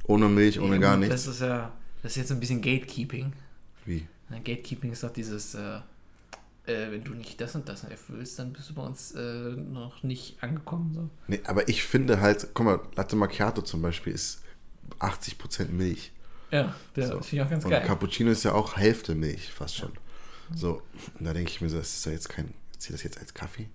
ohne 0.05 0.29
Milch, 0.29 0.59
ohne 0.59 0.79
gar 0.79 0.97
Das 0.97 1.09
nichts. 1.09 1.27
ist 1.27 1.41
ja, 1.41 1.71
das 2.03 2.11
ist 2.13 2.17
jetzt 2.17 2.31
ein 2.31 2.39
bisschen 2.39 2.61
Gatekeeping. 2.61 3.33
Wie? 3.85 4.07
Na, 4.29 4.37
Gatekeeping 4.37 4.91
ist 4.93 5.03
doch 5.03 5.11
dieses, 5.11 5.55
äh, 5.55 5.79
äh, 6.67 6.91
wenn 6.91 7.03
du 7.03 7.13
nicht 7.13 7.41
das 7.41 7.53
und 7.55 7.67
das 7.67 7.83
erfüllst, 7.83 8.39
dann 8.39 8.53
bist 8.53 8.69
du 8.69 8.73
bei 8.73 8.83
uns 8.83 9.11
äh, 9.11 9.21
noch 9.51 10.03
nicht 10.03 10.41
angekommen. 10.41 10.93
So. 10.93 11.09
Nee, 11.27 11.41
aber 11.45 11.67
ich 11.67 11.83
finde 11.83 12.21
halt, 12.21 12.47
guck 12.53 12.65
mal, 12.65 12.79
Latte 12.95 13.15
Macchiato 13.17 13.61
zum 13.61 13.81
Beispiel 13.81 14.13
ist 14.13 14.41
80% 14.99 15.69
Milch. 15.69 16.11
Ja, 16.51 16.75
der, 16.95 17.07
So. 17.07 17.17
das 17.17 17.27
finde 17.27 17.41
ich 17.43 17.47
auch 17.47 17.51
ganz 17.51 17.63
Und 17.65 17.71
geil. 17.71 17.83
Cappuccino 17.85 18.31
ist 18.31 18.43
ja 18.43 18.53
auch 18.53 18.77
Hälfte 18.77 19.15
Milch, 19.15 19.51
fast 19.51 19.77
schon. 19.77 19.91
So, 20.53 20.81
und 21.17 21.25
da 21.25 21.33
denke 21.33 21.49
ich 21.49 21.61
mir 21.61 21.69
so, 21.69 21.77
das 21.77 21.93
ist 21.93 22.05
ja 22.05 22.11
jetzt 22.11 22.27
kein, 22.29 22.53
zählt 22.77 22.93
das 22.95 23.03
jetzt 23.03 23.19
als 23.19 23.33
Kaffee? 23.33 23.67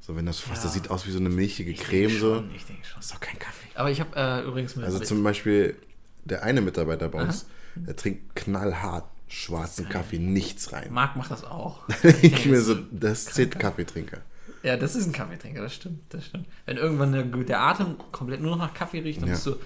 So, 0.00 0.16
wenn 0.16 0.24
das 0.26 0.38
fast, 0.40 0.64
das 0.64 0.74
Ja. 0.74 0.82
sieht 0.82 0.90
aus 0.90 1.06
wie 1.06 1.10
so 1.10 1.18
eine 1.18 1.28
milchige 1.28 1.70
Ich 1.70 1.80
Creme, 1.80 2.08
denke 2.08 2.18
so. 2.20 2.34
schon, 2.36 2.54
Ich 2.54 2.64
denke 2.64 2.84
schon. 2.86 2.96
Das 2.96 3.06
ist 3.06 3.14
doch 3.14 3.20
kein 3.20 3.38
Kaffee. 3.38 3.66
Aber 3.74 3.90
ich 3.90 4.00
habe 4.00 4.10
äh, 4.16 4.46
übrigens 4.46 4.76
mit. 4.76 4.84
Also 4.84 5.00
zum 5.00 5.22
Beispiel 5.22 5.76
der 6.24 6.42
eine 6.44 6.60
Mitarbeiter 6.60 7.08
bei 7.08 7.22
uns, 7.22 7.46
der 7.74 7.94
trinkt 7.96 8.34
knallhart 8.36 9.04
schwarzen 9.28 9.88
Kaffee, 9.88 10.18
nichts 10.18 10.72
rein. 10.72 10.92
Marc 10.92 11.16
macht 11.16 11.30
das 11.30 11.44
auch. 11.44 11.80
Da 11.88 11.94
denke 12.10 12.26
ich 12.26 12.46
mir 12.46 12.56
das 12.56 12.64
so, 12.66 12.72
ist 12.74 12.86
das 12.92 13.24
zählt 13.26 13.58
Kaffeetrinker. 13.58 14.18
Ja, 14.62 14.76
das 14.76 14.94
ist 14.96 15.06
ein 15.06 15.12
Kaffeetrinker, 15.12 15.60
das 15.60 15.74
stimmt, 15.74 16.00
das 16.08 16.24
stimmt. 16.26 16.46
Wenn 16.64 16.76
irgendwann 16.76 17.12
der, 17.12 17.22
der 17.24 17.60
Atem 17.60 17.96
komplett 18.12 18.40
nur 18.40 18.52
noch 18.52 18.58
nach 18.66 18.74
Kaffee 18.74 19.00
riecht, 19.00 19.20
dann 19.20 19.28
Ja. 19.28 19.34
bist 19.34 19.46
du 19.46 19.56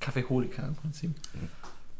Kaffeeholiker 0.00 0.66
im 0.66 0.74
Prinzip. 0.74 1.14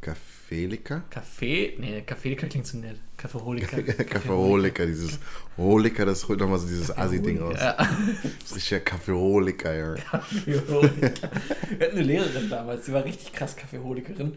Kaffeeliker? 0.00 1.02
Kaffee? 1.10 1.76
Nee, 1.78 2.00
Kaffeeholiker 2.00 2.46
klingt 2.46 2.66
zu 2.66 2.78
nett. 2.78 2.96
Kaffeeholiker. 3.18 3.82
Kaffeeholiker, 4.04 4.86
dieses 4.86 5.18
Holiker, 5.58 6.06
das 6.06 6.26
holt 6.26 6.40
nochmal 6.40 6.58
so 6.58 6.66
dieses 6.66 6.96
Assi-Ding 6.96 7.38
raus. 7.38 7.58
Ja. 7.60 7.74
Das 7.74 8.50
ist 8.50 8.56
richtiger 8.56 8.80
Kaffeeholiker, 8.80 9.74
ja. 9.74 9.94
Kaffeeholiker. 9.96 11.30
Wir 11.76 11.86
hatten 11.86 11.98
eine 11.98 12.02
Lehrerin 12.02 12.48
damals, 12.48 12.86
die 12.86 12.92
war 12.92 13.04
richtig 13.04 13.32
krass 13.32 13.54
Kaffeeholikerin. 13.54 14.32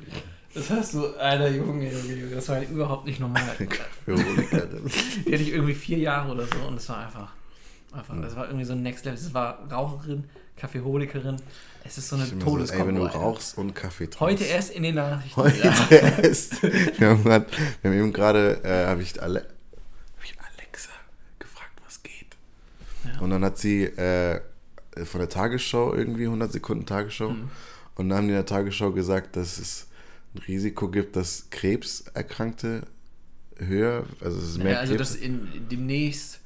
Das 0.54 0.70
hast 0.70 0.94
du, 0.94 1.08
Alter 1.16 1.50
Junge, 1.50 1.90
das 2.34 2.50
war 2.50 2.58
halt 2.58 2.70
überhaupt 2.70 3.08
nicht 3.08 3.22
normal. 3.22 3.56
Kaffeeholiker. 3.58 4.68
Die 5.26 5.32
hatte 5.32 5.44
ich 5.44 5.54
irgendwie 5.54 5.74
vier 5.74 5.98
Jahre 5.98 6.34
oder 6.34 6.46
so 6.46 6.68
und 6.68 6.76
das 6.76 6.90
war 6.90 7.06
einfach, 7.06 7.32
einfach, 7.94 8.22
das 8.22 8.36
war 8.36 8.48
irgendwie 8.48 8.66
so 8.66 8.74
ein 8.74 8.84
Next 8.84 9.06
Level. 9.06 9.18
Das 9.18 9.34
war 9.34 9.60
Raucherin, 9.72 10.26
Kaffeeholikerin. 10.58 11.38
Es 11.86 11.98
ist 11.98 12.10
so 12.10 12.16
eine 12.16 12.26
immer 12.26 12.32
so, 12.32 12.48
wenn 12.48 12.54
Todeskombo. 12.54 12.92
du 12.92 13.04
Alter. 13.06 13.18
rauchst 13.18 13.58
und 13.58 13.74
Kaffee 13.76 14.06
trinkst. 14.06 14.20
Heute 14.22 14.44
erst 14.46 14.72
in 14.72 14.84
den 14.84 14.96
Nachrichten. 14.96 15.36
Heute 15.36 15.58
ja. 15.60 15.88
erst. 16.22 16.62
Wir 16.64 17.10
haben, 17.10 17.24
grad, 17.24 17.48
wir 17.82 17.92
haben 17.92 17.98
eben 17.98 18.14
gerade, 18.14 18.64
äh, 18.64 18.86
habe 18.88 19.02
ich, 19.02 19.22
Ale 19.22 19.42
hab 19.42 20.24
ich 20.24 20.36
Alexa 20.40 20.90
gefragt, 21.40 21.72
was 21.86 22.02
geht. 22.04 22.38
Ja. 23.06 23.20
Und 23.20 23.30
dann 23.32 23.44
hat 23.44 23.58
sie 23.58 23.84
äh, 23.84 24.40
von 25.04 25.20
der 25.20 25.30
Tagesschau 25.30 25.94
irgendwie 25.94 26.24
100 26.26 26.52
Sekunden 26.54 26.86
Tagesschau. 26.86 27.32
Mhm. 27.32 27.50
Und 27.96 28.10
dann 28.10 28.18
haben 28.20 28.28
die 28.28 28.34
in 28.34 28.38
der 28.38 28.46
Tagesschau 28.46 28.92
gesagt, 28.92 29.36
dass 29.36 29.58
es 29.60 29.88
ein 30.36 30.40
Risiko 30.48 30.88
gibt, 30.90 31.16
dass 31.16 31.48
Krebserkrankte 31.52 32.84
höher, 33.58 34.06
also 34.20 34.40
es 34.40 34.50
ist 34.50 34.58
mehr 34.58 34.74
Ja, 34.74 34.80
also 34.80 34.96
Krebs. 34.96 35.12
das 35.12 35.20
in, 35.22 35.68
demnächst, 35.70 36.40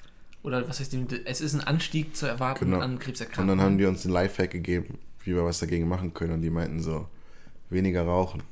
oder 0.44 0.68
was 0.68 0.80
heißt 0.82 0.94
es 1.26 1.42
ist 1.42 1.54
ein 1.54 1.62
Anstieg 1.62 2.16
zu 2.18 2.26
erwarten 2.26 2.66
Genau. 2.66 2.80
an 2.80 2.94
und 2.94 3.00
Krebserkrankungen. 3.00 3.58
dann 3.58 3.66
haben 3.66 3.78
die 3.78 3.86
uns 3.86 4.04
einen 4.04 4.14
Lifehack 4.14 4.52
gegeben, 4.52 5.00
wie 5.28 5.36
wir 5.36 5.46
was 5.46 5.60
dagegen 5.60 5.88
machen 5.88 6.14
können. 6.14 6.34
Und 6.34 6.42
die 6.42 6.50
meinten 6.50 6.82
so, 6.82 7.08
weniger 7.70 8.04
rauchen. 8.04 8.44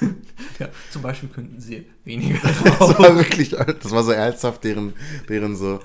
ja, 0.58 0.68
zum 0.90 1.02
Beispiel 1.02 1.28
könnten 1.28 1.60
sie 1.60 1.86
weniger 2.04 2.38
Das 2.78 2.98
war 2.98 3.16
wirklich, 3.16 3.50
das 3.50 3.90
war 3.90 4.02
so 4.02 4.12
ernsthaft, 4.12 4.64
deren, 4.64 4.94
deren 5.28 5.56
so, 5.56 5.80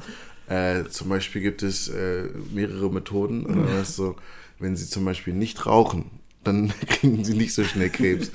äh, 0.47 0.85
zum 0.85 1.09
Beispiel 1.09 1.41
gibt 1.41 1.63
es 1.63 1.89
äh, 1.89 2.29
mehrere 2.53 2.91
Methoden. 2.91 3.45
Und 3.45 3.57
dann 3.57 3.77
es 3.77 3.95
so, 3.95 4.15
wenn 4.59 4.75
sie 4.75 4.87
zum 4.87 5.05
Beispiel 5.05 5.33
nicht 5.33 5.65
rauchen, 5.65 6.11
dann 6.43 6.73
kriegen 6.87 7.23
sie 7.23 7.35
nicht 7.35 7.53
so 7.53 7.63
schnell 7.63 7.89
Krebs. 7.89 8.31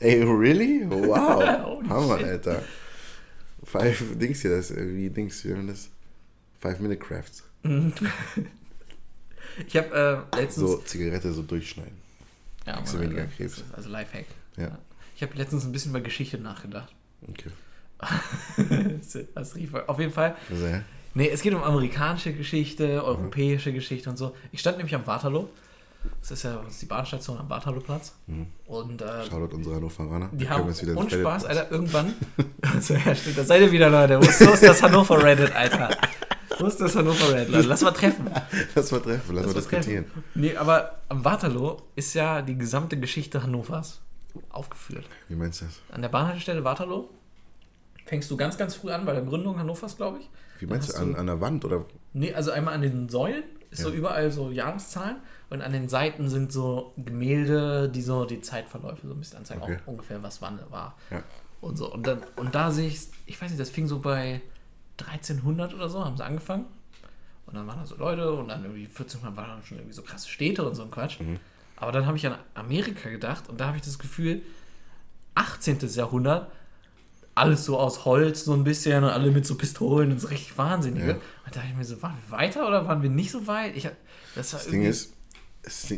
Ey, 0.00 0.22
really? 0.22 0.84
Wow. 0.88 1.64
Holy 1.64 1.88
Hammer, 1.88 2.18
shit. 2.18 2.26
Alter. 2.26 2.62
Five 3.64 4.18
Dings 4.18 4.42
hier, 4.42 4.50
das, 4.50 4.70
äh, 4.70 4.86
wie 4.94 5.08
Dings, 5.08 5.44
wie 5.44 5.66
das? 5.66 5.88
Five 6.60 6.80
Minute 6.80 7.00
Crafts. 7.00 7.42
Ich 9.66 9.76
habe 9.76 10.26
äh, 10.32 10.36
letztens. 10.36 10.70
So 10.70 10.76
Zigarette 10.78 11.32
so 11.32 11.42
durchschneiden. 11.42 11.96
ja, 12.66 12.76
kriegst 12.76 12.94
du 12.94 13.00
weniger 13.00 13.22
Alter, 13.22 13.32
Krebs. 13.36 13.64
Also 13.72 13.88
Lifehack. 13.88 14.26
Ja. 14.56 14.78
Ich 15.16 15.22
habe 15.22 15.34
letztens 15.36 15.64
ein 15.64 15.72
bisschen 15.72 15.90
über 15.90 16.00
Geschichte 16.00 16.38
nachgedacht. 16.38 16.92
Okay. 17.28 17.50
das 19.34 19.54
rief 19.54 19.74
auf 19.74 19.98
jeden 19.98 20.12
Fall. 20.12 20.36
Also, 20.50 20.66
ja. 20.66 20.82
Nee, 21.14 21.28
es 21.28 21.42
geht 21.42 21.54
um 21.54 21.62
amerikanische 21.62 22.32
Geschichte, 22.32 23.04
europäische 23.04 23.72
Geschichte 23.72 24.10
und 24.10 24.16
so. 24.16 24.34
Ich 24.50 24.60
stand 24.60 24.78
nämlich 24.78 24.94
am 24.94 25.06
Waterloo. 25.06 25.48
Das 26.20 26.32
ist 26.32 26.42
ja 26.42 26.62
die 26.80 26.86
Bahnstation 26.86 27.38
am 27.38 27.48
Waterloo-Platz. 27.48 28.12
Und 28.66 29.00
äh, 29.00 29.24
Shoutout 29.24 29.56
unsere 29.56 29.76
Hannoveraner. 29.76 30.28
die 30.32 30.48
haben 30.48 30.68
und 30.96 31.10
Spaß. 31.10 31.44
Alter, 31.46 31.70
irgendwann. 31.70 32.14
also, 32.74 32.94
ja, 32.94 33.14
stimmt, 33.14 33.38
da 33.38 33.44
seid 33.44 33.62
ihr 33.62 33.72
wieder, 33.72 33.88
Leute. 33.88 34.20
So 34.32 34.52
ist 34.52 34.62
das 34.62 34.82
Hannover 34.82 35.22
Reddit, 35.22 35.54
Alter. 35.54 35.96
Wo 36.58 36.66
ist 36.66 36.80
das 36.80 36.94
Hannover 36.96 37.32
Line? 37.44 37.62
Lass 37.62 37.82
mal 37.82 37.90
treffen. 37.92 38.30
Lass 38.74 38.90
mal 38.92 39.00
treffen, 39.00 39.34
lass, 39.34 39.46
mal 39.46 39.52
Lass 39.54 39.66
mal 39.70 39.70
diskutieren. 39.78 40.04
treffen. 40.06 40.24
Nee, 40.34 40.56
aber 40.56 40.98
am 41.08 41.24
Waterloo 41.24 41.76
ist 41.96 42.14
ja 42.14 42.42
die 42.42 42.56
gesamte 42.56 42.98
Geschichte 42.98 43.42
Hannovers 43.42 44.00
aufgeführt. 44.50 45.04
Wie 45.28 45.34
meinst 45.36 45.60
du 45.60 45.66
das? 45.66 45.80
An 45.92 46.02
der 46.02 46.08
Bahnhaltestelle 46.08 46.64
Waterloo 46.64 47.08
fängst 48.06 48.30
du 48.30 48.36
ganz, 48.36 48.56
ganz 48.58 48.74
früh 48.74 48.90
an 48.90 49.04
bei 49.04 49.12
der 49.12 49.22
Gründung 49.22 49.58
Hannovers, 49.58 49.96
glaube 49.96 50.18
ich. 50.18 50.30
Wie 50.60 50.66
meinst 50.66 50.92
du? 50.92 50.96
An, 51.00 51.14
an 51.16 51.26
der 51.26 51.40
Wand 51.40 51.64
oder? 51.64 51.84
Nee, 52.12 52.32
also 52.34 52.50
einmal 52.50 52.74
an 52.74 52.82
den 52.82 53.08
Säulen 53.08 53.42
ist 53.70 53.82
so 53.82 53.88
Ja. 53.90 53.94
überall 53.96 54.30
so 54.30 54.50
Jahreszahlen 54.50 55.16
und 55.50 55.62
an 55.62 55.72
den 55.72 55.88
Seiten 55.88 56.28
sind 56.28 56.52
so 56.52 56.92
Gemälde, 56.96 57.88
die 57.88 58.02
so 58.02 58.24
die 58.24 58.40
Zeitverläufe 58.40 59.06
so 59.06 59.12
ein 59.14 59.18
bisschen 59.18 59.38
anzeigen, 59.38 59.62
Okay. 59.62 59.78
auch 59.84 59.88
ungefähr 59.88 60.22
was 60.22 60.40
wann 60.42 60.60
war. 60.70 60.96
Ja. 61.10 61.22
Und 61.60 61.76
so. 61.76 61.92
Und, 61.92 62.06
dann, 62.06 62.18
und 62.36 62.54
da 62.54 62.70
sehe 62.70 62.86
ich, 62.88 63.08
ich 63.26 63.40
weiß 63.40 63.50
nicht, 63.50 63.60
das 63.60 63.70
fing 63.70 63.86
so 63.86 63.98
bei 64.00 64.42
1300 64.98 65.74
oder 65.74 65.88
so, 65.88 66.04
haben 66.04 66.16
sie 66.16 66.24
angefangen. 66.24 66.66
Und 67.46 67.54
dann 67.54 67.66
waren 67.66 67.78
da 67.78 67.86
so 67.86 67.96
Leute 67.96 68.32
und 68.32 68.48
dann 68.48 68.62
irgendwie 68.62 68.86
1400 68.86 69.36
waren 69.36 69.48
dann 69.48 69.62
schon 69.64 69.78
irgendwie 69.78 69.94
so 69.94 70.02
krasse 70.02 70.28
Städte 70.28 70.66
und 70.66 70.74
so 70.74 70.82
ein 70.82 70.90
Quatsch. 70.90 71.20
Mhm. 71.20 71.38
Aber 71.76 71.92
dann 71.92 72.06
habe 72.06 72.16
ich 72.16 72.26
an 72.26 72.36
Amerika 72.54 73.10
gedacht 73.10 73.48
und 73.48 73.60
da 73.60 73.66
habe 73.66 73.76
ich 73.76 73.82
das 73.82 73.98
Gefühl, 73.98 74.42
18. 75.34 75.78
Jahrhundert, 75.94 76.50
alles 77.34 77.64
so 77.64 77.78
aus 77.78 78.04
Holz, 78.04 78.44
so 78.44 78.54
ein 78.54 78.62
bisschen 78.64 79.02
und 79.02 79.10
alle 79.10 79.30
mit 79.30 79.44
so 79.44 79.56
Pistolen 79.56 80.12
und 80.12 80.20
so 80.20 80.28
richtig 80.28 80.56
wahnsinnige. 80.56 81.06
Ja. 81.06 81.14
Und 81.14 81.22
da 81.46 81.50
dachte 81.50 81.66
ich 81.68 81.76
mir 81.76 81.84
so, 81.84 82.00
waren 82.00 82.16
wir 82.26 82.38
weiter 82.38 82.66
oder 82.66 82.86
waren 82.86 83.02
wir 83.02 83.10
nicht 83.10 83.30
so 83.32 83.46
weit? 83.46 83.76
Ich, 83.76 83.88
das, 84.34 84.52
war 84.52 84.60
Das 84.60 84.68
Ding 84.68 84.82
ist, 84.84 85.12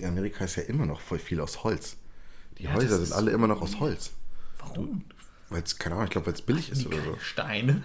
Amerika 0.03 0.45
ist 0.45 0.57
ja 0.57 0.63
immer 0.63 0.87
noch 0.87 1.01
voll 1.01 1.19
viel 1.19 1.41
aus 1.41 1.63
Holz. 1.63 1.97
Die 2.59 2.65
Ja, 2.65 2.73
Häuser 2.73 2.99
sind 2.99 3.13
alle 3.13 3.33
immer 3.33 3.47
noch 3.47 3.61
aus 3.61 3.79
Holz. 3.79 4.13
warum? 4.59 5.05
Weil 5.49 5.63
es, 5.63 5.79
keine 5.79 5.95
Ahnung, 5.95 6.07
ich 6.07 6.11
glaube, 6.11 6.27
weil 6.27 6.35
es 6.35 6.43
billig 6.43 6.71
ist 6.71 6.87
oder 6.87 6.97
so. 6.97 7.17
Steine. 7.21 7.83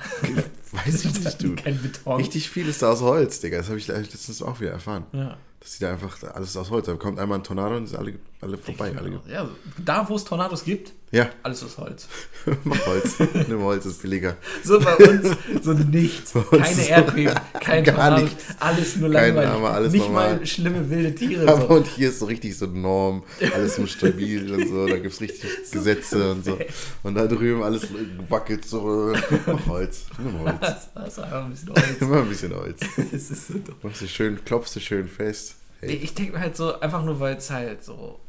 Weiß 0.71 1.05
ich 1.05 1.13
nicht, 1.23 1.43
du. 1.43 1.55
Kein 1.55 1.79
Beton. 1.81 2.15
Richtig 2.17 2.49
viel 2.49 2.67
ist 2.67 2.81
da 2.81 2.91
aus 2.91 3.01
Holz, 3.01 3.39
Digga. 3.39 3.57
Das 3.57 3.67
habe 3.67 3.77
ich 3.77 3.87
letztens 3.87 4.41
auch 4.41 4.59
wieder 4.59 4.71
erfahren. 4.71 5.05
Ja. 5.13 5.37
Dass 5.61 5.73
die 5.77 5.83
da 5.83 5.91
einfach 5.91 6.17
alles 6.33 6.57
aus 6.57 6.71
Holz. 6.71 6.87
Da 6.87 6.95
kommt 6.95 7.19
einmal 7.19 7.37
ein 7.37 7.43
Tornado 7.43 7.77
und 7.77 7.83
ist 7.83 7.95
alle, 7.95 8.15
alle 8.41 8.57
vorbei. 8.57 8.93
Alle, 8.97 9.21
Ja, 9.31 9.47
da 9.77 10.09
wo 10.09 10.15
es 10.15 10.23
Tornados 10.25 10.63
gibt, 10.63 10.91
ja, 11.11 11.29
alles 11.43 11.63
aus 11.63 11.77
Holz. 11.77 12.07
mach 12.63 12.83
Holz. 12.87 13.19
Nimm 13.47 13.61
Holz, 13.61 13.85
ist 13.85 14.01
billiger. 14.01 14.37
So 14.63 14.79
bei 14.79 14.95
uns, 14.95 15.29
so 15.61 15.73
nichts. 15.91 16.33
uns 16.35 16.49
Keine 16.49 16.75
so 16.75 16.81
Erdbeben, 16.81 17.35
kein 17.59 17.83
gar 17.83 17.95
Tornado, 17.95 18.23
nichts. 18.23 18.45
alles 18.59 18.95
nur 18.95 19.09
langweilig. 19.09 19.51
Name, 19.51 19.69
alles 19.69 19.91
Nicht 19.93 20.05
normal. 20.05 20.37
mal 20.37 20.45
schlimme 20.47 20.89
wilde 20.89 21.13
Tiere. 21.13 21.47
Aber 21.47 21.61
So. 21.61 21.67
und 21.75 21.85
hier 21.85 22.09
ist 22.09 22.17
so 22.19 22.25
richtig 22.25 22.57
so 22.57 22.65
Norm, 22.65 23.21
alles 23.53 23.75
so 23.75 23.85
stabil 23.85 24.51
und 24.51 24.67
so. 24.67 24.87
Da 24.87 24.95
gibt 24.97 25.13
es 25.13 25.21
richtig 25.21 25.43
Gesetze 25.71 26.31
und 26.31 26.43
so. 26.43 26.57
Und 27.03 27.13
da 27.13 27.27
drüben 27.27 27.61
alles 27.61 27.83
wackelt 28.29 28.65
so. 28.65 29.13
Mach 29.45 29.67
Holz. 29.67 30.05
Nimm 30.17 30.39
Holz. 30.39 30.55
Das, 30.59 30.89
das 30.95 31.07
ist 31.09 31.19
einfach 31.19 31.43
ein 31.45 31.51
bisschen 31.51 31.69
Holz. 31.69 31.85
Immer 31.99 32.17
ein 32.21 32.29
bisschen 32.29 32.55
Holz. 32.55 32.79
Das 33.11 33.29
ist 33.29 33.47
so 33.47 33.53
dumm. 33.53 33.75
Machst 33.83 34.01
du 34.01 34.07
schön, 34.07 34.43
klopfst 34.43 34.75
du 34.75 34.79
schön 34.79 35.07
fest. 35.07 35.50
Hey. 35.81 35.95
Ich 35.95 36.13
denke 36.13 36.33
mir 36.33 36.39
halt 36.39 36.55
so, 36.55 36.79
einfach 36.79 37.03
nur 37.03 37.19
weil 37.19 37.35
es 37.37 37.49
halt 37.49 37.83
so, 37.83 38.19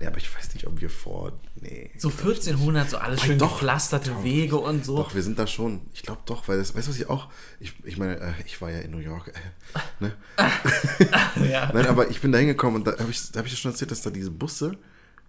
Ja, 0.00 0.08
aber 0.08 0.18
ich 0.18 0.32
weiß 0.36 0.54
nicht, 0.54 0.66
ob 0.66 0.80
wir 0.80 0.90
vor. 0.90 1.32
Nee. 1.60 1.90
so 1.98 2.08
1400, 2.10 2.90
so 2.90 2.98
alles 2.98 3.20
Ah, 3.22 3.24
schön 3.24 3.38
doch. 3.38 3.52
gepflasterte 3.54 4.22
Wege 4.22 4.56
und 4.58 4.84
so. 4.84 4.96
Doch, 4.98 5.14
wir 5.14 5.22
sind 5.22 5.38
da 5.38 5.46
schon. 5.46 5.80
Ich 5.94 6.02
glaube 6.02 6.20
doch, 6.26 6.46
weil 6.46 6.58
das, 6.58 6.74
weißt 6.76 6.86
du, 6.86 6.90
was 6.92 6.98
ich 6.98 7.08
auch. 7.08 7.28
Ich, 7.58 7.72
ich 7.84 7.96
meine, 7.96 8.18
äh, 8.20 8.32
ich 8.46 8.60
war 8.60 8.70
ja 8.70 8.78
in 8.80 8.90
New 8.92 8.98
York. 8.98 9.32
Äh, 9.34 10.04
ne? 10.04 10.12
Ja. 11.50 11.70
Nein, 11.72 11.86
aber 11.86 12.08
ich 12.10 12.20
bin 12.20 12.30
da 12.32 12.38
hingekommen 12.38 12.76
und 12.76 12.86
da 12.86 12.98
habe 12.98 13.10
ich, 13.10 13.32
da 13.32 13.38
hab 13.40 13.46
ich 13.46 13.52
ja 13.52 13.58
schon 13.58 13.70
erzählt, 13.72 13.90
dass 13.90 14.02
da 14.02 14.10
diese 14.10 14.30
Busse 14.30 14.76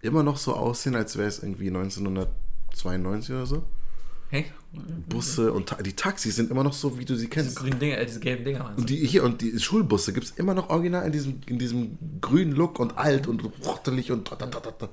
immer 0.02 0.22
noch 0.24 0.38
so 0.38 0.54
aussehen, 0.56 0.96
als 0.96 1.18
wäre 1.18 1.28
es 1.28 1.39
irgendwie 1.41 1.68
1992 1.68 3.34
oder 3.36 3.46
so. 3.46 3.63
Hey? 4.30 4.46
Busse 5.08 5.54
und 5.54 5.70
ta 5.70 5.82
die 5.82 5.94
Taxis 5.94 6.36
sind 6.36 6.52
immer 6.52 6.64
noch 6.64 6.74
so, 6.74 6.98
wie 7.00 7.06
du 7.06 7.16
sie 7.16 7.28
Diese 7.28 7.30
kennst. 7.30 7.56
grünen 7.56 7.80
Dinger, 7.80 7.98
äh, 7.98 8.06
diese 8.06 8.20
gelben 8.20 8.44
Dinger. 8.44 8.74
Und 8.76 8.90
die 8.90 8.98
hier 9.06 9.24
und 9.24 9.42
die 9.42 9.58
Schulbusse 9.60 10.12
gibt 10.14 10.26
es 10.26 10.32
immer 10.32 10.54
noch 10.54 10.70
original 10.70 11.06
in 11.06 11.12
diesem, 11.12 11.40
in 11.46 11.60
diesem 11.60 11.98
grünen 12.20 12.52
Look 12.52 12.80
und 12.80 12.98
alt 12.98 13.28
und 13.28 13.44
ruchtelig 13.66 14.12
und 14.12 14.28
ta, 14.28 14.36
ta, 14.36 14.48
ta. 14.48 14.90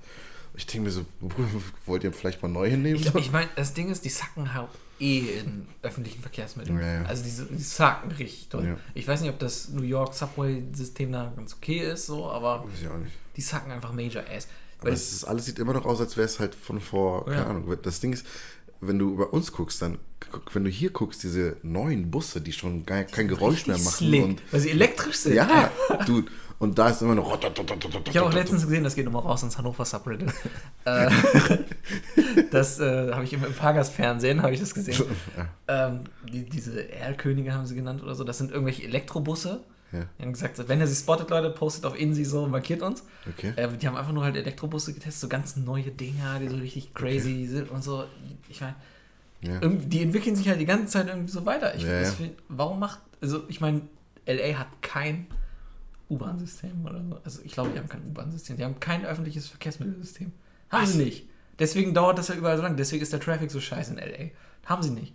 Ich 0.55 0.67
denke 0.67 0.87
mir 0.87 0.91
so, 0.91 1.07
wollt 1.87 2.05
ihr 2.05 2.13
vielleicht 2.13 2.43
mal 2.43 2.49
neu 2.49 2.69
hinnehmen? 2.69 3.01
Ich, 3.01 3.15
ich 3.15 3.33
meine, 3.33 3.49
das 3.57 3.73
Ding 3.75 3.91
ist, 3.91 4.05
die 4.05 4.11
sacken 4.11 4.53
halt 4.53 4.69
eh 5.01 5.21
in 5.41 5.67
öffentlichen 5.83 6.21
Verkehrsmitteln. 6.21 6.79
Ja, 6.79 7.01
ja. 7.01 7.03
Also 7.05 7.25
diese, 7.25 7.47
die 7.47 7.63
sacken 7.63 8.13
richtig 8.13 8.51
doll. 8.51 8.67
Ja. 8.67 8.77
Ich 8.95 9.09
weiß 9.09 9.23
nicht, 9.23 9.31
ob 9.31 9.39
das 9.39 9.71
New 9.71 9.83
York 9.83 10.15
Subway-System 10.15 11.11
da 11.11 11.33
ganz 11.35 11.55
okay 11.55 11.79
ist, 11.79 12.07
so, 12.07 12.27
aber 12.27 12.67
die 13.37 13.41
sacken 13.41 13.73
einfach 13.73 13.93
Major 13.93 14.23
Ass. 14.31 14.47
Aber 14.79 14.89
Weil 14.89 14.95
es 14.95 15.13
ist, 15.13 15.25
alles 15.25 15.47
sieht 15.47 15.59
immer 15.59 15.73
noch 15.73 15.87
aus, 15.87 16.01
als 16.01 16.17
wäre 16.17 16.27
es 16.27 16.39
halt 16.39 16.55
von 16.55 16.81
vor, 16.81 17.25
keine. 17.25 17.47
Ahnung. 17.47 17.77
Das 17.83 18.01
Ding 18.01 18.13
ist, 18.13 18.27
wenn 18.83 18.99
du 18.99 19.17
bei 19.17 19.25
uns 19.25 19.53
guckst, 19.53 19.81
dann, 19.81 19.99
wenn 20.53 20.65
du 20.65 20.71
hier 20.71 20.91
guckst, 20.91 21.23
diese 21.23 21.57
neuen 21.63 22.11
Busse, 22.11 22.41
die 22.41 22.53
schon 22.53 22.85
gar 22.85 23.05
kein 23.05 23.29
Geräusch 23.29 23.67
mehr 23.67 23.79
machen. 23.79 23.91
slick, 23.91 24.25
Und, 24.25 24.43
weil 24.51 24.61
sie 24.61 24.71
elektrisch 24.71 25.17
sind. 25.17 25.35
ja, 25.35 25.71
du, 26.07 26.25
und 26.59 26.79
da 26.79 26.91
ist 26.91 27.01
immer 27.01 27.15
noch. 27.15 27.39
Ich 28.09 28.17
habe 28.17 28.29
auch 28.29 28.33
letztens 28.33 28.63
gesehen, 28.63 28.85
das 28.85 28.95
geht 28.95 29.05
nochmal 29.05 29.23
raus 29.23 29.43
ins 29.43 29.57
Hannover 29.57 29.85
Subreddit. 29.85 30.33
äh, 30.85 31.11
das 32.51 32.81
äh, 32.81 33.13
habe 33.13 33.25
ich 33.25 33.33
im, 33.33 33.45
im 33.45 33.53
Fahrgastfernsehen, 33.53 34.43
habe 34.43 34.53
ich 34.55 34.61
das 34.61 34.75
gesehen. 34.75 35.03
ähm, 35.69 36.01
die, 36.33 36.45
diese 36.45 36.89
Erlkönige 36.93 37.55
haben 37.55 37.67
sie 37.67 37.75
genannt 37.75 38.03
oder 38.03 38.15
so. 38.15 38.25
Das 38.25 38.39
sind 38.39 38.51
irgendwelche 38.51 38.83
Elektrobusse. 38.85 39.65
Ja. 39.93 40.07
Die 40.19 40.23
haben 40.23 40.33
gesagt, 40.33 40.69
wenn 40.69 40.81
ihr 40.81 40.87
sie 40.87 40.97
spottet, 40.97 41.29
Leute, 41.31 41.51
postet 41.51 41.85
auf 41.85 41.99
Insi 41.99 42.25
so, 42.25 42.47
markiert 42.47 42.83
uns. 42.83 43.05
Okay. 43.29 43.53
Äh, 43.57 43.69
die 43.77 43.87
haben 43.87 43.97
einfach 43.97 44.13
nur 44.13 44.25
halt 44.25 44.37
Elektrobusse 44.37 44.95
getestet, 44.95 45.21
so 45.21 45.29
ganz 45.29 45.57
neue 45.57 45.91
Dinger, 45.91 46.39
die 46.41 46.49
so 46.49 46.57
richtig 46.57 46.95
crazy 46.95 47.47
sind 47.47 47.71
und 47.71 47.85
so. 47.85 48.05
Ich 48.49 48.61
meine, 48.61 48.75
Ja. 49.43 49.61
die 49.61 50.03
entwickeln 50.03 50.35
sich 50.37 50.49
halt 50.49 50.61
die 50.61 50.67
ganze 50.67 50.87
Zeit 50.87 51.09
irgendwie 51.09 51.31
so 51.31 51.45
weiter. 51.45 51.75
Ich, 51.75 51.83
Ja, 51.83 52.01
das 52.01 52.17
warum 52.49 52.79
macht, 52.79 53.01
also 53.21 53.45
ich 53.49 53.61
meine, 53.61 53.83
LA 54.27 54.59
hat 54.59 54.69
kein 54.83 55.27
U-Bahn-System 56.09 56.85
oder 56.85 57.03
so. 57.03 57.19
Also 57.25 57.41
ich 57.45 57.53
glaube, 57.53 57.71
die 57.71 57.79
haben 57.79 57.89
kein 57.89 58.07
U-Bahn-System. 58.07 58.57
Die 58.57 58.65
haben 58.65 58.79
kein 58.81 59.05
öffentliches 59.05 59.49
Verkehrsmittelsystem. 59.49 60.33
Haben 60.71 60.83
Was? 60.83 60.93
sie 60.93 61.05
nicht. 61.05 61.27
Deswegen 61.59 61.93
dauert 61.95 62.19
das 62.19 62.29
ja 62.29 62.35
überall 62.35 62.57
so 62.57 62.63
lange. 62.63 62.77
Deswegen 62.77 63.03
ist 63.03 63.13
der 63.13 63.21
Traffic 63.21 63.51
so 63.51 63.61
scheiße 63.61 63.93
in 63.93 63.99
LA. 63.99 64.31
Haben 64.67 64.83
sie 64.83 64.91
nicht. 64.91 65.13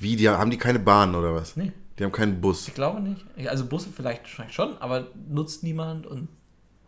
Wie, 0.00 0.16
die, 0.16 0.28
haben 0.28 0.50
die 0.50 0.56
keine 0.58 0.78
Bahn 0.78 1.14
oder 1.14 1.34
was? 1.34 1.56
Nee. 1.56 1.72
Die 1.98 2.04
haben 2.04 2.12
keinen 2.12 2.40
Bus. 2.40 2.68
Ich 2.68 2.74
glaube 2.74 3.00
nicht. 3.00 3.24
Also 3.48 3.66
Busse 3.66 3.88
vielleicht 3.94 4.28
schon, 4.28 4.78
aber 4.78 5.08
nutzt 5.28 5.62
niemand 5.62 6.06
und 6.06 6.28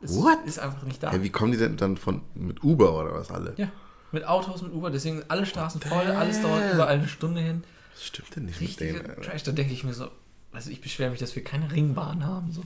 es 0.02 0.16
What? 0.16 0.38
ist 0.46 0.58
einfach 0.58 0.82
nicht 0.84 1.02
da. 1.02 1.12
Ja, 1.12 1.22
wie 1.22 1.30
kommen 1.30 1.52
die 1.52 1.58
denn 1.58 1.76
dann 1.76 1.96
von 1.96 2.22
mit 2.34 2.62
Uber 2.64 2.98
oder 2.98 3.12
was 3.14 3.30
alle? 3.30 3.52
Ja, 3.56 3.70
mit 4.12 4.24
Autos, 4.26 4.62
mit 4.62 4.72
Uber, 4.72 4.90
deswegen 4.90 5.18
sind 5.18 5.30
alle 5.30 5.44
Straßen 5.46 5.80
voll, 5.80 6.06
alles 6.06 6.40
dauert 6.40 6.72
überall 6.72 6.94
eine 6.98 7.08
Stunde 7.08 7.40
hin. 7.40 7.64
Was 7.94 8.04
stimmt 8.06 8.34
denn 8.36 8.44
nicht 8.46 8.60
Richtige 8.60 8.94
mit 8.94 9.06
denen? 9.08 9.22
Trash, 9.22 9.42
da 9.42 9.52
denke 9.52 9.72
ich 9.74 9.84
mir 9.84 9.92
so, 9.92 10.08
also 10.52 10.70
ich 10.70 10.80
beschwere 10.80 11.10
mich, 11.10 11.18
dass 11.20 11.36
wir 11.36 11.44
keine 11.44 11.70
Ringbahn 11.70 12.24
haben. 12.24 12.50
So. 12.52 12.62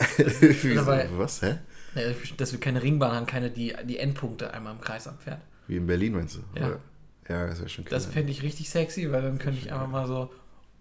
Wieso? 0.16 0.74
dabei- 0.74 1.08
was, 1.16 1.42
hä? 1.42 1.58
Dass 2.38 2.52
wir 2.52 2.58
keine 2.58 2.82
Ringbahn 2.82 3.12
haben, 3.12 3.26
keine, 3.26 3.50
die 3.50 3.74
die 3.84 3.98
Endpunkte 3.98 4.52
einmal 4.52 4.74
im 4.74 4.80
Kreis 4.80 5.06
abfährt. 5.06 5.40
Wie 5.68 5.76
in 5.76 5.86
Berlin 5.86 6.14
meinst 6.14 6.36
du? 6.36 6.40
Ja. 6.58 6.66
Oder? 6.66 6.78
Ja, 7.28 7.46
das 7.46 7.58
wäre 7.60 7.68
schon 7.68 7.84
Das 7.84 8.04
klar. 8.04 8.14
fände 8.14 8.32
ich 8.32 8.42
richtig 8.42 8.68
sexy, 8.68 9.12
weil 9.12 9.22
dann 9.22 9.38
könnte 9.38 9.60
ich 9.60 9.72
einfach 9.72 9.88
mal 9.88 10.06
so, 10.08 10.32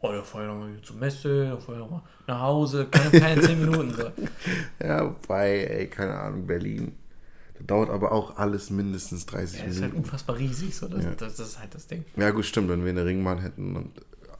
oh, 0.01 0.11
dann 0.11 0.23
fahr 0.23 0.41
ich 0.41 0.47
nochmal 0.47 0.69
zur 0.83 0.95
Messe, 0.97 1.45
dann 1.49 1.59
fahr 1.61 1.75
ich 1.75 1.79
nochmal 1.81 2.01
nach 2.27 2.41
Hause, 2.41 2.87
keine, 2.89 3.11
keine 3.19 3.41
10 3.41 3.59
Minuten. 3.59 3.93
So. 3.93 4.11
Ja, 4.83 5.05
wobei, 5.05 5.65
ey, 5.65 5.87
keine 5.87 6.17
Ahnung, 6.19 6.47
Berlin. 6.47 6.93
Da 7.59 7.63
dauert 7.65 7.89
aber 7.91 8.11
auch 8.11 8.37
alles 8.37 8.69
mindestens 8.71 9.25
30 9.27 9.59
Ja, 9.59 9.65
das 9.65 9.75
ist 9.75 9.81
halt 9.81 9.91
Minuten. 9.93 10.05
unfassbar 10.09 10.37
riesig, 10.37 10.75
so. 10.75 10.87
Das, 10.87 11.03
Ja. 11.03 11.11
das, 11.11 11.35
das 11.35 11.47
ist 11.49 11.59
halt 11.59 11.75
das 11.75 11.87
Ding. 11.87 12.03
Ja, 12.15 12.31
gut, 12.31 12.45
stimmt, 12.45 12.69
wenn 12.69 12.83
wir 12.83 12.89
eine 12.89 13.05
Ringbahn 13.05 13.39
hätten 13.39 13.75
und 13.75 13.91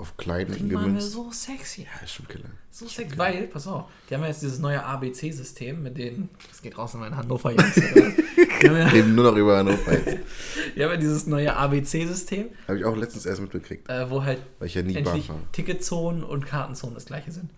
auf 0.02 0.18
kleinen 0.18 0.52
Ringbahn 0.52 0.70
wäre 0.70 0.84
gemünzt. 0.84 1.12
so 1.12 1.32
sexy. 1.32 1.84
Ja, 1.84 2.04
ist 2.04 2.14
schon 2.14 2.28
killer. 2.28 2.50
So 2.72 2.88
sexy, 2.88 3.18
weil, 3.18 3.48
pass 3.48 3.68
auf, 3.68 3.86
die 4.10 4.16
haben 4.16 4.22
ja 4.22 4.28
jetzt 4.28 4.42
dieses 4.42 4.60
neue 4.60 4.84
ABC-System 4.84 5.84
mit 5.84 5.98
den, 5.98 6.30
das 6.50 6.62
geht 6.62 6.78
raus 6.78 6.94
in 6.94 7.00
meinen 7.00 7.16
Hannover 7.16 7.54
die, 7.54 7.62
haben 7.62 8.78
ja, 8.78 8.88
Reden 8.88 9.16
nur 9.16 9.32
noch 9.32 9.38
über 9.38 9.58
Hannover 9.58 9.94
jetzt. 9.94 10.18
die 10.76 10.84
haben 10.84 10.92
ja 10.92 10.98
dieses 10.98 11.28
neue 11.28 11.56
ABC-System, 11.56 12.50
Habe 12.68 12.80
ich 12.80 12.86
auch 12.86 12.96
letztens 12.96 13.26
erst 13.26 13.42
mitbekriegt, 13.42 13.90
äh, 13.90 14.10
wo 14.10 14.24
halt 14.24 14.42
weil 14.60 14.68
ich 14.68 14.76
ja 14.76 14.82
nie 14.82 15.02
Bahn 15.02 15.22
fahre. 15.22 15.40
Ticketzonen 15.52 16.24
und 16.24 16.46
Kartenzonen 16.46 16.96
das 16.96 17.06
gleiche 17.06 17.32
sind. 17.32 17.50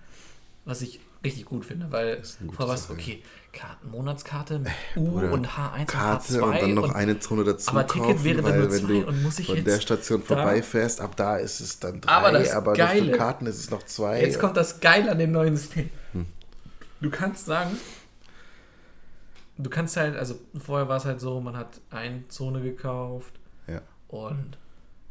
Was 0.65 0.81
ich 0.81 0.99
richtig 1.23 1.45
gut 1.45 1.65
finde, 1.65 1.91
weil 1.91 2.21
vorher 2.23 2.67
war 2.67 2.75
es 2.75 2.83
Sache. 2.83 2.93
okay, 2.93 3.23
Karten, 3.53 3.89
Monatskarte, 3.91 4.63
U 4.97 5.11
Bruder, 5.11 5.31
und 5.31 5.47
H1 5.47 5.85
Karte 5.85 6.43
und 6.43 6.49
H2 6.49 6.53
und 6.55 6.61
dann 6.61 6.73
noch 6.73 6.93
eine 6.93 7.19
Zone 7.19 7.43
dazu 7.43 7.69
aber 7.69 7.87
Ticket 7.87 8.07
kaufen, 8.07 8.23
wäre 8.23 8.41
dann 8.41 8.59
nur 8.59 8.71
wenn 8.71 8.79
zwei 8.79 8.87
du 8.93 9.07
und 9.07 9.23
muss 9.23 9.39
ich 9.39 9.45
von 9.47 9.63
der 9.63 9.79
Station 9.79 10.21
vorbeifährst, 10.23 10.99
ab 10.99 11.15
da 11.15 11.37
ist 11.37 11.59
es 11.59 11.79
dann 11.79 12.01
drei, 12.01 12.11
Aber 12.11 12.31
das 12.31 12.51
aber 12.51 12.73
Geile- 12.73 13.11
für 13.11 13.17
Karten 13.17 13.45
ist 13.45 13.59
es 13.59 13.69
noch 13.69 13.83
zwei. 13.83 14.21
Jetzt 14.21 14.39
kommt 14.39 14.57
das 14.57 14.79
Geile 14.79 15.11
an 15.11 15.19
dem 15.19 15.31
neuen 15.31 15.55
System. 15.55 15.89
Hm. 16.13 16.25
Du 16.99 17.09
kannst 17.09 17.45
sagen, 17.45 17.77
du 19.57 19.69
kannst 19.69 19.97
halt, 19.97 20.15
also 20.17 20.35
vorher 20.57 20.87
war 20.89 20.97
es 20.97 21.05
halt 21.05 21.19
so, 21.19 21.39
man 21.39 21.55
hat 21.55 21.79
eine 21.89 22.27
Zone 22.29 22.61
gekauft 22.61 23.33
Ja. 23.67 23.81
und 24.07 24.57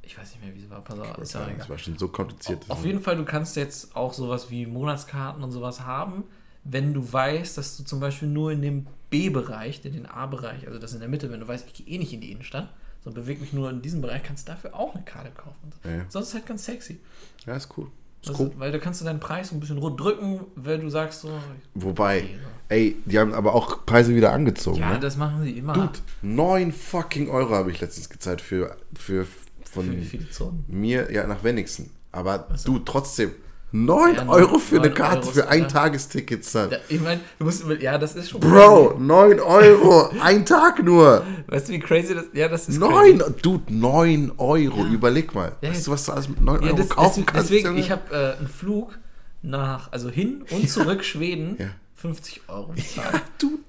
ich 0.02 0.18
weiß 0.18 0.32
nicht 0.32 0.44
mehr, 0.44 0.54
wie 0.54 0.64
es 0.64 0.68
war. 0.68 0.80
Pass 0.82 0.98
auf, 0.98 1.16
ist 1.18 1.34
ja 1.34 1.48
Das 1.56 1.68
war 1.70 1.78
schon 1.78 1.96
so 1.96 2.08
kompliziert. 2.08 2.64
Auf 2.68 2.84
jeden 2.84 3.00
Fall, 3.00 3.16
du 3.16 3.24
kannst 3.24 3.54
jetzt 3.56 3.94
auch 3.94 4.12
sowas 4.12 4.50
wie 4.50 4.66
Monatskarten 4.66 5.44
und 5.44 5.52
sowas 5.52 5.82
haben, 5.82 6.24
wenn 6.64 6.94
du 6.94 7.12
weißt, 7.12 7.58
dass 7.58 7.76
du 7.76 7.84
zum 7.84 8.00
Beispiel 8.00 8.28
nur 8.28 8.52
in 8.52 8.62
dem 8.62 8.86
B-Bereich, 9.10 9.84
in 9.84 9.92
den 9.92 10.06
A-Bereich, 10.06 10.66
also 10.66 10.78
das 10.78 10.92
in 10.94 11.00
der 11.00 11.08
Mitte, 11.08 11.30
wenn 11.30 11.40
du 11.40 11.48
weißt, 11.48 11.66
ich 11.66 11.74
gehe 11.74 11.86
eh 11.86 11.98
nicht 11.98 12.12
in 12.12 12.20
die 12.20 12.30
Innenstadt, 12.32 12.72
sondern 13.02 13.24
bewege 13.24 13.40
mich 13.40 13.52
nur 13.52 13.68
in 13.70 13.82
diesem 13.82 14.00
Bereich, 14.00 14.22
kannst 14.22 14.48
du 14.48 14.52
dafür 14.52 14.74
auch 14.74 14.94
eine 14.94 15.04
Karte 15.04 15.30
kaufen. 15.30 15.72
Ja. 15.84 16.04
Sonst 16.08 16.28
ist 16.28 16.34
halt 16.34 16.46
ganz 16.46 16.64
sexy. 16.64 17.00
ja, 17.46 17.56
ist 17.56 17.68
cool. 17.76 17.88
Also, 18.24 18.52
weil 18.56 18.70
da 18.70 18.78
kannst 18.78 19.00
du 19.00 19.04
deinen 19.04 19.18
Preis 19.18 19.50
ein 19.50 19.58
bisschen 19.58 19.78
rund 19.78 19.98
drücken, 19.98 20.42
wenn 20.54 20.80
du 20.80 20.88
sagst 20.88 21.22
so. 21.22 21.30
Wobei, 21.74 22.28
ey, 22.68 22.96
die 23.04 23.18
haben 23.18 23.34
aber 23.34 23.52
auch 23.52 23.84
Preise 23.84 24.14
wieder 24.14 24.32
angezogen. 24.32 24.78
Ja, 24.78 24.92
ne? 24.92 25.00
das 25.00 25.16
machen 25.16 25.42
sie 25.42 25.58
immer. 25.58 25.72
Dude, 25.72 25.98
9 26.22 26.70
fucking 26.70 27.28
Euro 27.28 27.56
habe 27.56 27.72
ich 27.72 27.80
letztens 27.80 28.08
gezahlt 28.08 28.40
für, 28.40 28.76
für 28.94 29.26
von 29.72 29.86
Für 29.86 30.02
viele 30.02 30.30
Zonen. 30.30 30.64
mir, 30.68 31.10
ja, 31.12 31.26
nach 31.26 31.42
Wenigsen. 31.42 31.90
Aber 32.12 32.46
du, 32.64 32.78
trotzdem, 32.78 33.32
9 33.72 34.14
Ja, 34.14 34.28
Euro 34.28 34.58
für 34.58 34.76
eine 34.76 34.88
9 34.88 34.94
Karte 34.94 35.22
Euro, 35.26 35.30
für 35.32 35.48
ein 35.48 35.62
ja. 35.62 35.66
Tagesticket 35.68 36.44
zahlen. 36.44 36.70
Ja, 36.72 36.78
ich 36.88 37.00
meine, 37.00 37.20
du 37.38 37.44
musst 37.46 37.62
über, 37.62 37.80
ja, 37.80 37.96
das 37.98 38.14
ist 38.14 38.30
schon. 38.30 38.40
Bro, 38.40 38.96
9 38.98 39.40
Euro, 39.40 40.10
ein 40.20 40.44
Tag 40.44 40.82
nur. 40.84 41.24
Weißt 41.46 41.68
du, 41.68 41.72
wie 41.72 41.78
crazy 41.80 42.14
das 42.14 42.26
Ja, 42.34 42.48
das 42.48 42.68
ist 42.68 42.78
9, 42.78 43.18
crazy. 43.18 43.32
Dude, 43.42 43.72
9 43.74 44.32
Euro, 44.38 44.84
überleg 44.84 45.34
mal. 45.34 45.52
Ja, 45.62 45.70
weißt 45.70 45.86
du, 45.86 45.90
ja. 45.90 45.94
was 45.94 46.04
du 46.04 46.12
alles 46.12 46.28
mit 46.28 46.40
9 46.42 46.60
Ja, 46.62 46.68
Euro 46.68 46.76
das, 46.76 46.88
kaufen 46.90 47.24
das, 47.24 47.34
kannst? 47.34 47.50
deswegen, 47.50 47.68
Junge? 47.68 47.80
ich 47.80 47.90
habe 47.90 48.14
äh, 48.14 48.38
einen 48.38 48.48
Flug 48.48 48.98
nach, 49.42 49.90
also 49.90 50.10
hin 50.10 50.44
und 50.50 50.68
zurück 50.70 51.02
Schweden, 51.04 51.56
Ja. 51.58 51.66
50 51.94 52.42
Euro 52.48 52.72
bezahlt. 52.72 53.22
du, 53.38 53.60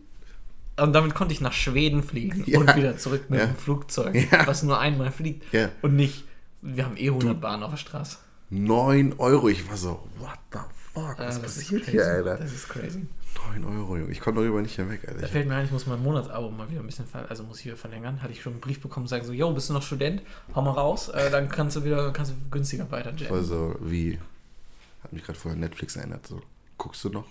Und 0.81 0.93
damit 0.93 1.13
konnte 1.15 1.33
ich 1.33 1.39
nach 1.41 1.53
Schweden 1.53 2.03
fliegen 2.03 2.43
Ja. 2.45 2.59
und 2.59 2.75
wieder 2.75 2.97
zurück 2.97 3.29
mit 3.29 3.39
Ja. 3.39 3.45
dem 3.45 3.55
Flugzeug, 3.55 4.15
Ja. 4.31 4.45
was 4.47 4.63
nur 4.63 4.79
einmal 4.79 5.11
fliegt. 5.11 5.53
Ja. 5.53 5.69
Und 5.81 5.95
nicht, 5.95 6.25
wir 6.61 6.83
haben 6.85 6.97
eh 6.97 7.09
100 7.09 7.39
Bahnen 7.39 7.63
auf 7.63 7.69
der 7.71 7.77
Straße. 7.77 8.17
9 8.53 9.13
Euro. 9.17 9.49
Ich 9.49 9.67
war 9.67 9.77
so, 9.77 10.07
what 10.19 10.37
the 10.51 10.59
fuck, 10.93 11.19
Äh, 11.19 11.27
was 11.27 11.37
ist 11.37 11.41
passiert 11.43 11.85
hier, 11.85 12.05
Alter? 12.05 12.37
Das 12.37 12.51
ist 12.53 12.69
crazy. 12.69 13.07
9 13.49 13.65
Euro, 13.65 13.97
Junge. 13.97 14.11
Ich 14.11 14.19
komme 14.21 14.41
darüber 14.41 14.61
nicht 14.61 14.75
hinweg, 14.75 15.07
Alter. 15.07 15.21
Da 15.21 15.27
fällt 15.27 15.47
mir 15.47 15.55
ein, 15.55 15.65
ich 15.65 15.71
muss 15.71 15.87
mein 15.87 16.01
Monatsabo 16.01 16.51
mal 16.51 16.69
wieder 16.69 16.81
ein 16.81 16.85
bisschen, 16.85 17.05
also 17.27 17.43
muss 17.43 17.59
ich 17.59 17.65
wieder 17.65 17.77
verlängern. 17.77 18.21
Hatte 18.21 18.31
ich 18.31 18.41
schon 18.41 18.53
einen 18.53 18.61
Brief 18.61 18.79
bekommen, 18.79 19.07
sagen 19.07 19.25
so, 19.25 19.33
yo, 19.33 19.51
bist 19.53 19.69
du 19.69 19.73
noch 19.73 19.81
Student? 19.81 20.21
Hau 20.53 20.61
mal 20.61 20.71
raus, 20.71 21.09
äh, 21.09 21.31
dann 21.31 21.49
kannst 21.49 21.75
du 21.75 21.83
wieder, 21.83 22.11
kannst 22.13 22.31
du 22.31 22.35
günstiger 22.51 22.89
weiter 22.91 23.11
jammen. 23.15 23.43
so, 23.43 23.75
wie, 23.81 24.19
hat 25.03 25.11
mich 25.11 25.23
gerade 25.23 25.39
vorher 25.39 25.59
Netflix 25.59 25.95
erinnert, 25.95 26.27
so, 26.27 26.39
guckst 26.77 27.03
du 27.03 27.09
noch? 27.09 27.25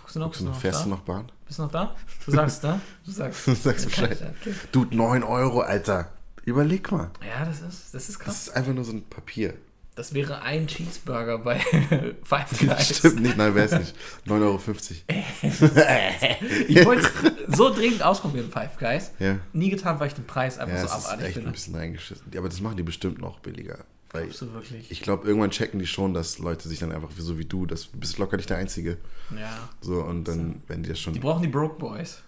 Guckst 0.00 0.16
du 0.16 0.18
noch? 0.20 0.26
Guckst 0.28 0.40
du 0.40 0.44
noch? 0.46 0.58
Fährst 0.58 0.80
da? 0.80 0.84
du 0.84 0.90
noch 0.90 1.00
Bahn? 1.00 1.30
Bist 1.46 1.58
du 1.58 1.64
noch 1.64 1.70
da? 1.72 1.94
Du 2.24 2.30
sagst 2.30 2.64
da? 2.64 2.80
Du 3.04 3.10
sagst. 3.10 3.46
Du 3.46 3.54
sagst 3.54 3.84
Bescheid. 3.86 4.34
Okay. 4.40 4.54
Dude, 4.72 4.96
9 4.96 5.22
Euro, 5.22 5.60
Alter. 5.60 6.10
Überleg 6.46 6.90
mal. 6.90 7.10
Ja, 7.26 7.44
das 7.44 7.60
ist, 7.60 7.94
das 7.94 8.08
ist 8.08 8.18
krass. 8.18 8.34
Das 8.34 8.48
ist 8.48 8.56
einfach 8.56 8.72
nur 8.72 8.84
so 8.84 8.92
ein 8.92 9.02
Papier. 9.04 9.54
Das 9.96 10.12
wäre 10.12 10.42
ein 10.42 10.66
Cheeseburger 10.66 11.38
bei 11.38 11.60
Five 12.24 12.58
Guys. 12.58 12.98
Stimmt 12.98 13.20
nicht, 13.22 13.36
nein, 13.36 13.54
wäre 13.54 13.66
es 13.66 13.78
nicht. 13.78 13.94
9,50 14.26 14.42
Euro. 14.42 14.60
Ich 16.68 16.84
wollte 16.84 17.08
es 17.48 17.56
so 17.56 17.72
dringend 17.72 18.02
ausprobieren, 18.02 18.50
Five 18.50 18.76
Guys. 18.78 19.12
Ja. 19.20 19.38
Nie 19.52 19.70
getan, 19.70 20.00
weil 20.00 20.08
ich 20.08 20.14
den 20.14 20.26
Preis 20.26 20.58
einfach 20.58 20.76
Ja, 20.76 20.86
so 20.88 20.94
abartig 20.94 21.26
echt 21.26 21.28
ein 21.28 21.32
finde. 21.42 21.50
bisschen 21.52 21.74
reingeschissen. 21.76 22.26
Aber 22.36 22.48
das 22.48 22.60
machen 22.60 22.76
die 22.76 22.82
bestimmt 22.82 23.20
noch 23.20 23.38
billiger. 23.38 23.84
Weil 24.10 24.24
Glaubst 24.24 24.42
du 24.42 24.52
wirklich? 24.52 24.90
ich 24.90 25.00
glaube, 25.00 25.26
irgendwann 25.28 25.50
checken 25.50 25.78
die 25.78 25.86
schon, 25.86 26.12
dass 26.14 26.38
Leute 26.38 26.68
sich 26.68 26.78
dann 26.80 26.90
einfach 26.92 27.10
so 27.16 27.38
wie 27.38 27.44
du, 27.44 27.64
das 27.66 27.90
du 27.90 27.98
bist 27.98 28.18
locker 28.18 28.36
nicht 28.36 28.50
der 28.50 28.56
Einzige. 28.58 28.96
ja. 29.38 29.68
So, 29.80 30.02
und 30.02 30.24
dann 30.26 30.62
werden 30.68 30.82
die 30.82 30.88
das 30.88 30.98
schon. 31.00 31.12
Die 31.14 31.20
brauchen 31.20 31.42
die 31.42 31.48
Broke 31.48 31.78
Boys. 31.78 32.20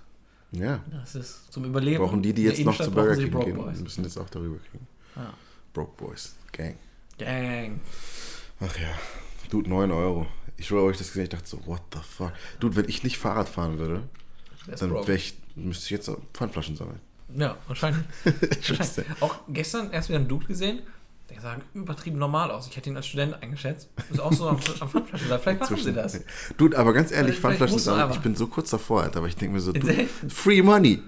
ja. 0.52 0.80
Das 0.92 1.14
ist 1.16 1.52
zum 1.52 1.64
Überleben. 1.64 1.98
Brauchen 2.04 2.22
die, 2.22 2.32
die 2.32 2.44
jetzt 2.44 2.60
noch 2.64 2.76
zu 2.80 2.90
Burger 2.92 3.16
King 3.16 3.40
gehen, 3.40 3.56
Boys. 3.56 3.80
müssen 3.80 4.04
jetzt 4.04 4.18
auch 4.18 4.30
darüber 4.30 4.58
kriegen. 4.70 4.86
Ja. 5.16 5.32
Broke 5.72 5.92
Boys. 6.04 6.34
Gang. 6.52 6.76
Gang. 7.18 7.80
Ach 8.60 8.76
ja. 8.78 8.88
Dude, 9.50 9.68
9 9.68 9.90
Euro. 9.90 10.26
Ich 10.56 10.66
schwöre 10.68 10.84
euch 10.84 10.96
das 10.96 11.08
gesehen, 11.08 11.24
ich 11.24 11.28
dachte 11.28 11.46
so, 11.46 11.66
what 11.66 11.82
the 11.92 11.98
fuck. 12.00 12.32
Dude, 12.60 12.76
wenn 12.76 12.88
ich 12.88 13.02
nicht 13.04 13.18
Fahrrad 13.18 13.48
fahren 13.48 13.78
würde, 13.78 14.02
ist 14.66 14.82
dann 14.82 14.96
ich, 15.08 15.34
müsste 15.54 15.84
ich 15.84 15.90
jetzt 15.90 16.10
Pfandflaschen 16.32 16.76
sammeln. 16.76 17.00
Ja, 17.34 17.56
wahrscheinlich. 17.66 18.04
Wahrscheinlich. 18.24 19.06
Auch 19.20 19.40
gestern 19.48 19.90
erst 19.90 20.08
wieder 20.08 20.20
einen 20.20 20.28
Dude 20.28 20.46
gesehen, 20.46 20.80
der 21.28 21.40
sah 21.40 21.56
übertrieben 21.74 22.18
normal 22.18 22.52
aus. 22.52 22.68
Ich 22.68 22.76
hätte 22.76 22.88
ihn 22.88 22.96
als 22.96 23.06
Student 23.06 23.42
eingeschätzt. 23.42 23.88
Ist 24.10 24.20
auch 24.20 24.32
so 24.32 24.48
am, 24.48 24.56
am 24.80 24.88
Pfandflaschen. 24.88 25.26
Vielleicht 25.40 25.60
machen 25.60 25.76
sie 25.76 25.92
das. 25.92 26.20
Dude, 26.56 26.78
aber 26.78 26.92
ganz 26.92 27.10
ehrlich, 27.10 27.36
Vielleicht 27.36 27.58
Pfandflaschen 27.58 27.78
sammeln, 27.80 28.12
ich 28.12 28.20
bin 28.20 28.36
so 28.36 28.46
kurz 28.46 28.70
davor, 28.70 29.02
Alter, 29.02 29.18
aber 29.18 29.26
ich 29.26 29.36
denke 29.36 29.54
mir 29.54 29.60
so, 29.60 29.72
dude, 29.72 30.06
free 30.28 30.62
money. 30.62 31.02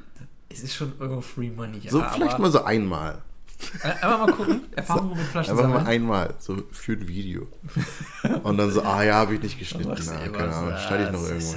Es 0.51 0.63
ist 0.63 0.75
schon 0.75 0.95
irgendwo 0.99 1.21
Free 1.21 1.51
Money. 1.51 1.79
Ja, 1.79 1.91
So, 1.91 2.03
vielleicht 2.03 2.35
aber 2.35 2.43
mal 2.43 2.51
so 2.51 2.65
einmal. 2.65 3.23
Einfach 3.83 4.19
mal 4.27 4.33
gucken. 4.33 4.61
Erfahrung 4.77 5.11
mit 5.17 5.27
Flaschen 5.27 5.59
Einfach 5.59 5.69
mal 5.69 5.87
einmal, 5.87 6.35
so 6.39 6.63
für 6.71 6.93
ein 6.93 7.09
Video. 7.09 7.47
Und 8.45 8.57
dann 8.57 8.71
so, 8.71 8.83
ah 8.83 9.03
ja, 9.03 9.15
habe 9.15 9.35
ich 9.35 9.43
nicht 9.43 9.59
geschnitten. 9.59 9.93
Na, 10.07 10.29
keine 10.29 10.55
Ahnung, 10.55 10.75
schneide 10.79 11.05
ich 11.05 11.11
noch 11.13 11.23
was- 11.23 11.55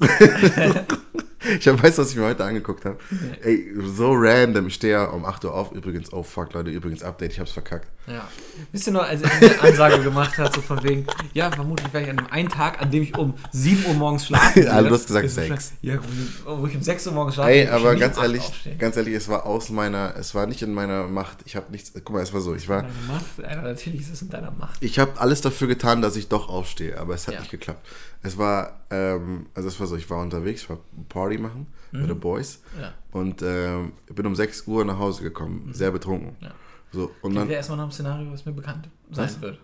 Ich 1.58 1.64
du, 1.64 1.82
was 1.82 2.10
ich 2.10 2.16
mir 2.16 2.24
heute 2.24 2.44
angeguckt 2.44 2.84
habe? 2.84 2.98
Ey, 3.42 3.72
so 3.86 4.12
random. 4.14 4.66
Ich 4.66 4.74
stehe 4.74 4.92
ja 4.92 5.04
um 5.06 5.24
8 5.24 5.44
Uhr 5.46 5.54
auf. 5.54 5.72
Übrigens, 5.72 6.12
oh 6.12 6.22
fuck, 6.22 6.52
Leute, 6.52 6.70
übrigens 6.70 7.02
Update, 7.02 7.32
ich 7.32 7.40
hab's 7.40 7.52
verkackt. 7.52 7.88
Ja. 8.06 8.28
Wisst 8.72 8.86
ihr 8.88 8.92
noch, 8.92 9.02
als 9.08 9.22
er 9.22 9.30
eine 9.32 9.60
Ansage 9.60 10.00
gemacht 10.02 10.36
hat, 10.36 10.54
so 10.54 10.60
von 10.60 10.82
wegen, 10.82 11.06
ja, 11.32 11.50
vermutlich 11.50 11.92
werde 11.94 12.06
ich 12.06 12.10
an 12.10 12.16
dem 12.18 12.26
einen 12.26 12.48
Tag, 12.48 12.82
an 12.82 12.90
dem 12.90 13.02
ich 13.04 13.16
um 13.16 13.34
7 13.52 13.86
Uhr 13.86 13.94
morgens 13.94 14.26
schlafen 14.26 14.64
Ja, 14.64 14.82
du 14.82 14.90
hast 14.90 15.06
gesagt 15.06 15.24
ist 15.26 15.38
es 15.38 15.46
sechs. 15.46 15.68
schon- 15.80 15.90
Ja, 15.90 15.98
wo 16.44 16.66
ich 16.66 16.74
um 16.76 16.82
6 16.82 17.06
Uhr 17.06 17.12
morgens 17.14 17.34
schlafe. 17.36 17.50
Ey, 17.52 17.68
aber 17.68 17.94
ganz 17.96 18.18
ehrlich, 18.18 18.42
aufstehen. 18.42 18.78
ganz 18.78 18.96
ehrlich, 18.96 19.14
es 19.14 19.28
war 19.28 19.46
aus 19.46 19.70
meiner, 19.70 20.14
es 20.18 20.34
war 20.34 20.46
nicht 20.46 20.60
in 20.62 20.74
meiner 20.74 21.06
Macht. 21.06 21.38
Ich 21.46 21.56
habe 21.56 21.70
nichts, 21.70 21.92
guck 21.94 22.10
mal, 22.10 22.22
es 22.22 22.32
war 22.34 22.40
so, 22.40 22.54
ich 22.54 22.68
war, 22.68 22.82
Deine 22.82 22.92
Macht, 23.08 23.44
Alter, 23.44 23.62
natürlich 23.62 24.00
ist 24.02 24.12
es 24.12 24.22
in 24.22 24.28
deiner 24.28 24.50
Macht. 24.50 24.82
ich 24.82 24.98
habe 24.98 25.18
alles 25.20 25.40
dafür 25.40 25.68
getan, 25.68 26.02
dass 26.02 26.16
ich 26.16 26.28
doch 26.28 26.48
aufstehe, 26.48 26.98
aber 26.98 27.14
es 27.14 27.26
hat 27.28 27.34
Ja. 27.34 27.40
nicht 27.40 27.50
geklappt. 27.50 27.86
Es 28.22 28.36
war, 28.36 28.80
ähm, 28.90 29.46
also 29.54 29.68
es 29.68 29.78
war 29.80 29.86
so, 29.86 29.96
ich 29.96 30.10
war 30.10 30.20
unterwegs, 30.20 30.62
ich 30.62 30.68
war 30.70 30.78
Party 31.08 31.29
machen 31.38 31.66
mit 31.92 32.08
den 32.08 32.20
Boys 32.20 32.60
Ja. 32.80 32.92
und 33.12 33.42
ähm, 33.42 33.92
bin 34.14 34.26
um 34.26 34.34
6 34.36 34.66
Uhr 34.66 34.84
nach 34.84 34.98
Hause 34.98 35.22
gekommen, 35.22 35.70
sehr 35.72 35.90
betrunken. 35.90 36.36
Ja. 36.40 36.52
So, 36.92 37.10
und 37.22 37.34
Dann 37.34 37.48
erstmal 37.50 37.78
noch 37.78 37.84
ein 37.86 37.92
Szenario, 37.92 38.30
was 38.32 38.44
mir 38.44 38.52
bekannt 38.52 38.88
sein 39.10 39.24
Was? 39.26 39.40
wird. 39.40 39.58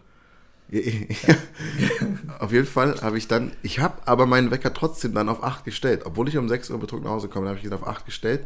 auf 2.40 2.52
jeden 2.52 2.66
Fall 2.66 3.00
habe 3.00 3.18
ich 3.18 3.28
dann, 3.28 3.52
ich 3.62 3.78
habe 3.78 3.96
aber 4.06 4.26
meinen 4.26 4.50
Wecker 4.50 4.72
trotzdem 4.74 5.14
dann 5.14 5.28
auf 5.28 5.42
8 5.42 5.64
gestellt. 5.64 6.02
Obwohl 6.04 6.28
ich 6.28 6.36
um 6.36 6.48
6 6.48 6.70
Uhr 6.70 6.78
betrunken 6.78 7.04
nach 7.06 7.14
Hause 7.14 7.28
komme, 7.28 7.48
habe 7.48 7.58
ich 7.58 7.64
ihn 7.64 7.72
auf 7.72 7.86
8 7.86 8.04
gestellt, 8.04 8.44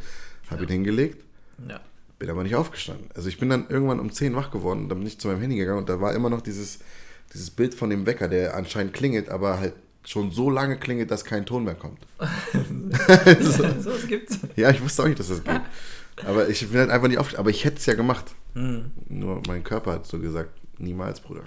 habe 0.51 0.63
ihn 0.65 0.69
hingelegt, 0.69 1.25
Ja. 1.69 1.81
bin 2.19 2.31
aber 2.31 2.43
nicht 2.43 2.55
aufgestanden. 2.57 3.09
Also 3.15 3.29
ich 3.29 3.39
bin 3.39 3.49
dann 3.49 3.67
irgendwann 3.69 4.01
um 4.01 4.13
10 4.13 4.35
wach 4.37 4.51
geworden, 4.51 4.89
dann 4.89 4.99
bin 4.99 5.07
ich 5.07 5.19
zu 5.19 5.29
meinem 5.29 5.41
Handy 5.41 5.57
gegangen 5.57 5.79
und 5.79 5.89
da 5.89 6.01
war 6.01 6.15
immer 6.15 6.31
noch 6.31 6.41
dieses, 6.43 6.81
dieses 7.33 7.51
Bild 7.51 7.75
von 7.75 7.91
dem 7.91 8.07
Wecker, 8.07 8.29
der 8.29 8.57
anscheinend 8.57 8.93
klingelt, 8.93 9.29
aber 9.31 9.59
halt 9.59 9.75
schon 10.11 10.33
so 10.33 10.51
lange 10.51 10.77
klingelt, 10.77 11.11
dass 11.11 11.25
kein 11.25 11.47
Ton 11.47 11.65
mehr 11.65 11.77
kommt. 11.77 12.01
so, 13.41 13.65
es 13.65 14.09
gibt's. 14.09 14.39
Ja, 14.57 14.71
ich 14.71 14.83
wusste 14.83 15.03
auch 15.03 15.07
nicht, 15.07 15.21
dass 15.21 15.29
das 15.29 15.45
geht. 15.45 15.61
Aber 16.27 16.49
ich 16.49 16.69
bin 16.69 16.81
halt 16.81 16.91
einfach 16.91 17.07
nicht 17.07 17.19
aufgestanden. 17.19 17.45
Aber 17.45 17.51
ich 17.51 17.65
hätte 17.65 17.77
es 17.77 17.87
ja 17.87 17.95
gemacht. 17.95 18.25
Hm. 18.55 18.91
Nur 19.09 19.41
mein 19.47 19.63
Körper 19.63 19.93
hat 19.93 20.07
so 20.07 20.19
gesagt, 20.19 20.51
niemals, 20.79 21.21
Bruder. 21.21 21.45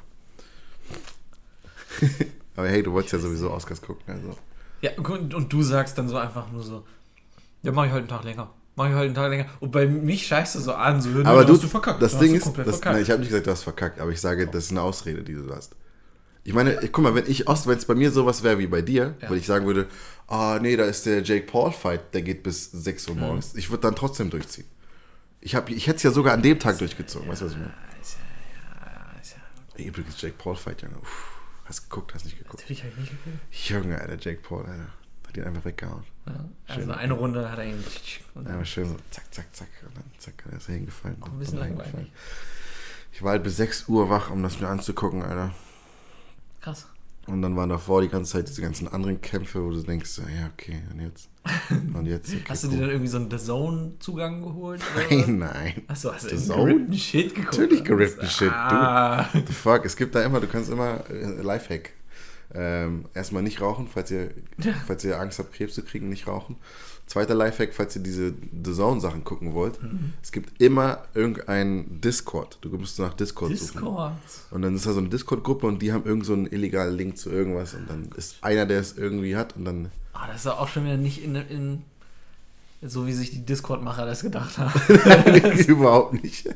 aber 2.56 2.70
hey, 2.70 2.82
du 2.82 2.94
wolltest 2.94 3.14
ja 3.14 3.20
sowieso 3.20 3.52
Oscars 3.52 3.82
gucken, 3.82 4.04
also. 4.08 4.38
Ja, 4.82 4.92
und, 4.98 5.34
und 5.34 5.52
du 5.52 5.62
sagst 5.62 5.98
dann 5.98 6.08
so 6.08 6.18
einfach 6.18 6.50
nur 6.52 6.64
so, 6.64 6.86
ja, 7.64 7.72
mach 7.72 7.86
ich 7.86 7.92
heute 7.92 8.00
einen 8.00 8.08
Tag 8.08 8.24
länger. 8.24 8.50
Mach 8.76 8.88
ich 8.88 8.94
heute 8.94 9.06
einen 9.06 9.16
Tag 9.16 9.30
länger. 9.30 9.46
Und 9.60 9.72
bei 9.72 9.88
mich 9.88 10.26
scheißt 10.26 10.56
du 10.56 10.60
so 10.60 10.74
an, 10.74 11.02
so, 11.02 11.10
Aber 11.26 11.44
du, 11.44 11.54
hast 11.54 11.64
du 11.64 11.68
verkackt. 11.68 12.02
das 12.02 12.14
da 12.14 12.20
Ding 12.20 12.34
ist, 12.34 12.46
das, 12.46 12.54
verkackt. 12.54 12.86
nein, 12.86 13.02
ich 13.02 13.10
habe 13.12 13.20
nicht 13.20 13.30
gesagt, 13.30 13.48
du 13.48 13.52
hast 13.52 13.64
verkackt, 13.64 14.00
aber 14.00 14.12
ich 14.12 14.22
sage, 14.22 14.48
das 14.48 14.66
ist 14.66 14.72
eine 14.72 14.82
Ausrede, 14.82 15.22
die 15.22 15.34
du 15.34 15.54
hast. 15.54 15.76
Ich 16.46 16.54
meine, 16.54 16.76
guck 16.92 17.04
mal, 17.04 17.16
wenn 17.16 17.26
ich 17.30 17.48
Ost, 17.48 17.68
wenn 17.68 17.78
es 17.78 17.86
bei 17.86 17.96
mir 17.96 18.12
sowas 18.12 18.44
wäre 18.44 18.60
wie 18.60 18.68
bei 18.68 18.82
dir, 18.82 19.16
Ja. 19.22 19.30
weil 19.30 19.38
ich 19.38 19.46
sagen 19.46 19.66
würde, 19.66 19.88
ah 20.28 20.60
nee, 20.62 20.76
da 20.76 20.84
ist 20.86 21.06
der 21.06 21.24
Jake 21.24 21.46
Paul 21.46 21.72
Fight, 21.72 22.14
der 22.14 22.22
geht 22.22 22.44
bis 22.44 22.70
6 22.72 23.08
Mhm. 23.08 23.14
Uhr 23.14 23.20
morgens. 23.22 23.56
Ich 23.56 23.70
würde 23.70 23.82
dann 23.84 23.96
trotzdem 23.96 24.30
durchziehen. 24.30 24.68
Ich, 25.40 25.56
hab, 25.56 25.70
ich 25.70 25.88
hätte 25.88 25.98
es 25.98 26.04
ja 26.04 26.12
sogar 26.12 26.34
an 26.34 26.42
dem 26.42 26.60
Tag 26.60 26.78
durchgezogen, 26.80 27.28
weißt 27.30 27.42
du, 27.42 27.46
was 27.46 27.52
ich 27.54 27.58
meine? 27.60 27.74
Ja, 27.74 28.92
ja, 29.78 29.78
ja, 29.78 29.86
Übrigens, 29.86 30.22
Jake 30.22 30.36
Paul 30.38 30.56
Fight, 30.56 30.82
Junge. 30.82 30.98
Uff, 30.98 31.38
hast 31.66 31.90
geguckt, 31.90 32.14
hast 32.14 32.26
nicht 32.26 32.38
geguckt. 32.38 32.60
natürlich 32.62 32.84
habe 32.84 32.92
ich 32.94 33.00
nicht 33.00 33.12
gefühlt. 33.12 33.40
Junge, 33.86 34.00
Alter, 34.02 34.18
Jake 34.20 34.42
Paul, 34.42 34.66
Alter. 34.66 34.88
Hat 35.28 35.38
ihn 35.38 35.44
einfach 35.46 35.66
weggehauen. 35.66 36.04
Ja, 36.28 36.46
also 36.68 36.92
eine 36.92 37.14
Runde 37.14 37.50
hat 37.50 37.58
er 37.58 37.66
ihn. 37.66 37.84
Und 38.36 38.44
dann, 38.44 38.48
Einmal 38.54 38.66
schön 38.66 38.88
so, 38.88 38.96
zack, 39.12 39.34
zack, 39.34 39.54
zack. 39.56 39.68
Und 39.88 39.96
dann 39.98 40.04
zack, 40.20 40.44
er 40.52 40.58
ist 40.58 40.68
er 40.70 40.76
hingefallen. 40.76 41.22
Auch 41.24 41.28
ein 41.30 41.40
bisschen 41.40 41.58
langweilig. 41.60 42.12
Ich 43.14 43.22
war 43.24 43.32
halt 43.32 43.44
bis 43.44 43.58
6 43.58 43.88
Uhr 43.90 44.10
wach, 44.10 44.30
um 44.30 44.44
das 44.44 44.60
mir 44.60 44.68
anzugucken, 44.68 45.24
Alter. 45.24 45.54
Krass. 46.64 46.88
Und 47.26 47.42
dann 47.42 47.56
waren 47.56 47.70
davor 47.70 48.02
die 48.02 48.10
ganze 48.10 48.34
Zeit 48.34 48.50
diese 48.50 48.62
ganzen 48.62 48.86
anderen 48.90 49.22
Kämpfe, 49.22 49.64
wo 49.64 49.70
du 49.72 49.82
denkst, 49.82 50.18
ja, 50.18 50.50
okay, 50.54 50.82
und 50.92 51.00
jetzt? 51.00 51.30
Und 51.94 52.06
jetzt? 52.06 52.34
Okay, 52.34 52.44
Hast 52.50 52.66
du 52.66 52.68
dir 52.68 52.80
dann 52.82 52.90
irgendwie 52.90 53.08
so 53.08 53.16
einen 53.18 53.32
The 53.32 53.38
Zone-Zugang 53.38 54.42
geholt? 54.42 54.82
Nein, 55.10 55.38
nein. 55.40 55.82
Achso, 55.88 56.12
hast 56.14 56.26
du 56.26 56.30
The 56.30 56.36
den 56.36 56.44
Zone? 56.44 56.74
gerippten 56.74 56.98
Shit 56.98 57.36
geguckt? 57.36 57.58
Natürlich 57.58 57.84
gerippten 57.86 58.28
Shit, 58.28 58.50
du. 58.50 58.54
ah. 58.54 59.30
The 59.34 59.54
fuck, 59.54 59.86
es 59.86 59.96
gibt 59.96 60.16
da 60.16 60.24
immer, 60.24 60.42
du 60.42 60.48
kannst 60.48 60.70
immer, 60.70 61.10
äh, 61.10 61.42
Lifehack. 61.42 61.92
Ähm, 62.54 63.06
erstmal 63.14 63.42
nicht 63.42 63.62
rauchen, 63.62 63.88
falls 63.88 64.12
ihr, 64.12 64.30
falls 64.86 65.04
ihr 65.06 65.18
Angst 65.20 65.40
habt, 65.40 65.54
Krebs 65.54 65.76
zu 65.76 65.82
kriegen, 65.84 66.10
nicht 66.10 66.28
rauchen. 66.28 66.58
Zweiter 67.06 67.36
Lifehack, 67.36 67.74
falls 67.74 67.96
ihr 67.96 68.02
diese 68.02 68.34
The 68.64 68.74
Zone-Sachen 68.74 69.24
gucken 69.24 69.54
wollt. 69.54 69.82
Mhm. 69.84 70.14
Es 70.22 70.32
gibt 70.32 70.62
immer 70.62 71.04
irgendein 71.14 72.02
Discord. 72.02 72.58
Du 72.62 72.70
musst 72.70 72.98
nach 73.00 73.14
Discord, 73.14 73.58
suchen. 73.58 73.82
Discord. 73.82 74.14
Und 74.52 74.62
dann 74.62 74.76
ist 74.76 74.86
da 74.86 74.94
so 74.94 75.00
eine 75.00 75.10
Discord-Gruppe 75.10 75.68
und 75.68 75.82
die 75.82 75.92
haben 75.92 76.06
irgend 76.06 76.26
so 76.26 76.34
einen 76.34 76.48
illegalen 76.48 76.96
Link 76.96 77.18
zu 77.18 77.30
irgendwas 77.30 77.74
und 77.74 77.90
dann 77.90 78.10
ist 78.16 78.38
einer, 78.42 78.66
der 78.66 78.80
es 78.80 78.98
irgendwie 78.98 79.36
hat 79.36 79.56
und 79.56 79.66
dann 79.66 79.92
Ah, 80.14 80.28
das 80.28 80.42
ist 80.42 80.48
auch 80.48 80.68
schon 80.68 80.86
wieder 80.86 80.98
nicht 80.98 81.24
in, 81.24 81.36
in 81.36 81.84
so 82.86 83.08
wie 83.08 83.14
sich 83.14 83.32
die 83.32 83.46
Discord-Macher 83.46 84.06
das 84.06 84.22
gedacht 84.22 84.58
haben. 84.58 84.74
Überhaupt 85.68 86.22
nicht. 86.22 86.50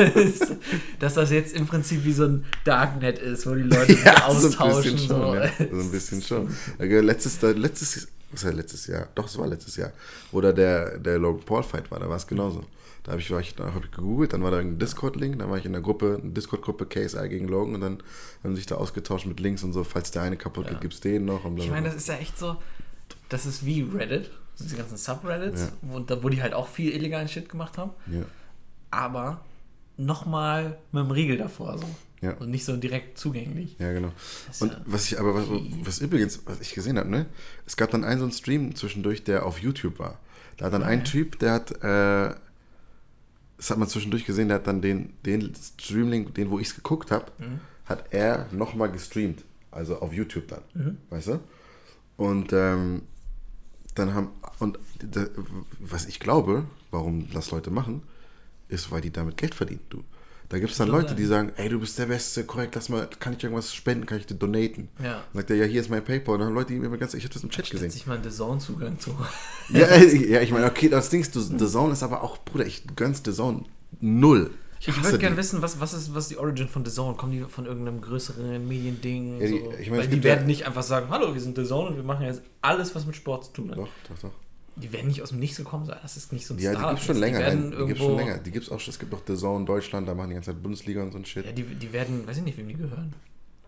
Dass 1.00 1.14
das 1.14 1.30
jetzt 1.30 1.54
im 1.54 1.66
Prinzip 1.66 2.04
wie 2.04 2.12
so 2.12 2.24
ein 2.24 2.44
Darknet 2.64 3.18
ist, 3.18 3.46
wo 3.46 3.54
die 3.54 3.62
Leute 3.62 3.94
sich 3.94 4.06
austauschen. 4.22 4.96
So 4.98 5.06
so. 5.08 5.32
ein 5.32 5.40
bisschen 5.40 5.42
schon. 5.42 5.42
Ja. 5.58 5.66
So 5.70 5.80
ein 5.80 5.90
bisschen 5.90 6.22
schon. 6.22 6.48
Letztes, 6.78 7.42
letztes, 7.42 8.08
was 8.30 8.44
war 8.44 8.52
letztes 8.52 8.86
Jahr? 8.86 9.08
Doch, 9.14 9.26
es 9.26 9.38
war 9.38 9.46
letztes 9.46 9.76
Jahr. 9.76 9.92
Da 10.32 10.52
der, 10.52 10.98
der 10.98 11.18
Logan 11.18 11.44
Paul-Fight 11.44 11.90
war, 11.90 11.98
da 11.98 12.08
war 12.08 12.16
es 12.16 12.26
genauso. 12.26 12.64
Da 13.04 13.12
habe 13.12 13.22
ich, 13.22 13.30
war 13.30 13.40
ich, 13.40 13.54
da 13.54 13.72
hab 13.72 13.84
ich 13.84 13.90
gegoogelt, 13.90 14.34
dann 14.34 14.42
war 14.42 14.50
da 14.50 14.58
ein 14.58 14.78
Discord-Link, 14.78 15.38
dann 15.38 15.50
war 15.50 15.56
ich 15.56 15.64
in 15.64 15.72
der 15.72 15.80
Gruppe, 15.80 16.18
eine 16.22 16.32
Discord-Gruppe 16.32 16.86
KSI 16.86 17.28
gegen 17.28 17.48
Logan 17.48 17.76
und 17.76 17.80
dann 17.80 18.02
haben 18.44 18.54
sich 18.54 18.66
da 18.66 18.74
ausgetauscht 18.74 19.24
mit 19.24 19.40
Links 19.40 19.62
und 19.62 19.72
so, 19.72 19.82
falls 19.82 20.10
der 20.10 20.22
eine 20.22 20.36
kaputt 20.36 20.68
geht, 20.68 20.80
gibt 20.82 20.94
es 20.94 21.00
den 21.00 21.24
noch. 21.24 21.44
Und 21.44 21.58
ich 21.58 21.70
meine, 21.70 21.86
das 21.86 21.96
ist 21.96 22.08
ja 22.08 22.16
echt 22.16 22.36
so, 22.36 22.56
das 23.30 23.46
ist 23.46 23.64
wie 23.64 23.82
Reddit, 23.82 24.30
diese 24.58 24.76
ganzen 24.76 24.98
Subreddits, 24.98 25.60
ja. 25.60 25.68
wo, 25.80 26.22
wo 26.22 26.28
die 26.28 26.42
halt 26.42 26.52
auch 26.52 26.68
viel 26.68 26.92
illegalen 26.92 27.28
Shit 27.28 27.48
gemacht 27.48 27.78
haben. 27.78 27.92
Ja. 28.08 28.24
Aber 28.90 29.40
nochmal 29.96 30.78
mit 30.92 31.04
dem 31.04 31.10
Riegel 31.10 31.38
davor 31.38 31.78
so. 31.78 31.86
Ja. 32.20 32.32
Und 32.32 32.50
nicht 32.50 32.64
so 32.64 32.76
direkt 32.76 33.18
zugänglich. 33.18 33.76
Ja, 33.78 33.92
genau. 33.92 34.12
Und 34.60 34.76
was 34.86 35.04
ich 35.06 35.20
aber, 35.20 35.34
was, 35.34 35.46
was 35.84 36.00
übrigens, 36.00 36.40
was 36.46 36.60
ich 36.60 36.74
gesehen 36.74 36.98
habe, 36.98 37.08
ne, 37.08 37.26
es 37.66 37.76
gab 37.76 37.90
dann 37.90 38.04
einen 38.04 38.18
so 38.18 38.24
einen 38.24 38.32
Stream 38.32 38.74
zwischendurch, 38.74 39.22
der 39.24 39.46
auf 39.46 39.60
YouTube 39.60 39.98
war. 39.98 40.18
Da 40.56 40.66
hat 40.66 40.72
dann 40.72 40.82
okay. 40.82 40.92
ein 40.92 41.04
Typ, 41.04 41.38
der 41.38 41.52
hat, 41.52 41.70
äh, 41.82 42.34
das 43.56 43.70
hat 43.70 43.78
man 43.78 43.88
zwischendurch 43.88 44.24
gesehen, 44.24 44.48
der 44.48 44.56
hat 44.56 44.66
dann 44.66 44.82
den, 44.82 45.12
den 45.24 45.54
Streamlink, 45.54 46.34
den, 46.34 46.50
wo 46.50 46.58
ich 46.58 46.68
es 46.68 46.74
geguckt 46.74 47.10
habe, 47.10 47.26
mhm. 47.38 47.60
hat 47.84 48.06
er 48.10 48.48
nochmal 48.52 48.90
gestreamt. 48.90 49.44
Also 49.70 50.00
auf 50.00 50.12
YouTube 50.12 50.48
dann. 50.48 50.62
Mhm. 50.74 50.98
Weißt 51.10 51.28
du? 51.28 51.40
Und 52.16 52.52
ähm, 52.52 53.02
dann 53.94 54.14
haben, 54.14 54.30
und 54.58 54.78
was 55.78 56.06
ich 56.06 56.18
glaube, 56.18 56.64
warum 56.90 57.30
das 57.30 57.50
Leute 57.50 57.70
machen, 57.70 58.02
ist, 58.68 58.90
weil 58.90 59.00
die 59.00 59.10
damit 59.10 59.36
Geld 59.36 59.54
verdienen. 59.54 59.80
Du. 59.88 60.02
Da 60.48 60.58
gibt 60.58 60.72
es 60.72 60.78
dann 60.78 60.88
Leute, 60.88 61.14
die 61.14 61.26
sagen, 61.26 61.52
ey, 61.56 61.68
du 61.68 61.78
bist 61.78 61.98
der 61.98 62.06
Beste, 62.06 62.44
korrekt, 62.44 62.74
lass 62.74 62.88
mal, 62.88 63.06
kann 63.20 63.34
ich 63.34 63.44
irgendwas 63.44 63.74
spenden, 63.74 64.06
kann 64.06 64.18
ich 64.18 64.24
dir 64.24 64.34
donaten? 64.34 64.88
Ja. 64.98 65.04
Dann 65.12 65.22
sagt 65.34 65.50
er, 65.50 65.56
ja, 65.56 65.64
hier 65.66 65.82
ist 65.82 65.90
mein 65.90 66.02
Paypal. 66.02 66.34
Und 66.34 66.40
dann 66.40 66.48
haben 66.48 66.54
Leute 66.54 66.72
die 66.72 66.78
mir 66.78 66.96
ganz, 66.96 67.12
ich 67.12 67.24
habe 67.24 67.34
das 67.34 67.42
im 67.42 67.50
Chat 67.50 67.68
gesehen. 67.68 67.90
sich 67.90 68.06
mal 68.06 68.14
einen 68.14 68.24
The-Zone-Zugang 68.24 68.98
zu. 68.98 69.14
ja, 69.68 69.94
ja, 69.96 70.40
ich 70.40 70.50
meine, 70.50 70.64
okay, 70.64 70.88
das 70.88 71.10
Ding 71.10 71.20
ist, 71.20 71.34
The 71.34 71.66
Zone 71.66 71.92
ist 71.92 72.02
aber 72.02 72.22
auch, 72.22 72.38
Bruder, 72.38 72.64
ich 72.64 72.84
gönn's 72.96 73.20
The 73.22 73.32
Zone 73.32 73.64
null. 74.00 74.50
Ich, 74.80 74.88
ich 74.88 75.02
würde 75.02 75.18
gerne 75.18 75.36
wissen, 75.36 75.60
was, 75.60 75.80
was, 75.80 75.92
ist, 75.92 76.14
was 76.14 76.24
ist 76.24 76.30
die 76.30 76.36
Origin 76.38 76.68
von 76.68 76.84
The 76.84 76.92
Zone? 76.92 77.16
Kommen 77.16 77.32
die 77.32 77.40
von 77.42 77.66
irgendeinem 77.66 78.00
größeren 78.00 78.66
Mediending? 78.66 79.40
Ja, 79.40 79.48
die, 79.48 79.58
so? 79.58 79.72
ich 79.78 79.90
mein, 79.90 80.00
Weil 80.00 80.08
die 80.08 80.22
werden 80.22 80.42
ja 80.42 80.46
nicht 80.46 80.66
einfach 80.66 80.84
sagen, 80.84 81.08
hallo, 81.10 81.34
wir 81.34 81.40
sind 81.40 81.56
The 81.56 81.64
Zone 81.64 81.90
und 81.90 81.96
wir 81.96 82.04
machen 82.04 82.24
jetzt 82.24 82.42
alles, 82.62 82.94
was 82.94 83.04
mit 83.04 83.16
Sport 83.16 83.46
zu 83.46 83.52
tun 83.52 83.70
hat. 83.70 83.78
Doch, 83.78 83.88
doch, 84.08 84.18
doch. 84.22 84.32
Die 84.80 84.92
werden 84.92 85.08
nicht 85.08 85.22
aus 85.22 85.30
dem 85.30 85.38
Nichts 85.38 85.56
gekommen 85.56 85.86
sein. 85.86 85.98
Das 86.02 86.16
ist 86.16 86.32
nicht 86.32 86.46
so 86.46 86.54
ein 86.54 86.60
Ja, 86.60 86.72
die 86.74 86.78
gibt 86.78 86.98
es 87.00 87.04
schon 87.04 87.16
länger. 87.16 87.38
Die, 87.50 87.56
Nein, 87.56 87.70
die 87.70 87.86
gibt's 87.86 88.02
schon 88.02 88.16
länger. 88.16 88.38
Die 88.38 88.50
gibt's 88.50 88.70
auch 88.70 88.80
Es 88.86 88.98
gibt 88.98 89.14
auch 89.14 89.22
The 89.26 89.36
Zone 89.36 89.64
Deutschland, 89.64 90.08
da 90.08 90.14
machen 90.14 90.30
die 90.30 90.34
ganze 90.34 90.52
Zeit 90.52 90.62
Bundesliga 90.62 91.02
und 91.02 91.12
so 91.12 91.18
ein 91.18 91.24
Shit. 91.24 91.44
Ja, 91.46 91.52
die, 91.52 91.64
die 91.64 91.92
werden, 91.92 92.26
weiß 92.26 92.38
ich 92.38 92.44
nicht, 92.44 92.58
wem 92.58 92.68
die 92.68 92.74
gehören. 92.74 93.14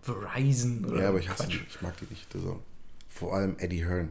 Verizon 0.03 0.85
oder 0.85 1.03
Ja, 1.03 1.09
aber 1.09 1.19
ich 1.19 1.29
hasse 1.29 1.49
die. 1.49 1.61
Ich 1.69 1.83
mag 1.83 1.97
die 1.99 2.07
nicht, 2.11 2.33
The 2.33 2.41
Zone. 2.41 2.61
Vor 3.09 3.35
allem 3.35 3.57
Eddie 3.59 3.85
Hearn. 3.85 4.11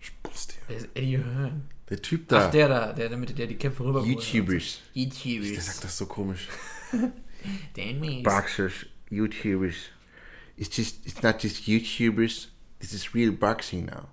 Dir. 0.00 0.54
Wer 0.68 0.76
ist 0.76 0.88
Eddie 0.94 1.18
Hearn? 1.18 1.68
Der 1.90 2.00
Typ 2.00 2.28
da. 2.28 2.46
Ach, 2.46 2.50
der 2.50 2.68
da, 2.68 2.92
der, 2.92 3.08
der, 3.08 3.18
der 3.18 3.46
die 3.46 3.56
Kämpfe 3.56 3.84
rüber 3.84 4.02
YouTubers. 4.04 4.80
YouTubers. 4.94 5.52
Der 5.52 5.60
sagt 5.60 5.84
das 5.84 5.98
so 5.98 6.06
komisch. 6.06 6.48
Dan. 7.76 8.22
Boxers, 8.22 8.86
YouTubers. 9.10 9.74
It's 10.56 10.76
just, 10.76 11.06
it's 11.06 11.22
not 11.22 11.42
just 11.42 11.66
YouTubers. 11.66 12.48
This 12.78 12.92
is 12.92 13.14
real 13.14 13.32
boxing 13.32 13.86
now. 13.86 14.08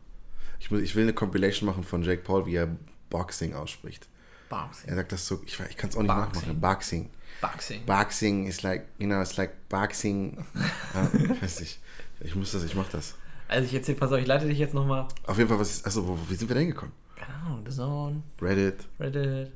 Ich, 0.60 0.72
muss, 0.72 0.82
ich 0.82 0.96
will 0.96 1.04
eine 1.04 1.14
Compilation 1.14 1.68
machen 1.68 1.84
von 1.84 2.04
Jake 2.04 2.22
Paul, 2.24 2.46
wie 2.46 2.56
er 2.56 2.76
Boxing 3.10 3.54
ausspricht. 3.54 4.08
Boxing. 4.50 4.90
Er 4.90 4.96
sagt 4.96 5.12
das 5.12 5.28
so, 5.28 5.42
ich, 5.46 5.60
ich 5.70 5.78
kann 5.78 5.90
es 5.90 5.96
auch 5.98 6.02
nicht 6.02 6.14
boxing. 6.14 6.34
nachmachen. 6.34 6.62
Boxing. 6.62 7.10
Boxing. 7.42 7.86
Boxing 7.86 8.48
is 8.48 8.64
like, 8.64 8.88
you 8.98 9.08
know, 9.08 9.22
it's 9.22 9.38
like 9.38 9.52
boxing. 9.70 10.46
ja, 10.94 11.10
ich 11.34 11.42
weiß 11.42 11.60
nicht. 11.62 11.80
Ich 12.22 12.36
muss 12.36 12.52
das, 12.52 12.64
ich 12.64 12.76
mach 12.76 12.90
das. 12.90 13.16
Also 13.48 13.66
ich 13.66 13.74
erzähl, 13.74 13.96
pass 13.96 14.12
auf, 14.12 14.20
ich 14.20 14.28
leite 14.28 14.48
dich 14.48 14.58
jetzt 14.58 14.74
nochmal. 14.74 15.08
Auf 15.26 15.38
jeden 15.38 15.50
Fall, 15.50 15.60
was 15.60 15.70
ist, 15.70 15.86
achso, 15.86 16.08
wo, 16.08 16.18
wie 16.28 16.36
sind 16.36 16.50
wir 16.50 16.56
da 16.56 16.60
hingekommen? 16.60 16.94
Keine 17.16 17.34
Ahnung, 17.36 17.64
The 17.66 17.76
Zone. 17.76 18.24
Reddit. 18.42 18.86
Reddit. 19.00 19.52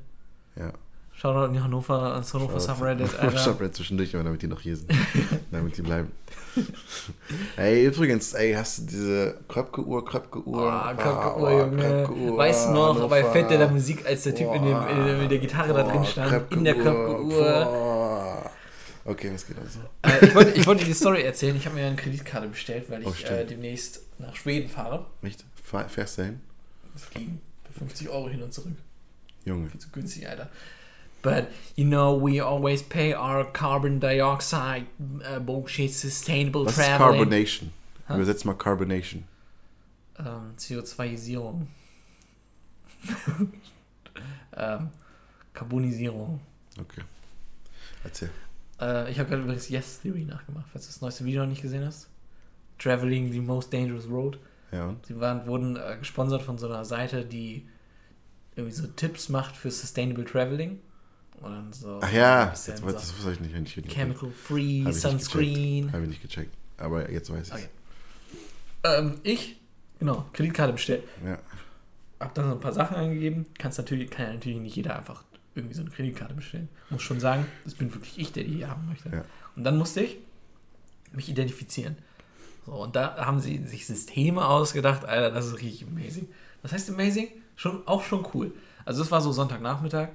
Ja. 0.56 0.72
Shoutout 1.22 1.54
in 1.54 1.62
Hannover, 1.62 2.14
ans 2.14 2.34
Hannover 2.34 2.58
Subreddit, 2.58 3.14
Alter. 3.20 3.38
Subreddit 3.38 3.76
zwischendurch, 3.76 4.12
aber 4.16 4.24
damit 4.24 4.42
die 4.42 4.48
noch 4.48 4.60
hier 4.60 4.76
sind. 4.76 4.90
damit 5.52 5.78
die 5.78 5.82
bleiben. 5.82 6.10
ey, 7.56 7.86
übrigens, 7.86 8.34
ey, 8.34 8.54
hast 8.54 8.78
du 8.78 8.86
diese 8.86 9.38
Kröpke-Uhr, 9.46 10.04
Kröpke-Uhr? 10.04 10.72
Ah, 10.72 10.92
Kröpke-Uhr, 10.94 11.48
oh, 11.48 11.60
Junge. 11.60 12.04
Kröpke 12.04 12.36
weißt 12.36 12.66
du 12.66 12.72
noch, 12.72 13.08
bei 13.08 13.22
Fett 13.22 13.48
der 13.50 13.68
Musik, 13.68 14.04
als 14.04 14.24
der 14.24 14.34
Typ 14.34 14.48
oh, 14.48 14.54
in, 14.54 14.64
dem, 14.64 14.88
in, 14.88 15.20
mit 15.20 15.30
der 15.30 15.38
Gitarre 15.38 15.70
oh, 15.70 15.76
da 15.76 15.82
drin 15.84 16.04
stand, 16.04 16.52
in 16.52 16.64
der 16.64 16.74
Kröpke-Uhr. 16.74 18.50
Okay, 19.04 19.30
was 19.32 19.46
geht 19.46 19.58
also? 19.60 19.78
Äh, 20.02 20.26
ich, 20.26 20.34
wollte, 20.34 20.50
ich 20.58 20.66
wollte 20.66 20.84
die 20.84 20.92
Story 20.92 21.22
erzählen. 21.22 21.54
Ich 21.54 21.66
habe 21.66 21.76
mir 21.76 21.86
eine 21.86 21.94
Kreditkarte 21.94 22.48
bestellt, 22.48 22.90
weil 22.90 23.02
ich 23.02 23.30
oh, 23.30 23.32
äh, 23.32 23.46
demnächst 23.46 24.00
nach 24.18 24.34
Schweden 24.34 24.68
fahre. 24.68 25.06
Nicht? 25.22 25.44
Fährst 25.62 26.18
du 26.18 26.24
hin? 26.24 26.40
Fliegen. 26.96 27.40
Für 27.62 27.78
50 27.78 28.08
Euro 28.08 28.28
hin 28.28 28.42
und 28.42 28.52
zurück. 28.52 28.74
Junge. 29.44 29.68
Viel 29.70 29.80
zu 29.80 29.88
günstig, 29.90 30.28
Alter. 30.28 30.50
But 31.22 31.50
you 31.76 31.84
know, 31.84 32.14
we 32.14 32.40
always 32.40 32.82
pay 32.82 33.14
our 33.14 33.44
carbon 33.44 34.00
dioxide 34.00 34.86
uh, 35.24 35.38
bullshit 35.38 35.92
sustainable 35.92 36.64
Was 36.64 36.74
traveling. 36.74 37.20
Carbonation? 37.20 37.70
Huh? 38.08 38.14
Übersetzt 38.14 38.44
mal 38.44 38.54
Carbonation. 38.54 39.24
Ähm, 40.18 40.54
CO2-Isierung. 40.58 41.68
ähm, 44.56 44.90
Carbonisierung. 45.54 46.40
Okay. 46.80 47.02
Erzähl. 48.04 48.30
Äh, 48.80 49.10
ich 49.10 49.18
habe 49.18 49.28
gerade 49.28 49.42
übrigens 49.42 49.68
Yes 49.68 50.00
Theory 50.00 50.24
nachgemacht, 50.24 50.66
falls 50.72 50.86
du 50.86 50.92
das 50.92 51.00
neueste 51.00 51.24
Video 51.24 51.42
noch 51.42 51.48
nicht 51.48 51.62
gesehen 51.62 51.84
hast. 51.84 52.08
Traveling 52.78 53.32
the 53.32 53.40
Most 53.40 53.72
Dangerous 53.72 54.08
Road. 54.08 54.38
Ja, 54.72 54.86
und? 54.86 55.06
Sie 55.06 55.18
waren, 55.20 55.46
wurden 55.46 55.76
äh, 55.76 55.96
gesponsert 55.98 56.42
von 56.42 56.58
so 56.58 56.66
einer 56.66 56.84
Seite, 56.84 57.24
die 57.24 57.66
irgendwie 58.56 58.74
so 58.74 58.86
Tipps 58.88 59.28
macht 59.28 59.56
für 59.56 59.70
Sustainable 59.70 60.24
Traveling. 60.24 60.80
Und 61.42 61.74
so 61.74 61.98
Ach 62.00 62.12
ja, 62.12 62.48
jetzt, 62.48 62.68
das, 62.68 62.80
das 62.80 63.16
wusste 63.16 63.32
ich 63.32 63.40
nicht. 63.40 63.54
Wenn 63.54 63.64
ich 63.64 63.74
Chemical 63.92 64.30
Free, 64.30 64.84
Hab 64.84 64.92
Sunscreen. 64.94 65.92
Habe 65.92 66.04
ich 66.04 66.10
nicht 66.10 66.22
gecheckt. 66.22 66.54
Aber 66.78 67.10
jetzt 67.10 67.32
weiß 67.32 67.48
ich 67.48 67.54
okay. 67.54 67.68
ähm, 68.84 69.20
Ich, 69.24 69.60
genau, 69.98 70.24
Kreditkarte 70.32 70.72
bestellt. 70.72 71.04
Ja. 71.24 71.38
Hab 72.20 72.34
dann 72.34 72.46
so 72.46 72.52
ein 72.52 72.60
paar 72.60 72.72
Sachen 72.72 72.96
angegeben. 72.96 73.46
Kannst 73.58 73.78
natürlich, 73.78 74.10
kann 74.10 74.26
ja 74.26 74.32
natürlich 74.34 74.58
nicht 74.58 74.76
jeder 74.76 74.96
einfach 74.96 75.24
irgendwie 75.54 75.74
so 75.74 75.82
eine 75.82 75.90
Kreditkarte 75.90 76.34
bestellen. 76.34 76.68
Muss 76.90 77.02
schon 77.02 77.20
sagen, 77.20 77.46
das 77.64 77.74
bin 77.74 77.92
wirklich 77.92 78.18
ich, 78.18 78.32
der 78.32 78.44
die 78.44 78.64
haben 78.64 78.86
möchte. 78.88 79.08
Ja. 79.10 79.24
Und 79.56 79.64
dann 79.64 79.76
musste 79.76 80.02
ich 80.02 80.18
mich 81.12 81.28
identifizieren. 81.28 81.96
So, 82.64 82.72
und 82.72 82.94
da 82.94 83.16
haben 83.26 83.40
sie 83.40 83.58
sich 83.66 83.86
Systeme 83.86 84.46
ausgedacht, 84.46 85.04
Alter, 85.04 85.30
das 85.30 85.46
ist 85.46 85.54
richtig 85.54 85.86
amazing. 85.88 86.28
Was 86.62 86.72
heißt 86.72 86.88
amazing? 86.90 87.28
Schon, 87.56 87.86
auch 87.86 88.04
schon 88.04 88.24
cool. 88.32 88.52
Also 88.84 89.02
das 89.02 89.10
war 89.10 89.20
so 89.20 89.32
Sonntagnachmittag 89.32 90.10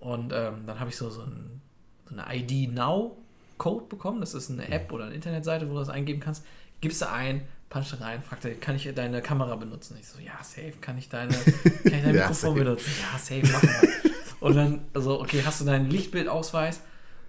und 0.00 0.32
ähm, 0.32 0.64
dann 0.66 0.80
habe 0.80 0.90
ich 0.90 0.96
so, 0.96 1.10
so, 1.10 1.22
ein, 1.22 1.60
so 2.08 2.16
eine 2.16 2.36
ID 2.36 2.72
Now 2.72 3.16
Code 3.58 3.84
bekommen. 3.88 4.20
Das 4.20 4.34
ist 4.34 4.50
eine 4.50 4.68
App 4.68 4.90
oder 4.92 5.04
eine 5.04 5.14
Internetseite, 5.14 5.68
wo 5.68 5.74
du 5.74 5.78
das 5.80 5.90
eingeben 5.90 6.20
kannst. 6.20 6.44
Gibst 6.80 7.02
du 7.02 7.10
ein, 7.10 7.42
punch 7.68 8.00
rein, 8.00 8.22
fragt 8.22 8.44
er, 8.44 8.54
kann 8.54 8.74
ich 8.74 8.92
deine 8.94 9.22
Kamera 9.22 9.54
benutzen? 9.56 9.96
Ich 10.00 10.08
so, 10.08 10.18
ja, 10.18 10.42
safe, 10.42 10.72
kann 10.80 10.98
ich 10.98 11.08
deine, 11.08 11.32
kann 11.32 11.72
ich 11.84 11.90
dein 11.90 12.04
ja, 12.06 12.12
Mikrofon 12.12 12.34
safe. 12.34 12.54
benutzen? 12.54 12.90
Ja, 13.00 13.18
safe, 13.18 13.42
mach 13.52 13.62
mal. 13.62 13.88
und 14.40 14.56
dann, 14.56 14.80
also, 14.94 15.20
okay, 15.20 15.42
hast 15.44 15.60
du 15.60 15.66
deinen 15.66 15.88
Lichtbildausweis 15.88 16.80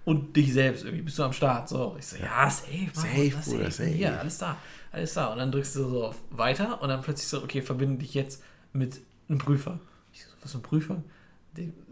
und 0.04 0.34
dich 0.34 0.52
selbst 0.52 0.84
irgendwie, 0.84 1.02
bist 1.02 1.18
du 1.18 1.22
am 1.22 1.32
Start? 1.32 1.68
So, 1.68 1.96
ich 1.98 2.06
so, 2.06 2.16
ja, 2.16 2.50
safe, 2.50 2.88
mach 2.94 3.02
safe, 3.02 3.30
mal, 3.30 3.42
safe. 3.42 3.70
safe. 3.70 3.90
Ja, 3.90 4.16
alles 4.16 4.38
da, 4.38 4.56
alles 4.90 5.14
da. 5.14 5.26
Und 5.26 5.38
dann 5.38 5.52
drückst 5.52 5.76
du 5.76 5.88
so 5.88 6.06
auf 6.06 6.16
weiter 6.30 6.82
und 6.82 6.88
dann 6.88 7.02
plötzlich 7.02 7.28
so, 7.28 7.42
okay, 7.42 7.60
verbinde 7.60 7.98
dich 7.98 8.14
jetzt 8.14 8.42
mit 8.72 9.00
einem 9.28 9.38
Prüfer. 9.38 9.78
Ich 10.12 10.24
so, 10.24 10.30
was 10.40 10.52
für 10.52 10.58
ein 10.58 10.62
Prüfer? 10.62 11.02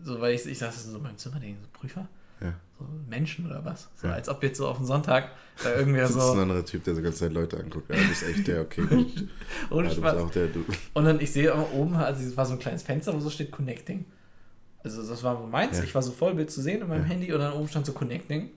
So, 0.02 0.20
weil 0.20 0.34
ich, 0.34 0.46
ich 0.46 0.58
saß 0.58 0.84
so 0.84 0.96
in 0.96 1.02
meinem 1.02 1.18
Zimmer, 1.18 1.40
denke 1.40 1.58
so, 1.60 1.68
Prüfer? 1.72 2.08
Ja. 2.40 2.54
So 2.78 2.86
Menschen 3.08 3.46
oder 3.46 3.64
was? 3.64 3.88
So, 3.96 4.06
ja. 4.08 4.14
als 4.14 4.28
ob 4.28 4.42
jetzt 4.42 4.56
so 4.56 4.66
auf 4.66 4.78
dem 4.78 4.86
Sonntag 4.86 5.30
da 5.62 5.74
irgendwer 5.74 6.06
so. 6.06 6.14
Das 6.14 6.24
ist 6.24 6.32
ein 6.32 6.38
anderer 6.40 6.64
Typ, 6.64 6.84
der 6.84 6.94
so 6.94 7.02
ganze 7.02 7.18
Zeit 7.18 7.32
Leute 7.32 7.58
anguckt. 7.58 7.90
Ja, 7.90 7.96
du 7.96 8.08
bist 8.08 8.22
echt 8.22 8.46
der, 8.46 8.62
okay, 8.62 8.82
gut. 8.88 9.28
Ohne 9.70 9.88
ja, 9.88 9.94
Spaß. 9.94 10.16
Auch 10.16 10.30
der, 10.30 10.48
du. 10.48 10.64
Und 10.94 11.04
dann, 11.04 11.20
ich 11.20 11.32
sehe 11.32 11.54
oben, 11.54 11.94
also 11.96 12.26
es 12.26 12.36
war 12.36 12.46
so 12.46 12.54
ein 12.54 12.58
kleines 12.58 12.82
Fenster, 12.82 13.12
wo 13.12 13.20
so 13.20 13.28
steht 13.28 13.50
Connecting. 13.50 14.06
Also 14.82 15.06
das 15.06 15.22
war 15.22 15.46
meins. 15.46 15.78
Ja. 15.78 15.84
Ich 15.84 15.94
war 15.94 16.02
so 16.02 16.12
Vollbild 16.12 16.50
zu 16.50 16.62
sehen 16.62 16.80
in 16.80 16.88
meinem. 16.88 17.04
Handy 17.04 17.32
und 17.32 17.40
dann 17.40 17.52
oben 17.52 17.68
stand 17.68 17.84
so 17.84 17.92
Connecting. 17.92 18.50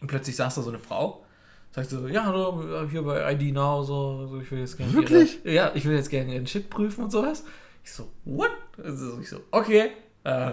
Und 0.00 0.06
plötzlich 0.06 0.36
saß 0.36 0.54
da 0.54 0.62
so 0.62 0.70
eine 0.70 0.78
Frau. 0.78 1.24
Sagt 1.72 1.90
so, 1.90 2.06
ja, 2.06 2.24
hallo, 2.24 2.86
hier 2.88 3.02
bei 3.02 3.32
ID 3.32 3.52
Now, 3.52 3.82
so, 3.82 4.26
so 4.28 4.40
ich 4.40 4.50
will 4.50 4.60
jetzt 4.60 4.76
gerne. 4.76 4.92
Wirklich? 4.92 5.44
Ihre, 5.44 5.54
ja, 5.54 5.72
ich 5.74 5.84
will 5.84 5.96
jetzt 5.96 6.08
gerne 6.08 6.34
ihren 6.34 6.46
Shit 6.46 6.70
prüfen 6.70 7.04
und 7.04 7.10
sowas. 7.10 7.44
Ich 7.88 7.94
so, 7.94 8.06
what? 8.26 8.50
Also 8.84 9.18
ich 9.18 9.30
so, 9.30 9.40
okay, 9.50 9.92
äh, 10.24 10.52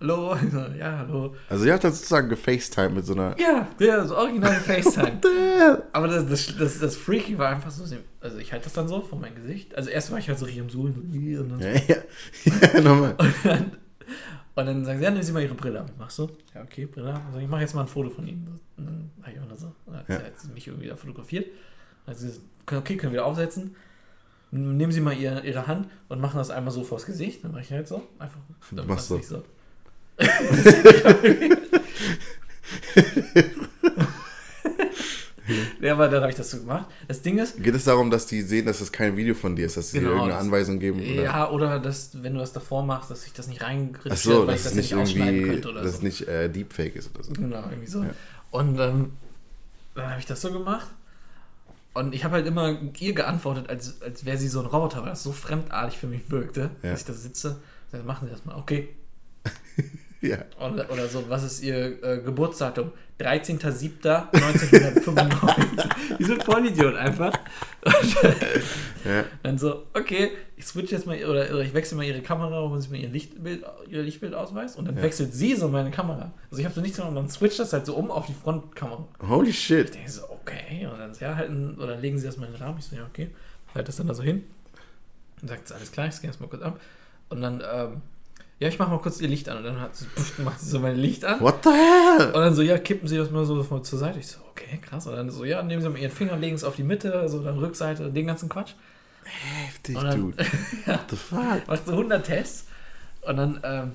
hallo? 0.00 0.36
Ich 0.36 0.52
so, 0.52 0.58
ja, 0.78 0.98
hallo. 0.98 1.34
Also 1.48 1.64
ihr 1.64 1.72
habt 1.72 1.82
dann 1.82 1.92
sozusagen 1.92 2.28
gefacetime 2.28 2.90
mit 2.90 3.04
so 3.04 3.14
einer. 3.14 3.36
Ja, 3.40 3.66
ja, 3.80 4.06
so 4.06 4.16
original 4.16 4.52
FaceTime. 4.60 5.20
Aber 5.92 6.06
das, 6.06 6.28
das, 6.28 6.56
das, 6.56 6.78
das 6.78 6.96
Freaky 6.96 7.36
war 7.36 7.48
einfach 7.48 7.72
so, 7.72 7.82
also 8.20 8.38
ich 8.38 8.52
halte 8.52 8.64
das 8.64 8.74
dann 8.74 8.86
so 8.86 9.00
vor 9.00 9.18
mein 9.18 9.34
Gesicht. 9.34 9.74
Also 9.74 9.90
erst 9.90 10.12
war 10.12 10.18
ich 10.20 10.28
halt 10.28 10.38
so 10.38 10.44
richtig 10.44 10.62
am 10.62 10.70
Suchen, 10.70 10.94
so, 11.12 11.42
und 11.42 11.48
dann, 11.50 11.60
so. 11.60 11.66
Ja, 11.66 11.74
ja. 11.88 12.68
ja 12.74 12.80
nochmal. 12.80 13.16
Und 13.18 13.34
dann, 13.44 13.72
und 14.54 14.66
dann 14.66 14.84
sagen 14.84 14.98
sie, 15.00 15.04
ja, 15.04 15.10
nehmen 15.10 15.22
Sie 15.24 15.32
mal 15.32 15.42
Ihre 15.42 15.54
Brille 15.54 15.80
ab. 15.80 15.90
Machst 15.98 16.16
du? 16.20 16.30
Ja, 16.54 16.62
okay, 16.62 16.86
Brille 16.86 17.12
ab. 17.12 17.22
Sag 17.32 17.38
ich, 17.38 17.44
ich 17.44 17.50
mache 17.50 17.62
jetzt 17.62 17.74
mal 17.74 17.80
ein 17.80 17.88
Foto 17.88 18.08
von 18.10 18.24
Ihnen. 18.28 18.60
Und 18.76 18.86
dann 18.86 19.10
habe 19.22 19.32
ich 19.32 19.40
auch 19.40 19.48
noch 19.48 19.56
so. 19.58 19.72
Dann 19.86 19.96
hat 19.96 20.08
Ja. 20.08 20.18
sie- 20.20 20.24
hat 20.26 20.38
sie 20.40 20.48
mich 20.52 20.68
irgendwie 20.68 20.86
da 20.86 20.94
fotografiert. 20.94 21.46
Gesagt, 22.06 22.38
okay, 22.70 22.96
können 22.96 23.12
wir 23.12 23.18
wieder 23.18 23.26
aufsetzen. 23.26 23.74
Nehmen 24.56 24.92
Sie 24.92 25.00
mal 25.00 25.16
ihr, 25.16 25.42
Ihre 25.44 25.66
Hand 25.66 25.88
und 26.08 26.20
machen 26.20 26.36
das 26.38 26.50
einmal 26.50 26.72
so 26.72 26.84
vors 26.84 27.06
Gesicht. 27.06 27.42
Dann 27.42 27.50
mache 27.52 27.62
ich 27.62 27.72
halt 27.72 27.88
so. 27.88 28.06
Einfach. 28.20 28.38
Dann 28.70 28.86
machst 28.86 29.10
mach's 29.10 29.28
du. 29.28 29.36
so. 29.36 29.42
ja, 35.80 35.92
aber 35.92 36.08
dann 36.08 36.22
habe 36.22 36.30
ich 36.30 36.36
das 36.36 36.50
so 36.50 36.58
gemacht. 36.60 36.86
Das 37.06 37.20
Ding 37.20 37.38
ist, 37.38 37.62
Geht 37.62 37.74
es 37.74 37.84
darum, 37.84 38.10
dass 38.10 38.24
die 38.26 38.40
sehen, 38.40 38.64
dass 38.64 38.78
das 38.78 38.90
kein 38.90 39.14
Video 39.16 39.34
von 39.34 39.54
dir 39.54 39.66
ist, 39.66 39.76
dass 39.76 39.90
sie 39.90 39.98
dir 39.98 40.04
Genau, 40.04 40.12
irgendeine 40.12 40.38
das- 40.38 40.46
Anweisung 40.46 40.78
geben? 40.78 41.00
Oder? 41.00 41.22
ja, 41.22 41.50
oder 41.50 41.78
dass, 41.78 42.22
wenn 42.22 42.32
du 42.34 42.40
das 42.40 42.52
davor 42.54 42.82
machst, 42.82 43.10
dass 43.10 43.26
ich 43.26 43.34
das 43.34 43.46
nicht 43.48 43.60
reingriff, 43.62 44.10
Ach 44.12 44.16
so, 44.16 44.46
weil 44.46 44.54
dass 44.54 44.60
ich 44.60 44.64
das 44.64 44.74
nicht 44.74 44.92
irgendwie, 44.92 45.42
könnte 45.50 45.68
oder 45.68 45.82
dass 45.82 45.92
so. 45.92 45.96
es 45.98 46.02
nicht 46.02 46.26
äh, 46.28 46.48
Deepfake 46.48 46.96
ist 46.96 47.10
oder 47.14 47.24
so. 47.24 47.32
Genau, 47.34 47.62
irgendwie 47.68 47.86
so. 47.86 48.02
Ja. 48.02 48.10
Und 48.52 48.78
ähm, 48.78 49.12
dann 49.94 50.10
habe 50.10 50.20
ich 50.20 50.26
das 50.26 50.40
so 50.40 50.50
gemacht. 50.50 50.86
Und 51.94 52.14
ich 52.14 52.24
habe 52.24 52.34
halt 52.34 52.46
immer 52.46 52.76
ihr 52.98 53.14
geantwortet, 53.14 53.68
als, 53.70 54.02
als 54.02 54.24
wäre 54.24 54.36
sie 54.36 54.48
so 54.48 54.60
ein 54.60 54.66
Roboter, 54.66 55.02
weil 55.02 55.10
das 55.10 55.22
so 55.22 55.30
fremdartig 55.32 55.96
für 55.98 56.08
mich 56.08 56.28
wirkte, 56.30 56.70
Ja. 56.82 56.90
dass 56.90 57.00
ich 57.00 57.06
da 57.06 57.12
sitze. 57.12 57.60
Dann 57.92 58.04
machen 58.04 58.26
sie 58.26 58.32
das 58.32 58.44
mal, 58.44 58.56
okay. 58.56 58.88
Ja. 60.20 60.38
Oder, 60.58 60.90
oder 60.90 61.06
so, 61.06 61.24
was 61.28 61.44
ist 61.44 61.62
ihr 61.62 62.02
äh, 62.02 62.18
Geburtsdatum? 62.22 62.90
13.07.1995. 63.20 65.88
die 66.18 66.24
sind 66.24 66.42
voll 66.42 66.66
Idiot 66.66 66.96
einfach. 66.96 67.32
Und 67.84 68.16
ja. 69.04 69.24
dann 69.42 69.58
so, 69.58 69.84
okay, 69.92 70.30
ich 70.56 70.64
switch 70.66 70.90
jetzt 70.92 71.06
mal, 71.06 71.16
oder, 71.24 71.50
oder 71.50 71.60
ich 71.60 71.74
wechsle 71.74 71.96
mal 71.98 72.04
ihre 72.04 72.22
Kamera, 72.22 72.62
holen 72.68 72.80
sie 72.80 72.88
mir 72.88 72.98
ihr 73.02 73.08
Lichtbild, 73.10 73.62
ihr 73.90 74.02
Lichtbildausweis 74.02 74.76
und 74.76 74.86
dann 74.86 74.96
Ja. 74.96 75.02
wechselt 75.02 75.34
sie 75.34 75.54
so 75.54 75.68
meine 75.68 75.90
Kamera. 75.90 76.32
Also 76.50 76.60
ich 76.60 76.64
habe 76.64 76.74
so 76.74 76.80
nichts 76.80 76.98
und 76.98 77.14
dann 77.14 77.28
switcht 77.28 77.58
das 77.58 77.72
halt 77.74 77.84
so 77.86 77.94
um 77.94 78.10
auf 78.10 78.24
die 78.26 78.32
Frontkamera. 78.34 79.06
Holy 79.28 79.52
shit. 79.52 79.84
Ich 79.86 79.90
denke 79.92 80.10
so, 80.10 80.22
okay. 80.44 80.86
Und 80.86 80.98
dann 80.98 81.12
ja, 81.18 81.36
halten, 81.36 81.76
oder 81.78 81.96
legen 81.96 82.18
sie 82.18 82.26
das 82.26 82.36
mal 82.36 82.46
in 82.46 82.52
den 82.52 82.62
Rahmen. 82.62 82.78
Ich 82.78 82.84
so, 82.86 82.96
ja, 82.96 83.04
okay. 83.04 83.30
Halt 83.74 83.88
das 83.88 83.96
dann 83.96 84.06
da 84.06 84.14
so 84.14 84.22
hin. 84.22 84.44
Und 85.42 85.48
sagt 85.48 85.72
alles 85.72 85.90
klar, 85.92 86.06
ich 86.06 86.14
scanne 86.14 86.32
das 86.32 86.40
mal 86.40 86.48
kurz 86.48 86.62
ab. 86.62 86.80
Und 87.28 87.40
dann, 87.40 87.60
ähm, 87.60 88.02
ja, 88.60 88.68
ich 88.68 88.78
mach 88.78 88.88
mal 88.88 88.98
kurz 88.98 89.20
ihr 89.20 89.28
Licht 89.28 89.48
an. 89.48 89.58
Und 89.58 89.64
dann 89.64 89.80
hat 89.80 89.96
sie, 89.96 90.06
pff, 90.06 90.38
macht 90.38 90.60
sie 90.60 90.68
so 90.70 90.78
mein 90.78 90.96
Licht 90.96 91.24
an. 91.24 91.40
What 91.40 91.64
the 91.64 91.70
hell? 91.70 92.26
Und 92.28 92.34
dann 92.40 92.54
so, 92.54 92.62
ja, 92.62 92.78
kippen 92.78 93.08
sie 93.08 93.16
das 93.16 93.30
mal 93.30 93.44
so 93.44 93.62
von 93.62 93.82
zur 93.84 93.98
Seite. 93.98 94.18
Ich 94.20 94.28
so, 94.28 94.38
okay, 94.50 94.78
krass. 94.80 95.06
Und 95.06 95.16
dann 95.16 95.30
so, 95.30 95.44
ja, 95.44 95.62
nehmen 95.62 95.82
sie 95.82 95.88
mal 95.88 95.98
ihren 95.98 96.12
Finger, 96.12 96.36
legen 96.36 96.54
es 96.54 96.64
auf 96.64 96.76
die 96.76 96.84
Mitte, 96.84 97.28
so 97.28 97.42
dann 97.42 97.58
Rückseite, 97.58 98.10
den 98.12 98.26
ganzen 98.26 98.48
Quatsch. 98.48 98.74
Heftig, 99.24 99.96
dann- 99.96 100.20
dude. 100.20 100.36
What 100.86 101.00
the 101.10 101.16
fuck? 101.16 101.66
Macht 101.66 101.86
so 101.86 101.92
100 101.92 102.24
Tests. 102.24 102.66
Und 103.22 103.36
dann, 103.36 103.60
ähm, 103.64 103.92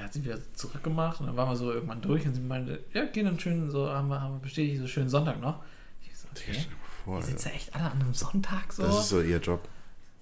er 0.00 0.06
hat 0.06 0.14
sie 0.14 0.24
wieder 0.24 0.38
zurückgemacht 0.54 1.20
und 1.20 1.26
dann 1.26 1.36
waren 1.36 1.50
wir 1.50 1.56
so 1.56 1.72
irgendwann 1.72 2.00
durch 2.00 2.26
und 2.26 2.34
sie 2.34 2.40
meinte, 2.40 2.80
ja, 2.94 3.04
gehen 3.04 3.26
dann 3.26 3.38
schön, 3.38 3.70
so 3.70 3.86
haben 3.88 4.08
wir, 4.08 4.20
haben 4.20 4.34
wir 4.36 4.40
bestätigt, 4.40 4.80
so 4.80 4.86
schönen 4.86 5.10
Sonntag 5.10 5.40
noch. 5.40 5.60
Ich 6.02 6.16
so, 6.16 6.26
okay. 6.34 6.58
vor, 7.04 7.20
Die 7.20 7.26
sitzen 7.26 7.48
ja 7.48 7.54
echt 7.54 7.74
alle 7.74 7.84
an 7.90 8.00
einem 8.00 8.14
Sonntag 8.14 8.72
so. 8.72 8.82
Das 8.82 8.98
ist 8.98 9.08
so 9.10 9.20
ihr 9.20 9.38
Job. 9.38 9.68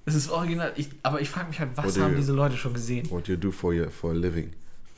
Es 0.04 0.16
ist 0.16 0.30
original. 0.30 0.72
Ich, 0.74 0.88
aber 1.04 1.20
ich 1.20 1.30
frage 1.30 1.48
mich 1.48 1.60
halt, 1.60 1.70
was 1.76 1.96
Oder- 1.96 2.06
haben 2.06 2.16
diese 2.16 2.32
Leute 2.32 2.56
schon 2.56 2.74
gesehen? 2.74 3.08
What 3.10 3.28
you 3.28 3.36
do 3.36 3.52
for, 3.52 3.72
your, 3.72 3.88
for 3.90 4.10
a 4.10 4.14
living. 4.14 4.52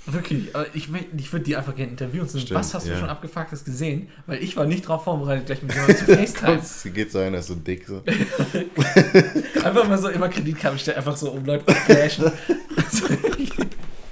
Wirklich. 0.07 0.55
Aber 0.57 0.66
ich, 0.74 0.89
ich 1.18 1.33
würde 1.33 1.45
die 1.45 1.57
einfach 1.57 1.76
gerne 1.76 1.91
interviewen. 1.91 2.22
und 2.22 2.31
sagen, 2.31 2.47
Stimmt, 2.47 2.59
was 2.59 2.72
hast 2.72 2.87
ja. 2.87 2.95
du 2.95 3.01
schon 3.01 3.11
abgefucktes 3.11 3.64
gesehen? 3.66 4.09
Weil 4.26 4.43
ich 4.43 4.57
war 4.57 4.64
nicht 4.64 4.89
drauf 4.89 5.05
vorbereitet, 5.05 5.45
gleich 5.45 5.62
mit 5.62 5.74
jemandem 5.74 5.97
zu 5.97 6.05
FaceTime. 6.16 6.62
Sie 6.62 6.91
geht 6.91 7.12
so 7.12 7.18
ein, 7.18 7.35
ist 7.35 7.49
so 7.49 7.55
dick. 7.55 7.87
So. 7.87 8.03
einfach 9.62 9.87
mal 9.87 9.99
so 9.99 10.09
immer 10.09 10.31
Kreditkarten 10.31 10.78
stellen, 10.78 10.97
einfach 10.97 11.18
so, 11.18 11.33
um 11.33 11.45
Leute 11.45 11.66
zu 11.66 11.74
flashen. 11.74 12.33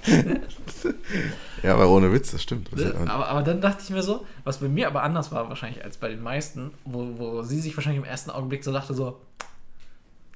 Ja, 1.62 1.74
aber 1.74 1.89
ohne 1.89 2.12
Witz, 2.12 2.30
das 2.30 2.43
stimmt. 2.43 2.74
Ne? 2.76 2.95
aber, 3.09 3.26
aber 3.26 3.43
dann 3.43 3.61
dachte 3.61 3.82
ich 3.82 3.91
mir 3.91 4.03
so, 4.03 4.24
was 4.45 4.59
bei 4.59 4.68
mir 4.68 4.86
aber 4.86 5.03
anders 5.03 5.32
war 5.32 5.49
wahrscheinlich 5.49 5.84
als 5.84 5.97
bei 5.97 6.09
den 6.09 6.22
meisten, 6.22 6.70
wo, 6.84 7.18
wo 7.18 7.43
sie 7.43 7.59
sich 7.61 7.76
wahrscheinlich 7.76 8.01
im 8.01 8.09
ersten 8.09 8.30
Augenblick 8.30 8.62
so 8.62 8.72
dachte 8.72 8.95
so, 8.95 9.18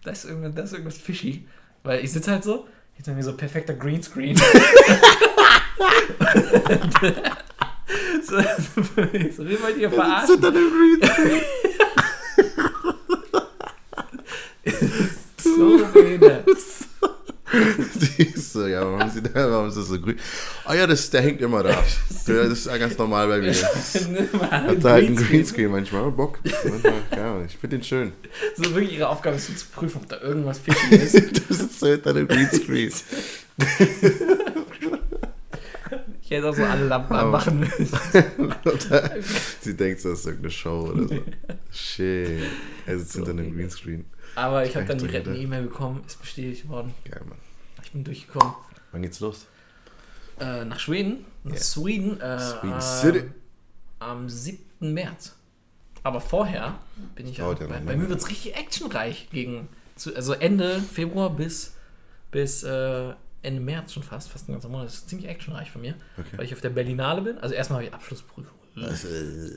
das 0.02 0.24
ist 0.24 0.30
irgendwas, 0.30 0.54
das 0.56 0.64
ist 0.66 0.72
irgendwas 0.72 0.98
fishy. 0.98 1.46
Weil 1.84 2.04
ich 2.04 2.10
sitze 2.10 2.32
halt 2.32 2.42
so, 2.42 2.66
jetzt 2.98 3.06
haben 3.06 3.14
wir 3.16 3.22
so 3.22 3.36
perfekter 3.36 3.74
Greenscreen. 3.74 4.36
so, 4.36 4.42
so, 8.36 9.48
wie 9.48 9.62
wollt 9.62 9.76
ihr 9.78 9.90
verarschen? 9.92 10.40
dann 10.40 10.56
im 10.56 10.70
Greenscreen. 10.70 11.40
So 15.42 15.84
behindert. 15.92 16.44
Sie 17.98 18.22
ist 18.24 18.52
so, 18.52 18.66
ja, 18.66 18.80
warum 18.82 19.00
haben 19.00 19.10
sie 19.10 19.22
da, 19.22 19.50
warum 19.50 19.68
ist 19.68 19.76
das 19.76 19.88
so 19.88 20.00
grün? 20.00 20.16
Ah 20.64 20.74
ja, 20.74 20.86
das, 20.86 21.10
der 21.10 21.20
hängt 21.22 21.40
immer 21.42 21.62
da. 21.62 21.70
Das 22.26 22.28
ist 22.28 22.66
ja 22.66 22.78
ganz 22.78 22.96
normal 22.96 23.28
bei 23.28 23.38
mir. 23.40 23.52
Das 23.52 23.94
hat 23.94 24.06
einen 24.50 24.82
halt 24.84 24.86
einen 25.06 25.16
Greenscreen. 25.16 25.70
Manchmal. 25.70 26.02
aber 26.02 26.10
Bock. 26.12 26.38
Manchmal, 26.44 26.92
ja, 27.16 27.44
ich 27.44 27.56
finde 27.58 27.76
den 27.78 27.84
schön. 27.84 28.12
So 28.56 28.74
wirklich 28.74 28.94
ihre 28.94 29.08
Aufgabe 29.08 29.36
ist 29.36 29.58
zu 29.58 29.66
prüfen, 29.74 29.98
ob 30.02 30.08
da 30.08 30.20
irgendwas 30.20 30.60
ist. 30.90 31.14
Du 31.48 31.54
sitzt 31.54 31.80
so 31.80 31.86
hinter 31.88 32.14
dem 32.14 32.26
Greenscreen. 32.28 32.92
Ich 36.22 36.30
hätte 36.30 36.48
auch 36.48 36.54
so 36.56 36.64
alle 36.64 36.86
Lampen 36.86 37.12
Aber- 37.14 37.24
anmachen 37.38 37.60
müssen. 37.78 37.88
Sie 39.60 39.76
denkt, 39.76 40.04
das 40.04 40.20
ist 40.20 40.26
irgendeine 40.26 40.50
Show 40.50 40.90
oder 40.94 41.08
so. 41.08 41.18
Shit. 41.70 42.28
Er 42.86 42.98
sitzt 42.98 43.14
hinter 43.14 43.32
einem 43.32 43.54
Greenscreen. 43.54 44.04
Aber 44.34 44.64
ich 44.64 44.74
habe 44.76 44.86
dann 44.86 44.98
die 44.98 45.06
rettende 45.06 45.38
E-Mail 45.38 45.62
bekommen, 45.64 46.02
ist 46.06 46.20
bestätigt 46.20 46.68
worden. 46.68 46.94
Geil, 47.04 47.22
Mann. 47.28 47.38
Ich 47.84 47.92
bin 47.92 48.04
durchgekommen. 48.04 48.54
Wann 48.92 49.02
geht's 49.02 49.20
los? 49.20 49.46
Äh, 50.40 50.64
nach 50.64 50.80
Schweden. 50.80 51.24
Nach 51.44 51.54
Ja. 51.54 51.60
Sweden. 51.60 52.20
Äh, 52.20 52.38
Sweden 52.40 52.80
City. 52.80 53.30
Am 53.98 54.28
7. 54.28 54.58
März. 54.80 55.36
Aber 56.02 56.20
vorher 56.20 56.78
bin 57.14 57.28
ich 57.28 57.36
ja. 57.36 57.52
Bei, 57.52 57.66
bei 57.66 57.96
mir 57.96 58.08
wird 58.08 58.18
es 58.18 58.28
richtig 58.28 58.56
actionreich 58.56 59.28
gegen. 59.30 59.68
Zu, 59.94 60.16
also 60.16 60.32
Ende 60.32 60.80
Februar 60.80 61.30
bis, 61.30 61.74
bis 62.30 62.62
äh, 62.64 63.12
Ende 63.42 63.60
März 63.60 63.92
schon 63.92 64.02
fast. 64.02 64.30
Fast 64.30 64.48
ein 64.48 64.52
ganzer 64.52 64.68
Monat. 64.68 64.86
Das 64.86 64.94
ist 64.94 65.08
ziemlich 65.08 65.28
actionreich 65.28 65.70
von 65.70 65.82
mir. 65.82 65.94
Okay. 66.18 66.38
Weil 66.38 66.44
ich 66.46 66.54
auf 66.54 66.60
der 66.60 66.70
Berlinale 66.70 67.22
bin. 67.22 67.38
Also 67.38 67.54
erstmal 67.54 67.78
habe 67.80 67.86
ich 67.88 67.94
Abschlussprüfung. 67.94 68.58
Was, 68.74 69.04
äh, 69.04 69.50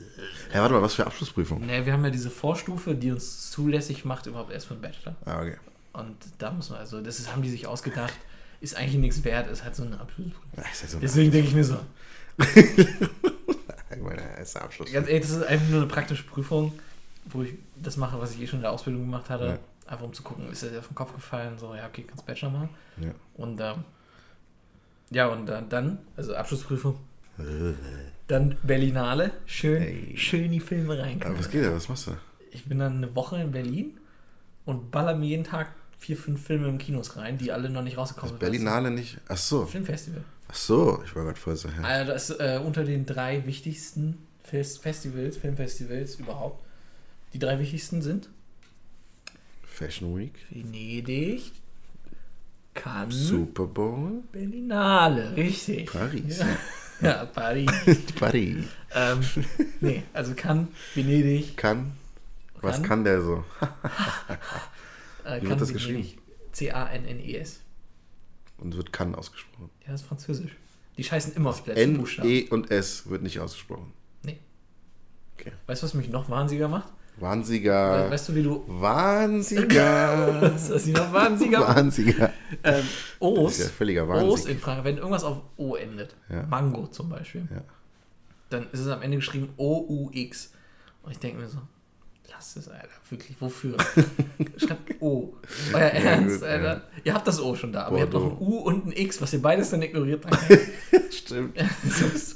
Hä, 0.50 0.58
warte 0.58 0.74
mal, 0.74 0.82
was 0.82 0.94
für 0.94 1.06
Abschlussprüfung? 1.06 1.64
Ne, 1.64 1.86
wir 1.86 1.92
haben 1.92 2.04
ja 2.04 2.10
diese 2.10 2.30
Vorstufe, 2.30 2.94
die 2.94 3.10
uns 3.10 3.50
zulässig 3.50 4.04
macht, 4.04 4.26
überhaupt 4.26 4.52
erst 4.52 4.66
für 4.66 4.74
den 4.74 4.82
Bachelor. 4.82 5.16
Ah, 5.24 5.40
okay. 5.40 5.56
Und 5.94 6.16
da 6.38 6.50
muss 6.50 6.68
man, 6.68 6.80
also 6.80 7.00
das 7.00 7.18
ist, 7.18 7.32
haben 7.32 7.40
die 7.42 7.48
sich 7.48 7.66
ausgedacht, 7.66 8.12
ist 8.60 8.76
eigentlich 8.76 8.96
nichts 8.96 9.24
wert, 9.24 9.50
ist 9.50 9.64
halt 9.64 9.74
so 9.74 9.84
eine 9.84 9.98
Abschlussprüfung. 9.98 10.42
Ja, 10.56 10.64
ist 10.70 10.82
ja 10.82 10.88
so 10.88 10.98
Deswegen 10.98 11.30
denke 11.30 11.48
ich 11.48 11.54
mir 11.54 11.64
so, 11.64 11.78
ich 12.38 14.02
meine, 14.02 14.20
er 14.20 14.38
ist 14.42 14.56
Abschluss. 14.56 14.92
ganz 14.92 15.08
ehrlich, 15.08 15.22
das 15.22 15.30
ist 15.30 15.44
einfach 15.44 15.68
nur 15.68 15.80
eine 15.80 15.88
praktische 15.88 16.24
Prüfung, 16.24 16.78
wo 17.26 17.42
ich 17.42 17.54
das 17.76 17.96
mache, 17.96 18.20
was 18.20 18.32
ich 18.34 18.42
eh 18.42 18.46
schon 18.46 18.58
in 18.58 18.62
der 18.62 18.72
Ausbildung 18.72 19.02
gemacht 19.02 19.30
hatte. 19.30 19.46
Ja. 19.46 19.58
Einfach 19.90 20.04
um 20.04 20.12
zu 20.12 20.22
gucken, 20.22 20.50
ist 20.50 20.62
das 20.62 20.76
auf 20.76 20.88
den 20.88 20.94
Kopf 20.94 21.14
gefallen, 21.14 21.58
so, 21.58 21.74
ja, 21.74 21.86
okay, 21.86 22.04
kannst 22.06 22.26
Bachelor 22.26 22.50
machen. 22.50 22.68
Ja. 23.00 23.12
Und 23.34 23.60
ähm, 23.60 23.84
ja, 25.10 25.28
und 25.28 25.46
dann, 25.46 25.68
dann, 25.68 25.98
also 26.16 26.34
Abschlussprüfung, 26.34 26.98
dann 28.26 28.56
Berlinale, 28.62 29.32
schön, 29.46 29.82
Ey. 29.82 30.14
schön 30.16 30.50
die 30.50 30.60
Filme 30.60 30.98
rein. 30.98 31.22
Aber 31.22 31.38
was 31.38 31.50
geht 31.50 31.64
da? 31.64 31.72
Was 31.72 31.88
machst 31.88 32.08
du? 32.08 32.12
Ich 32.50 32.64
bin 32.64 32.78
dann 32.78 32.96
eine 32.96 33.14
Woche 33.14 33.40
in 33.40 33.52
Berlin 33.52 33.98
und 34.64 34.90
baller 34.90 35.14
mir 35.14 35.26
jeden 35.26 35.44
Tag 35.44 35.72
vier, 35.98 36.16
fünf 36.16 36.44
Filme 36.44 36.68
im 36.68 36.78
Kinos 36.78 37.16
rein, 37.16 37.38
die 37.38 37.52
alle 37.52 37.70
noch 37.70 37.82
nicht 37.82 37.96
rausgekommen 37.96 38.34
Ist 38.34 38.40
Berlinale 38.40 38.90
nicht? 38.90 39.18
Ach 39.28 39.36
so. 39.36 39.64
Filmfestival. 39.66 40.24
Ach 40.48 40.54
so. 40.54 41.02
Ich 41.04 41.14
war 41.14 41.24
gerade 41.24 41.38
voll 41.38 41.56
so. 41.56 41.68
Ja. 41.68 41.82
Also 41.82 42.12
das 42.12 42.30
ist 42.30 42.40
äh, 42.40 42.60
unter 42.64 42.84
den 42.84 43.06
drei 43.06 43.44
wichtigsten 43.46 44.18
Fest 44.42 44.82
Festivals, 44.82 45.36
Filmfestivals 45.36 46.16
überhaupt. 46.16 46.64
Die 47.32 47.38
drei 47.38 47.58
wichtigsten 47.58 48.02
sind 48.02 48.28
Fashion 49.64 50.16
Week. 50.16 50.32
Venedig, 50.50 51.52
Cannes, 52.74 53.28
Super 53.28 53.66
Bowl. 53.66 54.22
Berlinale, 54.32 55.36
richtig. 55.36 55.90
Paris. 55.92 56.38
Ja, 56.38 56.46
ja 57.00 57.24
Paris. 57.26 57.70
Paris. 58.18 58.64
ähm, 58.94 59.20
nee, 59.80 60.02
also 60.12 60.34
Cannes, 60.34 60.68
Venedig, 60.94 61.56
Kann. 61.56 61.92
Was 62.62 62.76
Kann? 62.76 62.84
kann 62.84 63.04
der 63.04 63.22
so? 63.22 63.44
äh, 65.24 65.42
Wie 65.42 65.48
wird 65.48 65.60
das 65.60 65.72
geschrieben? 65.72 66.08
C-A-N-N-E-S. 66.52 67.60
Und 68.58 68.76
wird 68.76 68.92
kann 68.92 69.14
ausgesprochen. 69.14 69.70
Ja, 69.84 69.92
das 69.92 70.00
ist 70.00 70.06
französisch. 70.08 70.56
Die 70.96 71.04
scheißen 71.04 71.34
immer 71.34 71.50
auf 71.50 71.66
letzten 71.66 71.90
N, 71.90 71.98
Buchstaben. 71.98 72.28
E 72.28 72.48
und 72.48 72.70
S 72.70 73.08
wird 73.10 73.22
nicht 73.22 73.38
ausgesprochen. 73.38 73.92
Nee. 74.22 74.38
Okay. 75.38 75.52
Weißt 75.66 75.82
du, 75.82 75.86
was 75.86 75.94
mich 75.94 76.08
noch 76.08 76.30
wahnsinniger 76.30 76.68
macht? 76.68 76.88
Wahnsiger. 77.18 78.10
Weißt 78.10 78.28
du, 78.28 78.34
wie 78.34 78.42
du. 78.42 78.64
Wahnsiger. 78.66 80.52
Was 80.54 80.68
ist 80.70 80.86
noch 80.88 81.12
Wahnsiger? 81.12 81.60
Wahnsiger. 81.60 82.32
Ähm, 82.62 82.84
O's. 83.20 83.44
Das 83.44 83.58
ist 83.58 83.64
ja 83.66 83.70
völliger 83.72 84.08
O's 84.08 84.08
Wahnsinn. 84.40 84.50
in 84.52 84.58
Frankreich, 84.58 84.84
wenn 84.84 84.96
irgendwas 84.98 85.24
auf 85.24 85.42
O 85.56 85.76
endet, 85.76 86.14
Ja. 86.28 86.42
Mango 86.44 86.86
zum 86.88 87.08
Beispiel, 87.08 87.48
Ja. 87.50 87.62
dann 88.50 88.66
ist 88.72 88.80
es 88.80 88.88
am 88.88 89.02
Ende 89.02 89.16
geschrieben 89.16 89.48
O-U-X. 89.56 90.52
Und 91.02 91.12
ich 91.12 91.18
denke 91.18 91.40
mir 91.40 91.48
so, 91.48 91.58
lass 92.30 92.56
es, 92.56 92.68
Alter, 92.68 92.88
wirklich, 93.08 93.40
wofür? 93.40 93.76
Schreibt 94.58 95.00
O. 95.00 95.32
Euer 95.72 95.80
Ernst, 95.80 96.40
gut, 96.40 96.48
Alter. 96.48 96.64
ja. 96.74 96.82
Ihr 97.04 97.14
habt 97.14 97.26
das 97.26 97.40
O 97.40 97.54
schon 97.54 97.72
da, 97.72 97.84
aber 97.84 97.96
ihr 97.96 98.02
habt 98.02 98.12
noch 98.12 98.24
ein 98.24 98.28
Bordeaux. 98.30 98.44
U 98.46 98.58
und 98.58 98.86
ein 98.88 98.92
X, 98.92 99.22
was 99.22 99.32
ihr 99.32 99.40
beides 99.40 99.70
dann 99.70 99.80
ignoriert. 99.82 100.24
Stimmt. 101.10 101.56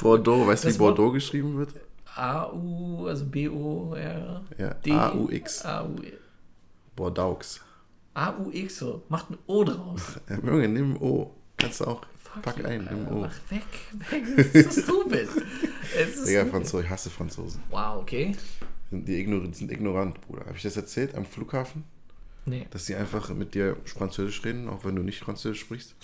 Bordeaux, 0.01 0.47
weißt 0.47 0.65
du, 0.65 0.69
wie 0.75 0.79
Bordeaux 0.79 1.11
geschrieben 1.13 1.59
wird? 1.59 1.71
A-U, 2.17 3.07
also 3.07 3.25
B-O-R. 3.27 4.43
Ja, 4.59 4.77
A-U-X. 5.11 5.65
A-U- 5.65 5.97
Bordeaux. 6.97 7.61
A-U-X, 8.15 8.79
so. 8.79 9.03
Macht 9.09 9.31
ein 9.31 9.39
O 9.47 9.65
draus. 9.65 10.01
Ja, 10.29 10.37
Junge, 10.39 10.69
nimm 10.69 10.97
O. 11.01 11.35
Kannst 11.57 11.81
du 11.81 11.85
auch. 11.87 12.05
Fuck 12.19 12.43
Pack 12.43 12.59
you, 12.59 12.65
ein, 12.67 12.85
nimm. 12.91 13.09
O. 13.09 13.21
Mach 13.23 13.35
weg, 13.51 13.63
weg. 14.11 14.53
Das 14.65 14.77
ist 14.77 14.89
du 14.89 15.09
bist. 15.09 15.33
Es 15.97 16.17
ist 16.17 16.29
Digga, 16.29 16.41
stupid. 16.41 16.51
Franzosen, 16.53 16.85
ich 16.85 16.91
hasse 16.91 17.11
Franzosen. 17.11 17.63
Wow, 17.71 18.03
okay. 18.03 18.37
Sind 18.91 19.07
Die 19.09 19.21
ignor 19.21 19.43
sind 19.55 19.71
ignorant, 19.71 20.21
Bruder. 20.23 20.47
Habe 20.47 20.57
ich 20.57 20.63
das 20.63 20.77
erzählt 20.77 21.15
am 21.15 21.25
Flughafen? 21.25 21.85
Nee, 22.47 22.67
Dass 22.71 22.87
sie 22.87 22.97
einfach 22.97 23.29
mit 23.35 23.55
dir 23.55 23.77
Französisch 23.85 24.45
reden, 24.45 24.69
auch 24.69 24.85
wenn 24.85 24.97
du 24.97 25.03
nicht 25.03 25.21
Französisch 25.21 25.61
sprichst? 25.61 25.95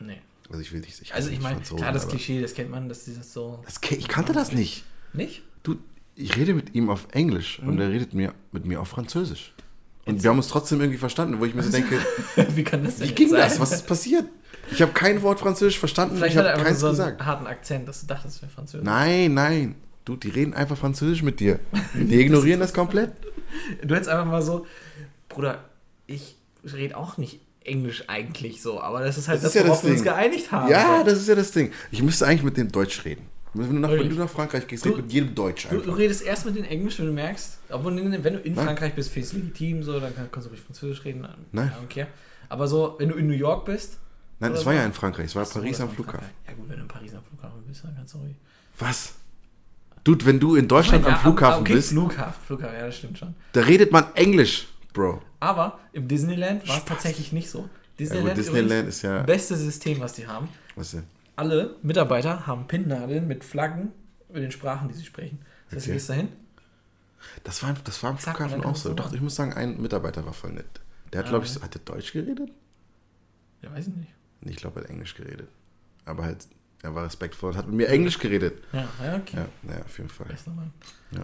nee. 0.00 0.20
Also 0.52 0.60
ich 0.62 0.72
will 0.72 0.80
nicht. 0.80 1.00
Ich 1.00 1.10
hasse 1.10 1.14
Also 1.16 1.30
ich 1.30 1.40
meine, 1.40 1.60
klar, 1.60 1.92
das 1.92 2.06
Klischee, 2.08 2.40
das 2.40 2.54
kennt 2.54 2.70
man, 2.70 2.88
dass 2.88 3.04
dieses 3.04 3.32
so... 3.32 3.60
Das, 3.64 3.80
ich 3.90 4.08
kannte 4.08 4.32
das 4.32 4.52
nicht. 4.52 4.84
Nicht? 5.12 5.42
Du, 5.62 5.76
ich 6.14 6.36
rede 6.36 6.54
mit 6.54 6.74
ihm 6.74 6.90
auf 6.90 7.08
Englisch 7.12 7.60
Mhm. 7.60 7.68
und 7.68 7.78
er 7.80 7.90
redet 7.90 8.14
mir, 8.14 8.34
mit 8.52 8.64
mir 8.66 8.80
auf 8.80 8.88
Französisch. 8.88 9.54
Und 10.04 10.22
wir 10.22 10.30
haben 10.30 10.36
uns 10.38 10.48
trotzdem 10.48 10.80
irgendwie 10.80 10.98
verstanden, 10.98 11.38
wo 11.40 11.44
ich 11.44 11.54
mir 11.54 11.62
so 11.62 11.70
denke, 11.70 11.96
Wie 12.54 12.64
kann 12.64 12.84
das 12.84 12.96
denn 12.96 13.08
wie 13.08 13.12
ging 13.14 13.28
sein? 13.30 13.40
das? 13.40 13.60
Was 13.60 13.72
ist 13.72 13.86
passiert? 13.86 14.26
Ich 14.70 14.82
habe 14.82 14.92
kein 14.92 15.22
Wort 15.22 15.40
Französisch 15.40 15.78
verstanden, 15.78 16.16
Vielleicht 16.16 16.34
ich 16.34 16.38
hat 16.38 16.46
er 16.46 16.54
einfach 16.56 16.74
so 16.74 16.86
einen 16.88 16.96
gesagt. 16.96 17.24
harten 17.24 17.46
Akzent, 17.46 17.88
dass 17.88 18.00
du 18.00 18.06
dachtest, 18.06 18.36
es 18.36 18.42
wäre 18.42 18.50
Französisch. 18.52 18.84
Nein, 18.84 19.34
nein. 19.34 19.74
Du, 20.04 20.16
die 20.16 20.28
reden 20.30 20.54
einfach 20.54 20.76
Französisch 20.76 21.22
mit 21.22 21.38
dir. 21.40 21.60
Die 21.94 22.20
ignorieren 22.20 22.60
das 22.60 22.72
komplett. 22.74 23.12
Du 23.84 23.94
hättest 23.94 24.08
einfach 24.08 24.24
mal 24.24 24.40
so, 24.42 24.66
Bruder, 25.28 25.62
ich 26.06 26.36
rede 26.64 26.96
auch 26.96 27.18
nicht 27.18 27.40
Englisch 27.66 28.04
eigentlich 28.08 28.60
so, 28.62 28.80
aber 28.80 29.04
das 29.04 29.18
ist 29.18 29.28
halt 29.28 29.36
Das 29.38 29.42
das, 29.44 29.54
ist 29.54 29.60
ja 29.60 29.66
worauf 29.66 29.80
das 29.80 29.86
wir 29.90 29.92
uns 29.94 30.02
geeinigt 30.02 30.50
haben. 30.52 30.70
Ja, 30.70 31.02
das 31.04 31.18
ist 31.18 31.28
ja 31.28 31.34
das 31.34 31.50
Ding. 31.52 31.70
Ich 31.90 32.02
müsste 32.02 32.26
eigentlich 32.26 32.42
mit 32.42 32.56
dem 32.56 32.70
Deutsch 32.70 33.04
reden. 33.04 33.26
Wenn 33.54 33.68
du 33.68 33.80
nach, 33.80 33.90
wenn 33.90 34.08
du 34.08 34.16
nach 34.16 34.30
Frankreich 34.30 34.66
gehst, 34.66 34.84
Du- 34.86 34.96
mit 34.96 35.12
jedem 35.12 35.34
Deutsch 35.34 35.64
Du, 35.68 35.76
du 35.76 35.82
einfach. 35.82 35.98
redest 35.98 36.22
erst 36.22 36.46
mit 36.46 36.56
den 36.56 36.64
Englisch, 36.64 36.98
wenn 36.98 37.06
du 37.06 37.12
merkst, 37.12 37.58
obwohl 37.68 37.94
wenn 37.96 38.10
du 38.10 38.38
in 38.40 38.54
Nein. 38.54 38.64
Frankreich 38.64 38.94
bist, 38.94 39.10
finde 39.10 39.26
ich 39.28 39.32
es 39.34 39.38
legitim, 39.38 39.82
so, 39.82 40.00
dann 40.00 40.14
kann- 40.14 40.28
kannst 40.32 40.46
du 40.46 40.50
ruhig 40.50 40.62
Französisch 40.62 41.04
reden. 41.04 41.26
Nein. 41.52 41.70
Okay. 41.84 42.06
Aber 42.48 42.66
so, 42.66 42.96
wenn 42.98 43.10
du 43.10 43.16
in 43.16 43.26
New 43.26 43.34
York 43.34 43.66
bist. 43.66 43.98
Nein, 44.40 44.52
das 44.52 44.64
war 44.64 44.72
so- 44.72 44.78
ja 44.78 44.86
in 44.86 44.92
Frankreich. 44.94 45.26
Es 45.26 45.36
war 45.36 45.44
Ach 45.46 45.52
Paris 45.52 45.72
das 45.72 45.80
am 45.82 45.90
Flughafen. 45.90 46.26
Ja 46.46 46.54
gut, 46.54 46.68
wenn 46.68 46.76
du 46.76 46.82
in 46.82 46.88
Paris 46.88 47.12
am 47.14 47.22
Flughafen 47.24 47.62
bist, 47.68 47.84
dann 47.84 47.94
kannst 47.94 48.14
du 48.14 48.18
ruhig. 48.18 48.36
Was? 48.78 49.14
Dude, 50.02 50.24
wenn 50.26 50.40
du 50.40 50.56
in 50.56 50.66
Deutschland 50.66 51.04
Ja, 51.06 51.12
am 51.14 51.20
Flughafen 51.20 51.60
okay, 51.60 51.74
bist, 51.74 51.90
Flughafen, 51.90 52.42
Flughafen, 52.46 52.74
ja, 52.74 52.86
das 52.86 52.96
stimmt 52.96 53.18
schon. 53.18 53.34
da 53.52 53.60
redet 53.60 53.92
man 53.92 54.06
Englisch, 54.14 54.66
Bro. 54.94 55.22
Aber 55.42 55.80
im 55.92 56.06
Disneyland 56.06 56.68
war 56.68 56.78
es 56.78 56.84
tatsächlich 56.84 57.32
nicht 57.32 57.50
so. 57.50 57.62
Ja, 57.62 57.68
Disneyland, 57.98 58.28
gut, 58.28 58.38
Disneyland 58.38 58.88
ist 58.88 59.02
ja. 59.02 59.22
beste 59.24 59.56
System, 59.56 59.98
was 59.98 60.12
die 60.12 60.28
haben. 60.28 60.48
Was 60.76 60.92
denn? 60.92 61.02
Alle 61.34 61.74
Mitarbeiter 61.82 62.46
haben 62.46 62.68
Pinnnadeln 62.68 63.26
mit 63.26 63.42
Flaggen 63.42 63.90
mit 64.32 64.42
den 64.44 64.52
Sprachen, 64.52 64.86
die 64.88 64.94
sie 64.94 65.04
sprechen. 65.04 65.40
Das 65.68 65.76
heißt, 65.78 65.86
du 65.86 65.90
Okay. 65.90 65.96
gehst 65.96 66.08
dahin. 66.10 66.28
Das 67.42 67.60
war, 67.64 67.74
das 67.82 68.00
war 68.04 68.10
am 68.10 68.18
Zack, 68.20 68.36
Flughafen 68.36 68.64
auch 68.64 68.76
so. 68.76 68.90
du 68.90 68.94
Doch, 68.94 69.12
ich 69.12 69.20
muss 69.20 69.34
sagen, 69.34 69.52
ein 69.52 69.80
Mitarbeiter 69.82 70.24
war 70.24 70.32
voll 70.32 70.52
nett. 70.52 70.66
Der 71.12 71.18
hat, 71.20 71.26
Ah, 71.26 71.30
glaube 71.30 71.44
ich, 71.44 71.54
ja. 71.56 71.62
hat 71.62 71.74
der 71.74 71.80
Deutsch 71.84 72.12
geredet? 72.12 72.50
Ja, 73.62 73.72
weiß 73.72 73.88
ich 73.88 73.94
nicht. 73.96 74.12
Nee, 74.42 74.52
Ich 74.52 74.56
glaube, 74.58 74.78
er 74.80 74.84
hat 74.84 74.90
Englisch 74.90 75.14
geredet. 75.14 75.48
Aber 76.04 76.22
halt, 76.22 76.46
er 76.82 76.94
war 76.94 77.04
respektvoll 77.04 77.50
und 77.50 77.56
hat 77.56 77.66
mit 77.66 77.74
mir 77.76 77.88
Englisch 77.88 78.18
geredet. 78.20 78.62
Ja, 78.72 78.88
ja 79.04 79.16
okay. 79.16 79.36
Ja, 79.38 79.46
naja, 79.62 79.84
auf 79.84 79.98
jeden 79.98 80.10
Fall. 80.10 80.28
Ja. 81.10 81.22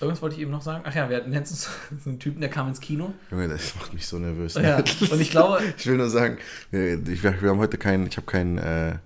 Irgendwas 0.00 0.22
wollte 0.22 0.36
ich 0.36 0.42
eben 0.42 0.50
noch 0.50 0.62
sagen. 0.62 0.84
Ach 0.86 0.94
ja, 0.94 1.08
wir 1.08 1.16
hatten 1.16 1.32
letztens 1.32 1.68
so 2.04 2.10
einen 2.10 2.18
Typen, 2.18 2.40
der 2.40 2.50
kam 2.50 2.68
ins 2.68 2.80
Kino. 2.80 3.14
Junge, 3.30 3.48
das 3.48 3.74
macht 3.76 3.94
mich 3.94 4.06
so 4.06 4.18
nervös. 4.18 4.54
Ja, 4.54 4.78
und 4.78 5.20
ich 5.20 5.30
glaube, 5.30 5.60
Ich 5.78 5.86
will 5.86 5.96
nur 5.96 6.10
sagen, 6.10 6.38
wir, 6.70 7.06
ich, 7.08 7.22
wir 7.22 7.32
haben 7.50 7.58
heute 7.58 7.78
kein, 7.78 8.06
ich 8.06 8.16
habe 8.16 8.26
kein, 8.26 8.58
äh, 8.58 8.96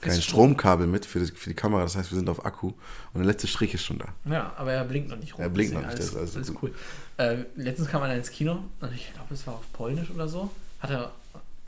kein 0.00 0.22
Stromkabel 0.22 0.86
mit 0.86 1.04
für 1.06 1.18
die, 1.18 1.26
für 1.26 1.50
die 1.50 1.56
Kamera. 1.56 1.82
Das 1.82 1.96
heißt, 1.96 2.10
wir 2.12 2.16
sind 2.16 2.28
auf 2.28 2.44
Akku 2.46 2.68
und 2.68 2.76
der 3.16 3.24
letzte 3.24 3.46
Strich 3.48 3.74
ist 3.74 3.84
schon 3.84 3.98
da. 3.98 4.06
ja, 4.30 4.52
aber 4.56 4.72
er 4.72 4.84
blinkt 4.84 5.08
noch 5.08 5.18
nicht 5.18 5.34
rum. 5.34 5.42
Er 5.42 5.48
blinkt 5.50 5.74
noch 5.74 5.84
nicht, 5.84 5.98
das 5.98 6.14
Alles, 6.14 6.30
ist 6.30 6.36
alles, 6.36 6.52
cool. 6.62 6.72
Äh, 7.16 7.38
letztens 7.56 7.88
kam 7.88 8.02
einer 8.02 8.14
ins 8.14 8.30
Kino 8.30 8.64
und 8.80 8.94
ich 8.94 9.12
glaube, 9.12 9.34
es 9.34 9.46
war 9.46 9.54
auf 9.54 9.72
Polnisch 9.72 10.10
oder 10.10 10.28
so. 10.28 10.50
Hat 10.78 10.90
er 10.90 11.10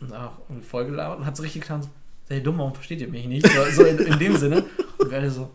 uns 0.01 0.13
auch 0.13 0.33
vollgelabert 0.69 1.19
und 1.19 1.27
hat 1.27 1.37
so 1.37 1.43
richtig 1.43 1.63
getan, 1.63 1.83
so, 1.83 1.89
seid 2.29 2.39
ihr 2.39 2.45
dumm, 2.45 2.59
warum 2.59 2.73
versteht 2.75 3.01
ihr 3.01 3.09
mich 3.09 3.27
nicht? 3.27 3.47
So, 3.47 3.65
so 3.73 3.85
in, 3.85 3.99
in 3.99 4.19
dem 4.19 4.37
Sinne. 4.37 4.65
Und 4.99 5.11
wir 5.11 5.19
alle 5.19 5.31
so, 5.31 5.51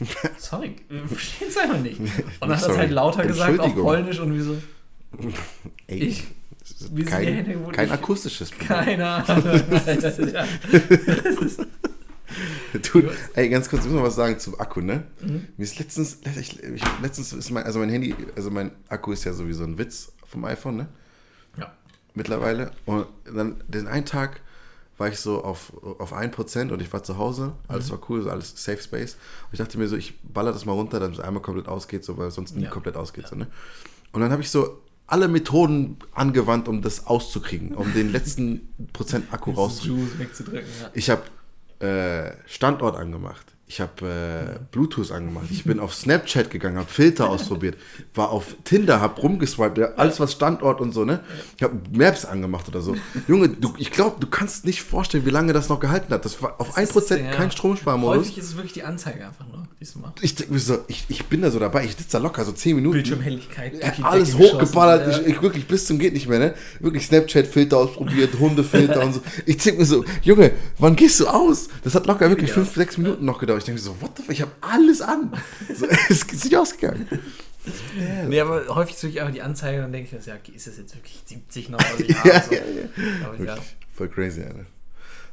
sorry, 0.38 0.76
wir 0.88 1.06
verstehen 1.08 1.48
es 1.48 1.56
einfach 1.56 1.80
nicht. 1.80 1.98
Und 2.00 2.10
dann 2.40 2.50
hat 2.50 2.50
er 2.50 2.54
es 2.56 2.62
Sorry. 2.62 2.76
halt 2.78 2.90
lauter 2.90 3.26
gesagt 3.26 3.58
auf. 3.60 3.74
Polnisch 3.74 4.18
und 4.20 4.34
wir 4.34 4.44
so, 4.44 4.56
Ey, 5.86 5.98
ich, 5.98 6.24
das 6.60 6.94
wie 6.94 7.02
sind 7.04 7.20
die 7.20 7.26
Hände 7.26 7.52
kein, 7.54 7.72
kein 7.72 7.86
Ich- 7.86 7.92
akustisches 7.92 8.50
Problem. 8.50 8.68
keine 8.68 9.06
Ahnung. 9.08 9.44
Alter, 9.86 10.28
ja. 10.32 10.46
Du, 12.92 13.02
ey, 13.34 13.48
ganz 13.48 13.68
kurz, 13.70 13.82
ich 13.84 13.90
muss 13.90 13.96
noch 14.00 14.06
was 14.06 14.14
sagen 14.14 14.38
zum 14.38 14.60
Akku, 14.60 14.80
ne? 14.82 15.04
Mhm. 15.22 15.48
Mir 15.56 15.64
ist 15.64 15.78
letztens, 15.78 16.18
ich, 16.38 16.62
ich, 16.62 16.82
letztens 17.02 17.32
ist 17.32 17.50
mein, 17.50 17.64
also 17.64 17.78
mein 17.78 17.88
Handy, 17.88 18.14
also 18.36 18.50
mein 18.50 18.70
Akku 18.88 19.12
ist 19.12 19.24
ja 19.24 19.32
sowieso 19.32 19.64
ein 19.64 19.78
Witz 19.78 20.12
vom 20.26 20.44
iPhone, 20.44 20.76
ne? 20.76 20.88
Ja. 21.58 21.72
Mittlerweile. 22.14 22.70
Und 22.84 23.06
dann 23.24 23.64
den 23.66 23.88
einen 23.88 24.04
Tag 24.04 24.42
war 24.98 25.08
ich 25.08 25.18
so 25.20 25.42
auf, 25.44 25.72
auf 25.98 26.12
1% 26.12 26.70
und 26.72 26.82
ich 26.82 26.92
war 26.92 27.02
zu 27.02 27.16
Hause, 27.18 27.52
alles 27.68 27.86
Mhm. 27.88 27.92
war 27.92 28.00
cool, 28.10 28.22
so 28.22 28.30
alles 28.30 28.52
Safe 28.62 28.82
Space. 28.82 29.14
Und 29.14 29.52
ich 29.52 29.58
dachte 29.58 29.78
mir 29.78 29.88
so, 29.88 29.96
ich 29.96 30.18
baller 30.22 30.52
das 30.52 30.64
mal 30.64 30.72
runter, 30.72 30.98
damit 31.00 31.18
es 31.18 31.24
einmal 31.24 31.42
komplett 31.42 31.68
ausgeht, 31.68 32.04
so, 32.04 32.18
weil 32.18 32.28
es 32.28 32.34
sonst 32.34 32.56
nie 32.56 32.64
Ja. 32.64 32.70
komplett 32.70 32.96
ausgeht. 32.96 33.28
So, 33.28 33.36
ne? 33.36 33.46
Und 34.12 34.20
dann 34.20 34.32
habe 34.32 34.42
ich 34.42 34.50
so 34.50 34.82
alle 35.06 35.28
Methoden 35.28 35.96
angewandt, 36.12 36.68
um 36.68 36.82
das 36.82 37.06
auszukriegen, 37.06 37.74
um 37.74 37.92
den 37.94 38.10
letzten 38.12 38.68
Prozent 38.92 39.32
Akku 39.32 39.52
rauszukriegen. 39.52 40.08
Ja. 40.52 40.60
Ich 40.92 41.08
habe 41.10 41.22
äh, 41.86 42.32
Standort 42.46 42.96
angemacht. 42.96 43.54
Ich 43.70 43.82
habe 43.82 44.56
äh, 44.56 44.58
Bluetooth 44.72 45.12
angemacht. 45.12 45.44
Ich 45.50 45.64
bin 45.64 45.78
auf 45.78 45.94
Snapchat 45.94 46.50
gegangen, 46.50 46.78
habe 46.78 46.88
Filter 46.90 47.28
ausprobiert. 47.28 47.76
War 48.14 48.30
auf 48.30 48.56
Tinder, 48.64 49.00
habe 49.02 49.20
rumgeswiped. 49.20 49.76
Ja, 49.76 49.86
alles 49.96 50.18
was 50.20 50.32
Standort 50.32 50.80
und 50.80 50.92
so, 50.92 51.04
ne? 51.04 51.20
Ich 51.58 51.62
habe 51.62 51.74
Maps 51.92 52.24
angemacht 52.24 52.66
oder 52.68 52.80
so. 52.80 52.96
Junge, 53.28 53.50
du, 53.50 53.74
ich 53.76 53.90
glaube, 53.90 54.16
du 54.20 54.26
kannst 54.26 54.64
nicht 54.64 54.82
vorstellen, 54.82 55.26
wie 55.26 55.30
lange 55.30 55.52
das 55.52 55.68
noch 55.68 55.80
gehalten 55.80 56.14
hat. 56.14 56.24
Das 56.24 56.42
war 56.42 56.58
auf 56.58 56.78
1% 56.78 57.16
Ja. 57.22 57.30
kein 57.32 57.50
Stromsparmodus. 57.50 58.16
Häufig 58.20 58.38
ist 58.38 58.46
es 58.46 58.56
wirklich 58.56 58.72
die 58.72 58.84
Anzeige 58.84 59.26
einfach 59.26 59.46
nur, 59.46 59.68
diesmal. 59.78 60.12
Ich 60.22 60.34
so, 60.56 60.78
ich, 60.88 61.04
ich 61.08 61.26
bin 61.26 61.42
da 61.42 61.50
so 61.50 61.58
dabei. 61.58 61.84
Ich 61.84 61.90
sitze 61.90 62.12
da 62.12 62.18
locker, 62.18 62.46
so 62.46 62.52
10 62.52 62.74
Minuten. 62.74 62.94
Bildschirmhelligkeit. 62.94 63.74
Ja, 63.82 64.02
alles 64.02 64.34
hochgeballert, 64.34 65.12
ja. 65.12 65.20
ich, 65.20 65.26
ich 65.36 65.42
wirklich 65.42 65.66
bis 65.68 65.84
zum 65.86 65.98
geht 65.98 66.14
nicht 66.14 66.26
mehr, 66.26 66.38
ne? 66.38 66.54
Wirklich 66.80 67.04
Snapchat-Filter 67.06 67.76
ausprobiert, 67.76 68.30
Hundefilter 68.38 69.02
und 69.04 69.12
so. 69.12 69.20
Ich 69.44 69.58
denk 69.58 69.78
mir 69.78 69.84
so, 69.84 70.06
Junge, 70.22 70.52
wann 70.78 70.96
gehst 70.96 71.20
du 71.20 71.26
aus? 71.26 71.68
Das 71.84 71.94
hat 71.94 72.06
locker 72.06 72.30
wirklich 72.30 72.48
Ja. 72.48 72.54
fünf, 72.54 72.74
sechs 72.74 72.96
Minuten 72.96 73.26
noch 73.26 73.38
gedauert. 73.38 73.57
Ich 73.58 73.64
denke 73.64 73.80
so, 73.80 74.00
what 74.00 74.16
the 74.16 74.22
fuck, 74.22 74.32
ich 74.32 74.42
habe 74.42 74.52
alles 74.60 75.00
an. 75.02 75.32
So, 75.74 75.86
es 76.08 76.22
ist 76.22 76.44
nicht 76.44 76.56
ausgegangen. 76.56 77.08
Nee, 78.28 78.40
aber 78.40 78.66
häufig 78.74 78.96
sehe 78.96 79.10
ich 79.10 79.20
einfach 79.20 79.34
die 79.34 79.42
Anzeige 79.42 79.78
und 79.78 79.82
dann 79.84 79.92
denke 79.92 80.06
ich, 80.08 80.12
mir 80.14 80.22
so, 80.22 80.30
ja, 80.30 80.36
okay, 80.36 80.52
ist 80.54 80.66
das 80.66 80.78
jetzt 80.78 80.94
wirklich 80.94 81.20
70 81.26 81.68
noch, 81.68 81.78
was 81.78 82.00
ich 82.00 82.08
Ja, 82.08 82.16
habe? 82.24 82.44
So. 82.46 82.54
ja, 82.54 82.60
ja. 82.60 83.26
Aber 83.26 83.34
ja. 83.34 83.38
Wirklich, 83.40 83.76
voll 83.94 84.08
crazy, 84.08 84.42
Alter. 84.42 84.64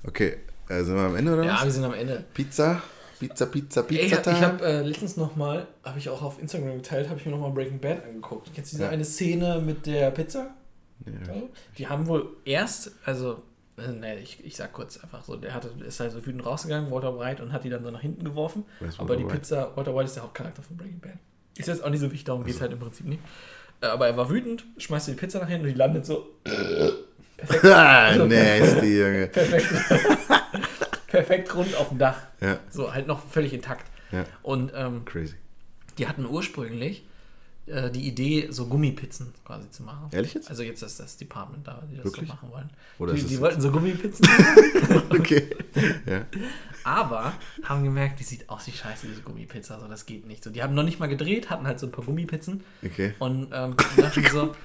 Okay, 0.06 0.38
äh, 0.70 0.84
sind 0.84 0.96
wir 0.96 1.04
am 1.04 1.16
Ende 1.16 1.34
oder 1.34 1.44
ja, 1.46 1.60
wir 1.62 1.68
was? 1.68 1.74
sind 1.74 1.84
am 1.84 1.94
Ende. 1.94 2.26
Pizza, 2.34 2.82
Pizza, 3.20 3.46
Pizza, 3.46 3.86
Ey, 3.90 4.10
Pizza 4.10 4.32
ich 4.32 4.42
habe 4.42 4.66
äh, 4.66 4.82
letztens 4.82 5.16
nochmal, 5.18 5.68
habe 5.84 5.98
ich 6.00 6.10
auch 6.10 6.22
auf 6.22 6.40
Instagram 6.42 6.76
geteilt, 6.78 7.08
habe 7.10 7.20
ich 7.20 7.26
mir 7.26 7.32
nochmal 7.32 7.52
Breaking 7.52 7.80
Bad 7.80 8.04
angeguckt. 8.04 8.52
Kennst 8.54 8.74
du 8.74 8.78
diese 8.78 8.84
Ja. 8.86 8.90
eine 8.92 9.06
Szene 9.06 9.62
mit 9.66 9.86
der 9.86 10.12
Pizza? 10.12 10.54
Ja. 11.06 11.34
Die 11.78 11.88
haben 11.88 12.08
wohl 12.08 12.36
erst, 12.46 12.92
also, 13.06 13.42
äh, 13.78 13.92
nee, 13.92 14.16
ich, 14.20 14.44
ich 14.46 14.56
sag 14.56 14.74
kurz 14.74 14.98
einfach 14.98 15.24
so, 15.24 15.36
der 15.36 15.54
hatte, 15.54 15.70
ist 15.86 16.00
halt 16.00 16.12
so 16.12 16.26
wütend 16.26 16.46
rausgegangen, 16.46 16.90
Walter 16.92 17.18
White, 17.20 17.44
und 17.44 17.52
hat 17.54 17.64
die 17.64 17.70
dann 17.70 17.84
so 17.84 17.92
nach 17.92 18.02
hinten 18.02 18.24
geworfen. 18.24 18.66
Aber 18.98 19.16
die 19.18 19.24
White? 19.26 19.36
Pizza, 19.36 19.72
Walter 19.76 19.94
White 19.96 20.06
ist 20.06 20.16
der 20.16 20.24
Hauptcharakter 20.24 20.62
von 20.62 20.78
Breaking 20.78 21.00
Bad. 21.00 21.14
Ist 21.58 21.68
jetzt 21.68 21.84
auch 21.84 21.90
nicht 21.90 22.00
so 22.02 22.08
wichtig, 22.08 22.24
darum 22.26 22.44
geht 22.44 22.56
es 22.56 22.62
halt 22.62 22.72
im 22.74 22.80
Prinzip 22.80 23.06
nicht. 23.06 23.22
Äh, 23.82 23.88
Aber 23.88 24.08
er 24.08 24.18
war 24.18 24.30
wütend, 24.30 24.66
schmeißt 24.78 25.08
die 25.10 25.14
Pizza 25.14 25.40
nach 25.40 25.48
hinten 25.50 25.66
und 25.68 25.72
die 25.74 25.78
landet 25.78 26.06
so. 26.06 26.28
Perfekt. 27.38 27.66
Ah, 27.66 28.16
nasty, 28.16 29.00
Junge. 29.02 29.28
perfekt, 29.28 29.68
perfekt 31.08 31.54
rund 31.56 31.76
auf 31.76 31.90
dem 31.90 31.98
Dach. 32.00 32.18
Ja, 32.42 32.60
So, 32.70 32.94
halt 32.94 33.08
noch 33.08 33.26
völlig 33.28 33.54
intakt. 33.54 33.86
ja, 34.12 34.24
Und 34.42 34.72
ähm, 34.76 35.04
crazy. 35.06 35.36
die 35.98 36.08
hatten 36.08 36.26
ursprünglich 36.26 37.06
äh, 37.68 37.90
die 37.90 38.08
Idee, 38.08 38.48
so 38.52 38.68
Gummipizzen 38.68 39.34
quasi 39.44 39.70
zu 39.72 39.84
machen. 39.84 40.08
Ehrlich 40.12 40.34
jetzt? 40.36 40.50
Also 40.50 40.62
jetzt 40.62 40.82
ist 40.84 41.00
das 41.00 41.18
Department 41.18 41.68
da, 41.68 41.84
die 41.90 41.96
das 41.96 42.06
Wirklich? 42.06 42.28
so 42.28 42.34
machen 42.36 42.52
wollen. 42.52 42.70
Oder 43.00 43.14
die 43.14 43.24
die 43.24 43.40
wollten 43.40 43.60
so 43.62 43.72
Gummipizzen 43.72 44.26
machen, 44.28 45.04
Okay. 45.10 45.50
ja. 46.06 46.26
aber 46.84 47.34
haben 47.64 47.84
gemerkt, 47.84 48.20
die 48.20 48.24
sieht 48.24 48.50
aus 48.50 48.68
wie 48.68 48.72
scheiße, 48.72 49.08
diese 49.08 49.22
Gummipizza. 49.22 49.80
So, 49.80 49.88
das 49.88 50.06
geht 50.06 50.28
nicht. 50.28 50.44
So, 50.44 50.52
die 50.52 50.62
haben 50.62 50.76
noch 50.76 50.84
nicht 50.84 51.00
mal 51.00 51.08
gedreht, 51.08 51.50
hatten 51.50 51.66
halt 51.66 51.80
so 51.80 51.88
ein 51.88 51.92
paar 51.92 52.06
Gummipizzen. 52.06 52.64
Okay. 52.84 53.16
Und 53.20 53.46
ähm, 53.52 53.76
dann 53.76 53.76
dachten 53.98 54.26
so, 54.32 54.56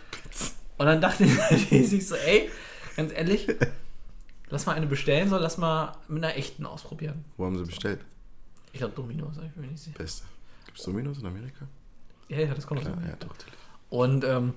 und 0.79 0.87
dann 0.87 1.01
dachten 1.01 1.25
die 1.71 1.85
sich 1.85 2.07
so, 2.07 2.15
ey, 2.17 2.51
ganz 2.97 3.13
ehrlich, 3.13 3.47
lass 4.51 4.67
mal 4.67 4.75
eine 4.75 4.87
bestellen, 4.87 5.31
so 5.31 5.39
lass 5.39 5.57
mal 5.57 5.97
mit 6.09 6.23
einer 6.23 6.37
echten 6.37 6.67
ausprobieren. 6.67 7.25
Wo 7.39 7.47
haben 7.47 7.57
sie 7.57 7.65
bestellt? 7.65 8.01
Ich 8.73 8.79
glaube 8.79 8.95
Domino's, 8.95 9.37
ich 9.37 9.53
bin 9.53 9.63
mir 9.63 9.69
nicht 9.69 9.83
sicher. 9.83 9.99
Beste. 9.99 10.25
Gibt 10.67 10.79
es 10.79 10.85
Dominos 10.85 11.19
in 11.19 11.27
Amerika? 11.27 11.67
Ja, 12.31 12.39
ja, 12.39 12.55
das 12.55 12.67
kommt 12.67 12.81
aus 12.81 12.87
Ja, 12.87 12.93
doch, 13.19 13.29
natürlich. 13.29 13.59
Und 13.91 14.25
ähm, 14.25 14.55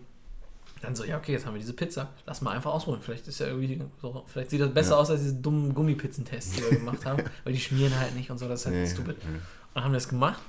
dann 0.82 0.96
so, 0.96 1.04
ja, 1.06 1.18
okay, 1.18 1.32
jetzt 1.32 1.46
haben 1.46 1.54
wir 1.54 1.60
diese 1.60 1.74
Pizza. 1.74 2.10
Lass 2.26 2.42
mal 2.42 2.52
einfach 2.52 2.72
ausprobieren. 2.74 3.02
Vielleicht 3.04 3.28
ist 3.28 3.40
ja 3.40 3.48
irgendwie 3.48 3.82
so, 4.02 4.24
vielleicht 4.28 4.50
sieht 4.50 4.62
das 4.62 4.74
besser 4.74 4.92
Ja. 4.92 4.98
aus 4.98 5.10
als 5.10 5.22
diese 5.22 5.36
dummen 5.36 5.74
Gummipizzentests, 5.74 6.56
die 6.56 6.62
wir 6.62 6.70
gemacht 6.80 7.06
haben, 7.06 7.24
weil 7.44 7.54
die 7.54 7.60
schmieren 7.60 7.98
halt 7.98 8.16
nicht 8.16 8.30
und 8.30 8.38
so, 8.38 8.48
das 8.48 8.62
ist 8.62 8.66
halt 8.68 8.76
Nee, 8.76 8.88
stupid. 8.88 9.18
ja. 9.24 9.30
Und 9.30 9.42
dann 9.76 9.84
haben 9.86 9.92
wir 9.92 9.98
das 9.98 10.10
gemacht 10.10 10.42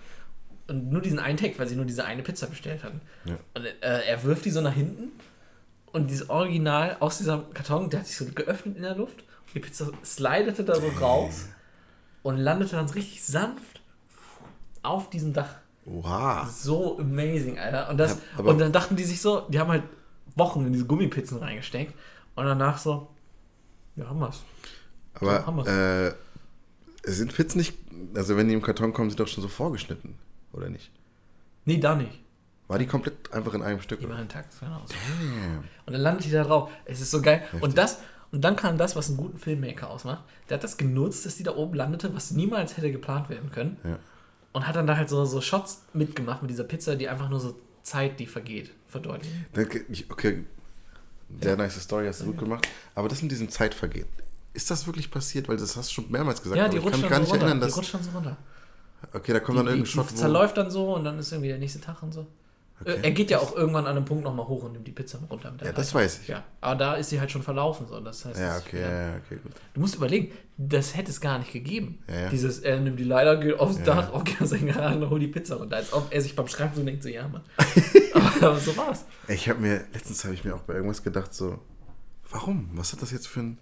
und 0.66 0.90
nur 0.90 1.00
diesen 1.02 1.18
einen 1.18 1.36
Take, 1.38 1.58
weil 1.58 1.68
sie 1.68 1.76
nur 1.76 1.84
diese 1.84 2.04
eine 2.04 2.22
Pizza 2.22 2.46
bestellt 2.46 2.82
hatten. 2.84 3.00
Ja. 3.26 3.36
Und 3.54 3.64
äh, 3.64 3.72
er 4.06 4.22
wirft 4.24 4.44
die 4.44 4.50
so 4.50 4.60
nach 4.60 4.72
hinten 4.74 5.12
und 5.92 6.10
dieses 6.10 6.28
Original 6.28 6.96
aus 7.00 7.18
diesem 7.18 7.52
Karton, 7.54 7.88
der 7.90 8.00
hat 8.00 8.06
sich 8.06 8.16
so 8.16 8.24
geöffnet 8.26 8.76
in 8.76 8.82
der 8.82 8.96
Luft 8.96 9.20
und 9.20 9.54
die 9.54 9.60
Pizza 9.60 9.90
slidete 10.04 10.64
da 10.64 10.74
so 10.74 10.88
raus 11.00 11.46
und 12.24 12.38
landete 12.38 12.72
dann 12.76 12.88
richtig 12.90 13.22
sanft 13.24 13.80
auf 14.82 15.10
diesem 15.10 15.32
Dach. 15.32 15.54
Oha. 15.86 16.46
So 16.48 16.98
amazing, 16.98 17.58
Alter. 17.58 17.90
Und, 17.90 17.98
das, 17.98 18.12
Ja, 18.12 18.18
aber- 18.38 18.50
und 18.50 18.58
dann 18.58 18.72
dachten 18.72 18.96
die 18.96 19.04
sich 19.04 19.20
so, 19.20 19.42
die 19.48 19.58
haben 19.58 19.70
halt 19.70 19.82
Wochen 20.36 20.66
in 20.66 20.72
diese 20.72 20.86
Gummipizzen 20.86 21.38
reingesteckt 21.38 21.94
und 22.34 22.44
danach 22.46 22.78
so, 22.78 23.08
ja, 23.96 24.08
haben 24.08 24.18
wir's. 24.20 24.42
So, 25.20 25.30
haben 25.30 25.60
Aber 25.60 25.70
äh, 25.70 26.12
sind 27.04 27.34
Pizzen 27.34 27.58
nicht, 27.58 27.74
also 28.14 28.36
wenn 28.36 28.48
die 28.48 28.54
im 28.54 28.62
Karton 28.62 28.92
kommen, 28.92 29.10
sind 29.10 29.20
doch 29.20 29.28
schon 29.28 29.42
so 29.42 29.48
vorgeschnitten, 29.48 30.18
oder 30.52 30.68
nicht? 30.70 30.90
Nee, 31.66 31.78
da 31.78 31.94
nicht. 31.94 32.20
War 32.66 32.78
die 32.78 32.86
komplett 32.86 33.32
einfach 33.32 33.54
in 33.54 33.62
einem 33.62 33.80
Stück? 33.80 34.00
Die 34.00 34.08
waren 34.08 34.22
intakt, 34.22 34.58
genau. 34.58 34.82
So. 34.86 34.94
Und 35.86 35.92
dann 35.92 36.00
landet 36.00 36.24
die 36.24 36.30
da 36.30 36.44
drauf. 36.44 36.70
Es 36.86 37.00
ist 37.00 37.10
so 37.10 37.20
geil. 37.20 37.40
Heftig. 37.40 37.62
Und 37.62 37.76
das, 37.78 37.98
und 38.32 38.42
dann 38.42 38.56
kam 38.56 38.78
das, 38.78 38.96
was 38.96 39.08
einen 39.08 39.18
guten 39.18 39.38
Filmmaker 39.38 39.90
ausmacht. 39.90 40.24
Der 40.48 40.56
hat 40.56 40.64
das 40.64 40.76
genutzt, 40.78 41.26
dass 41.26 41.36
die 41.36 41.42
da 41.42 41.54
oben 41.54 41.74
landete, 41.74 42.14
was 42.14 42.30
niemals 42.30 42.76
hätte 42.76 42.90
geplant 42.90 43.28
werden 43.28 43.52
können. 43.52 43.76
Ja. 43.84 43.98
Und 44.54 44.66
hat 44.66 44.76
dann 44.76 44.86
da 44.86 44.96
halt 44.96 45.08
so, 45.10 45.24
so 45.26 45.40
Shots 45.42 45.82
mitgemacht 45.92 46.40
mit 46.40 46.50
dieser 46.50 46.64
Pizza, 46.64 46.96
die 46.96 47.08
einfach 47.08 47.28
nur 47.28 47.40
so 47.40 47.56
Zeit, 47.82 48.18
die 48.18 48.26
vergeht, 48.26 48.70
verdeutlichen. 48.88 49.44
Okay, 50.08 50.44
sehr 51.40 51.56
nice 51.56 51.80
Story, 51.82 52.06
hast 52.06 52.22
du 52.22 52.26
gut 52.26 52.38
gemacht. 52.38 52.66
Aber 52.94 53.08
das 53.08 53.20
mit 53.20 53.30
diesem 53.30 53.50
Zeitvergehen, 53.50 54.06
ist 54.52 54.70
das 54.70 54.86
wirklich 54.86 55.10
passiert? 55.10 55.48
Weil 55.48 55.56
das 55.56 55.76
hast 55.76 55.90
du 55.90 55.94
schon 55.94 56.10
mehrmals 56.10 56.40
gesagt. 56.40 56.56
Ja, 56.56 56.68
die 56.68 56.78
ich 56.78 56.84
kann 56.84 56.94
rutscht 56.94 57.10
dann 57.10 57.12
so 57.12 57.20
nicht 57.20 57.32
runter. 57.32 57.46
erinnern, 57.46 57.68
die 57.68 57.74
rutscht 57.74 57.94
dann 57.94 58.02
so 58.02 58.10
runter. 58.10 58.36
Okay, 59.12 59.32
da 59.32 59.40
kommt 59.40 59.58
Die, 59.58 59.62
dann 59.64 59.66
irgendein 59.66 59.86
Shot, 59.90 60.10
die 60.10 60.14
zerläuft 60.14 60.56
dann 60.56 60.70
so 60.70 60.94
und 60.94 61.04
dann 61.04 61.18
ist 61.18 61.30
irgendwie 61.32 61.48
der 61.48 61.58
nächste 61.58 61.80
Tag 61.80 62.02
und 62.02 62.14
so. 62.14 62.26
Okay. 62.80 62.98
Er 63.02 63.10
geht 63.12 63.30
ja 63.30 63.38
auch 63.38 63.54
irgendwann 63.54 63.86
an 63.86 63.96
einem 63.96 64.04
Punkt 64.04 64.24
nochmal 64.24 64.46
hoch 64.48 64.64
und 64.64 64.72
nimmt 64.72 64.86
die 64.86 64.92
Pizza 64.92 65.18
runter. 65.30 65.50
Mit 65.52 65.60
der 65.60 65.68
Ja, 65.68 65.72
das 65.72 65.92
Leiter. 65.92 66.04
weiß 66.04 66.20
ich. 66.22 66.28
Ja, 66.28 66.42
aber 66.60 66.74
da 66.76 66.94
ist 66.96 67.08
sie 67.08 67.20
halt 67.20 67.30
schon 67.30 67.42
verlaufen. 67.42 67.86
So. 67.86 68.00
Das 68.00 68.24
heißt, 68.24 68.38
Ja, 68.38 68.58
okay, 68.58 68.80
ja, 68.80 69.16
okay, 69.16 69.38
gut. 69.42 69.52
Du 69.74 69.80
musst 69.80 69.94
überlegen, 69.94 70.32
das 70.58 70.96
hätte 70.96 71.10
es 71.12 71.20
gar 71.20 71.38
nicht 71.38 71.52
gegeben. 71.52 72.00
Ja, 72.08 72.22
ja. 72.22 72.28
Dieses, 72.30 72.58
er 72.58 72.80
nimmt 72.80 72.98
die 72.98 73.04
Leiter, 73.04 73.36
geht 73.36 73.58
aufs 73.60 73.78
Ja. 73.78 73.84
Dach, 73.84 74.12
auf 74.12 74.24
seinen 74.40 74.66
Garage 74.66 74.98
und 75.04 75.08
holt 75.10 75.22
die 75.22 75.28
Pizza 75.28 75.54
runter. 75.54 75.76
Als 75.76 75.92
ob 75.92 76.08
er 76.12 76.20
sich 76.20 76.34
beim 76.34 76.48
Schrank 76.48 76.72
so 76.74 76.82
denkt, 76.82 77.02
so, 77.04 77.08
ja, 77.08 77.28
Mann. 77.28 77.42
aber, 78.12 78.46
aber 78.48 78.58
so 78.58 78.76
war's. 78.76 79.04
Ich 79.28 79.48
habe 79.48 79.60
mir, 79.60 79.84
letztens 79.94 80.24
habe 80.24 80.34
ich 80.34 80.44
mir 80.44 80.54
auch 80.56 80.62
bei 80.62 80.74
irgendwas 80.74 81.02
gedacht, 81.04 81.32
so, 81.32 81.60
warum? 82.30 82.70
Was 82.74 82.92
hat 82.92 83.00
das 83.02 83.12
jetzt 83.12 83.28
für 83.28 83.40
ein. 83.40 83.58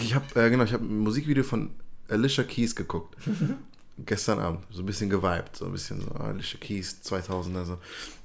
Ich 0.00 0.14
habe, 0.14 0.24
äh, 0.40 0.48
genau, 0.48 0.62
ich 0.64 0.72
habe 0.72 0.84
ein 0.84 0.98
Musikvideo 0.98 1.42
von 1.42 1.70
Alicia 2.08 2.44
Keys 2.44 2.76
geguckt. 2.76 3.16
Gestern 4.06 4.38
Abend. 4.38 4.64
So 4.70 4.82
ein 4.82 4.86
bisschen 4.86 5.10
geweibt. 5.10 5.56
So 5.56 5.66
ein 5.66 5.72
bisschen 5.72 6.00
so, 6.00 6.10
ah, 6.12 6.28
Alicia 6.28 6.58
Keys 6.60 7.00
2000er 7.04 7.64
so. 7.64 7.78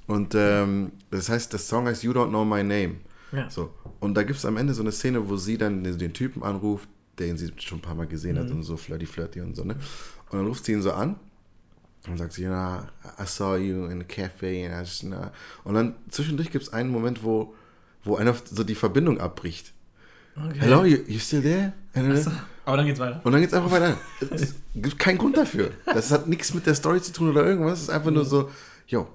Und 0.06 0.34
ähm, 0.34 0.92
das 1.10 1.28
heißt, 1.28 1.52
der 1.52 1.60
Song 1.60 1.86
heißt 1.86 2.02
You 2.02 2.12
Don't 2.12 2.28
Know 2.28 2.44
My 2.44 2.62
Name. 2.62 2.96
Ja. 3.32 3.50
So. 3.50 3.74
Und 4.00 4.14
da 4.14 4.22
gibt 4.22 4.38
es 4.38 4.44
am 4.44 4.56
Ende 4.56 4.74
so 4.74 4.82
eine 4.82 4.92
Szene, 4.92 5.28
wo 5.28 5.36
sie 5.36 5.58
dann 5.58 5.82
den, 5.82 5.98
den 5.98 6.12
Typen 6.12 6.42
anruft, 6.42 6.88
den 7.18 7.36
sie 7.36 7.52
schon 7.56 7.78
ein 7.78 7.82
paar 7.82 7.94
Mal 7.94 8.06
gesehen 8.06 8.38
hat 8.38 8.50
und 8.50 8.62
so 8.62 8.76
flirty 8.76 9.06
flirty 9.06 9.40
und 9.40 9.54
so, 9.56 9.64
ne? 9.64 9.74
Und 10.30 10.38
dann 10.38 10.46
ruft 10.46 10.64
sie 10.64 10.72
ihn 10.72 10.82
so 10.82 10.92
an 10.92 11.16
und 12.08 12.18
sagt 12.18 12.32
sie, 12.34 12.42
ja, 12.42 12.86
I 13.18 13.26
saw 13.26 13.56
you 13.56 13.86
in 13.86 14.00
a 14.00 14.04
cafe. 14.04 14.66
And 14.66 14.74
I 14.74 14.80
just, 14.80 15.04
na. 15.04 15.32
Und 15.64 15.74
dann 15.74 15.94
zwischendurch 16.10 16.50
gibt 16.50 16.64
es 16.64 16.72
einen 16.72 16.90
Moment, 16.90 17.22
wo, 17.22 17.54
wo 18.02 18.16
einer 18.16 18.34
so 18.44 18.64
die 18.64 18.74
Verbindung 18.74 19.20
abbricht. 19.20 19.72
Okay. 20.36 20.58
Hello, 20.58 20.84
you, 20.84 20.98
you 21.06 21.18
still 21.18 21.42
there? 21.42 21.72
And, 21.94 22.26
Aber 22.64 22.76
dann 22.76 22.86
geht's 22.86 23.00
weiter. 23.00 23.20
und 23.22 23.32
dann 23.32 23.40
geht's 23.40 23.52
einfach 23.54 23.70
weiter. 23.70 23.96
Es 24.30 24.54
gibt 24.74 24.98
keinen 24.98 25.18
Grund 25.18 25.36
dafür. 25.36 25.70
Das 25.84 26.10
hat 26.10 26.26
nichts 26.28 26.54
mit 26.54 26.66
der 26.66 26.74
Story 26.74 27.00
zu 27.02 27.12
tun 27.12 27.30
oder 27.30 27.44
irgendwas. 27.44 27.74
Es 27.78 27.82
ist 27.84 27.90
einfach 27.90 28.10
nur 28.10 28.24
so, 28.24 28.50
yo, 28.86 29.06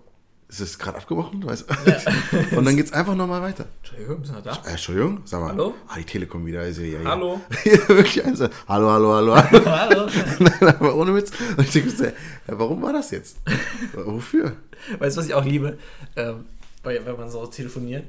ist 0.49 0.61
es 0.61 0.79
gerade 0.79 0.97
abgebrochen? 0.97 1.45
Weißt 1.45 1.65
du? 1.69 2.55
Und 2.57 2.65
dann 2.65 2.75
geht's 2.75 2.91
einfach 2.91 3.15
nochmal 3.15 3.41
weiter. 3.41 3.65
Entschuldigung, 3.81 4.19
bist 4.19 4.31
du 4.31 4.35
noch 4.37 4.43
da? 4.43 4.51
Äh, 4.67 4.71
Entschuldigung, 4.71 5.21
sag 5.25 5.41
mal. 5.41 5.51
Hallo? 5.51 5.75
Ah, 5.87 5.95
die 5.97 6.03
Telekom 6.03 6.45
wieder. 6.45 6.65
Ist 6.65 6.79
ja, 6.79 6.85
ja, 6.85 7.01
ja. 7.01 7.09
Hallo? 7.09 7.41
Ja, 7.65 7.87
wirklich. 7.89 8.25
Also, 8.25 8.49
hallo, 8.67 8.89
hallo, 8.91 9.15
hallo. 9.15 9.35
hallo. 9.35 9.65
Hallo? 9.65 10.09
Nein, 10.39 10.67
aber 10.75 10.95
ohne 10.95 11.13
Witz. 11.15 11.31
Und 11.55 11.63
ich 11.63 11.71
denke, 11.71 12.03
ja, 12.47 12.59
warum 12.59 12.81
war 12.81 12.93
das 12.93 13.11
jetzt? 13.11 13.37
Wofür? 13.93 14.53
Weißt 14.97 15.17
du, 15.17 15.21
was 15.21 15.27
ich 15.27 15.33
auch 15.33 15.45
liebe? 15.45 15.77
Ähm, 16.15 16.45
bei, 16.81 17.03
wenn 17.05 17.15
man 17.17 17.29
so 17.29 17.45
telefoniert, 17.45 18.05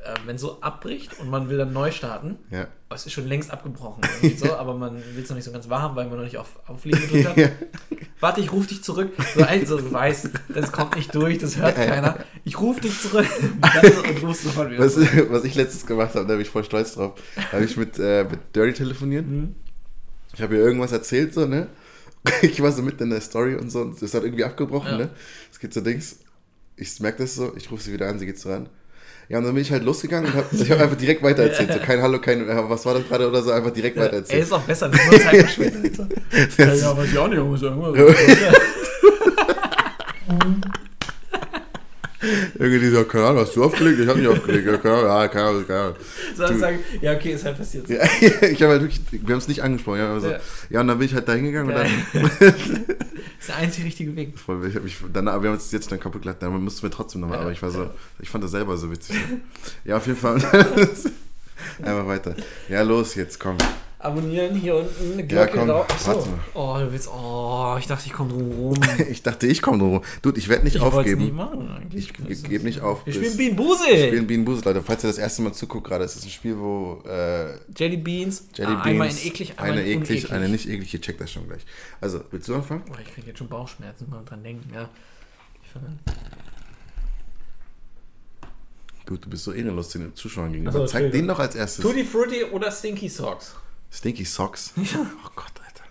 äh, 0.00 0.14
wenn 0.26 0.38
so 0.38 0.60
abbricht 0.60 1.18
und 1.20 1.28
man 1.30 1.48
will 1.48 1.58
dann 1.58 1.72
neu 1.72 1.90
starten, 1.90 2.36
Ja. 2.50 2.68
aber 2.88 2.96
es 2.96 3.06
ist 3.06 3.12
schon 3.12 3.26
längst 3.26 3.50
abgebrochen, 3.50 4.02
so, 4.36 4.54
aber 4.54 4.74
man 4.74 4.96
will 4.96 5.22
es 5.22 5.28
noch 5.28 5.36
nicht 5.36 5.44
so 5.44 5.52
ganz 5.52 5.68
warm, 5.68 5.96
weil 5.96 6.06
man 6.08 6.16
noch 6.18 6.24
nicht 6.24 6.38
auf 6.38 6.60
Auflegen 6.68 7.00
gedrückt 7.00 7.26
hat. 7.28 7.36
Ja. 7.36 7.48
Warte, 8.20 8.40
ich 8.40 8.50
rufe 8.52 8.68
dich 8.68 8.82
zurück. 8.82 9.10
So, 9.34 9.42
also, 9.44 9.76
du 9.78 9.92
weißt, 9.92 10.30
das 10.48 10.72
kommt 10.72 10.96
nicht 10.96 11.14
durch, 11.14 11.38
das 11.38 11.56
hört 11.58 11.76
Ja, 11.76 11.86
keiner. 11.86 12.18
Ich 12.44 12.58
rufe 12.58 12.80
dich 12.80 12.98
zurück 13.00 13.26
und 14.08 14.22
rufst 14.22 14.44
sofort 14.44 14.70
wieder 14.70 14.84
Was, 14.84 14.96
was 14.96 15.44
ich 15.44 15.54
letztens 15.54 15.84
gemacht 15.86 16.14
habe, 16.14 16.26
da 16.26 16.32
bin 16.34 16.40
ich 16.42 16.48
voll 16.50 16.64
stolz 16.64 16.94
drauf, 16.94 17.12
habe 17.52 17.64
ich 17.64 17.76
mit, 17.76 17.98
äh, 17.98 18.24
mit 18.24 18.40
Dirty 18.54 18.72
telefoniert. 18.72 19.26
Mhm. 19.26 19.54
Ich 20.34 20.40
habe 20.42 20.54
ihr 20.56 20.60
irgendwas 20.62 20.92
erzählt, 20.92 21.34
so, 21.34 21.46
ne? 21.46 21.66
Ich 22.42 22.60
war 22.62 22.72
so 22.72 22.82
mitten 22.82 23.04
in 23.04 23.10
der 23.10 23.20
Story 23.20 23.54
und 23.54 23.70
so, 23.70 23.80
und 23.82 24.00
es 24.02 24.12
hat 24.14 24.22
irgendwie 24.24 24.44
abgebrochen, 24.44 24.96
ne? 24.98 25.10
Es 25.52 25.58
geht 25.60 25.72
so 25.74 25.80
Dings. 25.80 26.18
Ich 26.76 26.98
merke 27.00 27.18
das 27.22 27.34
so, 27.36 27.54
ich 27.56 27.70
rufe 27.70 27.82
sie 27.82 27.92
wieder 27.92 28.08
an, 28.08 28.18
sie 28.18 28.26
geht 28.26 28.38
so 28.38 28.50
ran. 28.50 28.68
Ja, 29.28 29.38
und 29.38 29.44
dann 29.44 29.54
bin 29.54 29.62
ich 29.62 29.72
halt 29.72 29.82
losgegangen 29.82 30.30
und 30.30 30.36
habe 30.36 30.46
ich 30.52 30.70
hab 30.70 30.80
einfach 30.80 30.96
direkt 30.96 31.22
weitererzählt. 31.22 31.72
So, 31.72 31.78
kein 31.80 32.00
Hallo, 32.00 32.20
kein, 32.20 32.46
was 32.46 32.86
war 32.86 32.94
das 32.94 33.08
gerade 33.08 33.28
oder 33.28 33.42
so, 33.42 33.50
einfach 33.50 33.72
direkt 33.72 33.96
Ey, 33.96 34.04
weitererzählt. 34.04 34.42
ist 34.44 34.52
auch 34.52 34.62
besser, 34.62 34.88
das 34.88 35.00
ist 35.00 35.10
nur 35.10 35.20
Zeit 35.20 35.36
verschwendet. 35.40 35.98
ja, 36.58 36.74
ja, 36.74 36.96
weiß 36.96 37.08
ich 37.10 37.18
auch 37.18 37.28
nicht, 37.28 37.42
muss 37.42 37.62
irgendwas. 37.62 38.14
Irgendwie 42.58 42.88
so, 42.88 43.04
keine 43.04 43.26
Ahnung, 43.26 43.40
hast 43.42 43.54
du 43.56 43.64
aufgelegt? 43.64 44.00
Ich 44.00 44.08
habe 44.08 44.18
nicht 44.18 44.28
aufgelegt. 44.28 44.66
Ja, 44.66 44.76
keine 44.78 44.94
Ahnung, 44.96 45.06
ja, 45.08 45.28
keine 45.28 45.48
Ahnung, 45.48 45.66
keine 45.66 45.80
Ahnung. 45.80 45.96
Sondern 46.36 46.58
sagen, 46.58 46.78
ja, 47.00 47.12
okay, 47.14 47.32
ist 47.32 47.44
halt 47.44 47.58
passiert. 47.58 47.88
Ja, 47.88 47.98
ich 48.20 48.62
habe 48.62 48.72
halt 48.72 48.82
wirklich, 48.82 49.00
wir 49.10 49.32
haben 49.34 49.38
es 49.38 49.48
nicht 49.48 49.62
angesprochen. 49.62 49.98
Ja, 49.98 50.12
also, 50.12 50.28
Ja. 50.28 50.38
ja. 50.70 50.80
und 50.80 50.88
dann 50.88 50.98
bin 50.98 51.06
ich 51.06 51.14
halt 51.14 51.28
da 51.28 51.32
hingegangen 51.34 51.74
und 51.74 51.82
dann, 51.82 51.90
Das 52.38 52.54
ist 53.40 53.48
der 53.48 53.56
einzig 53.56 53.84
richtige 53.84 54.16
Weg. 54.16 54.38
voll, 54.38 54.66
ich 54.68 54.74
hab 54.74 54.82
mich, 54.82 54.96
dann, 55.12 55.26
wir 55.26 55.32
haben 55.32 55.46
uns 55.48 55.70
jetzt 55.72 55.90
dann 55.92 56.00
kaputt 56.00 56.22
gelacht, 56.22 56.42
dann 56.42 56.52
mussten 56.62 56.82
wir 56.82 56.90
trotzdem 56.90 57.20
nochmal, 57.20 57.38
Ja. 57.38 57.42
aber 57.42 57.52
ich 57.52 57.62
war 57.62 57.70
so, 57.70 57.90
ich 58.20 58.28
fand 58.28 58.42
das 58.42 58.50
selber 58.50 58.76
so 58.76 58.90
witzig. 58.90 59.16
Ja, 59.84 59.98
auf 59.98 60.06
jeden 60.06 60.18
Fall. 60.18 60.36
Einfach 61.82 62.06
weiter. 62.06 62.34
Ja, 62.68 62.82
los, 62.82 63.14
jetzt 63.14 63.38
komm. 63.38 63.56
Abonnieren 63.98 64.54
hier 64.54 64.76
unten, 64.76 65.12
eine 65.14 65.22
Ja, 65.22 65.26
Glocke 65.46 65.58
komm, 65.58 65.68
drauf. 65.68 65.86
Achso. 65.88 66.08
warte. 66.08 66.28
Oh, 66.52 66.76
du 66.78 66.92
willst, 66.92 67.08
oh, 67.08 67.76
ich 67.78 67.86
dachte, 67.86 68.04
ich 68.06 68.12
komme 68.12 68.30
drum 68.30 68.50
rum. 68.52 68.74
Ich 69.10 69.22
dachte, 69.22 69.46
ich 69.46 69.62
komme 69.62 69.78
drum. 69.78 70.02
Dude, 70.20 70.38
ich 70.38 70.48
werde 70.50 70.64
nicht 70.64 70.76
Ich 70.76 70.82
aufgeben. 70.82 71.22
nicht 71.24 71.34
machen 71.34 71.70
eigentlich. 71.70 72.12
Ich 72.28 72.44
gebe 72.44 72.64
nicht 72.64 72.80
auf. 72.82 73.06
Wir 73.06 73.14
spielen 73.14 73.36
Bean 73.38 73.56
Buse. 73.56 73.86
Wir 73.86 74.06
spielen 74.08 74.26
Bean 74.26 74.44
Boozled, 74.44 74.66
Leute. 74.66 74.82
Falls 74.82 75.02
ihr 75.02 75.08
das 75.08 75.16
erste 75.16 75.40
Mal 75.42 75.52
zuguckt 75.54 75.86
gerade, 75.88 76.04
es 76.04 76.14
ist 76.14 76.24
ein 76.24 76.30
Spiel, 76.30 76.58
wo 76.58 77.02
äh, 77.08 77.58
Jelly 77.74 77.96
Beans. 77.96 78.48
Jelly 78.54 78.72
ah, 78.72 78.74
Beans, 78.74 78.86
einmal 78.86 79.08
in 79.08 79.16
eklig, 79.16 79.50
einmal 79.58 79.72
eine 79.72 79.80
in 79.80 80.02
eklig, 80.02 80.10
uneklig. 80.10 80.32
eine 80.32 80.48
nicht 80.50 80.68
eklig, 80.68 80.92
ihr 80.92 81.00
checkt 81.00 81.20
das 81.22 81.32
schon 81.32 81.46
gleich. 81.48 81.64
Also, 82.00 82.20
willst 82.30 82.48
du 82.48 82.54
anfangen? 82.54 82.82
Oh, 82.90 82.96
ich 83.02 83.14
kriege 83.14 83.28
jetzt 83.28 83.38
schon 83.38 83.48
Bauchschmerzen, 83.48 84.10
mal 84.10 84.22
dran 84.26 84.42
denken, 84.42 84.70
ja. 84.74 84.88
Ich 85.64 85.70
fange 85.70 85.86
an. 85.86 85.98
Du, 89.06 89.16
bist 89.30 89.44
so 89.44 89.52
ehrenlos 89.52 89.88
den 89.90 90.14
Zuschauern 90.14 90.52
gegenüber. 90.52 90.72
Ach 90.74 90.80
so, 90.80 90.86
Zeig 90.86 91.12
den 91.12 91.28
doch 91.28 91.38
als 91.38 91.54
erstes. 91.54 91.82
Tutti 91.82 92.04
Frutti 92.04 92.42
oder 92.44 92.70
Stinky 92.70 93.08
Socks? 93.08 93.54
Stinky 93.90 94.24
Socks. 94.24 94.72
Oh 94.76 95.30
Gott, 95.34 95.52
Alter. 95.64 95.84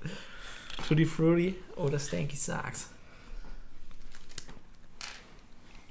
Tutti 0.87 1.05
Frutti 1.05 1.55
oder 1.75 1.99
Stinky 1.99 2.35
Socks? 2.35 2.89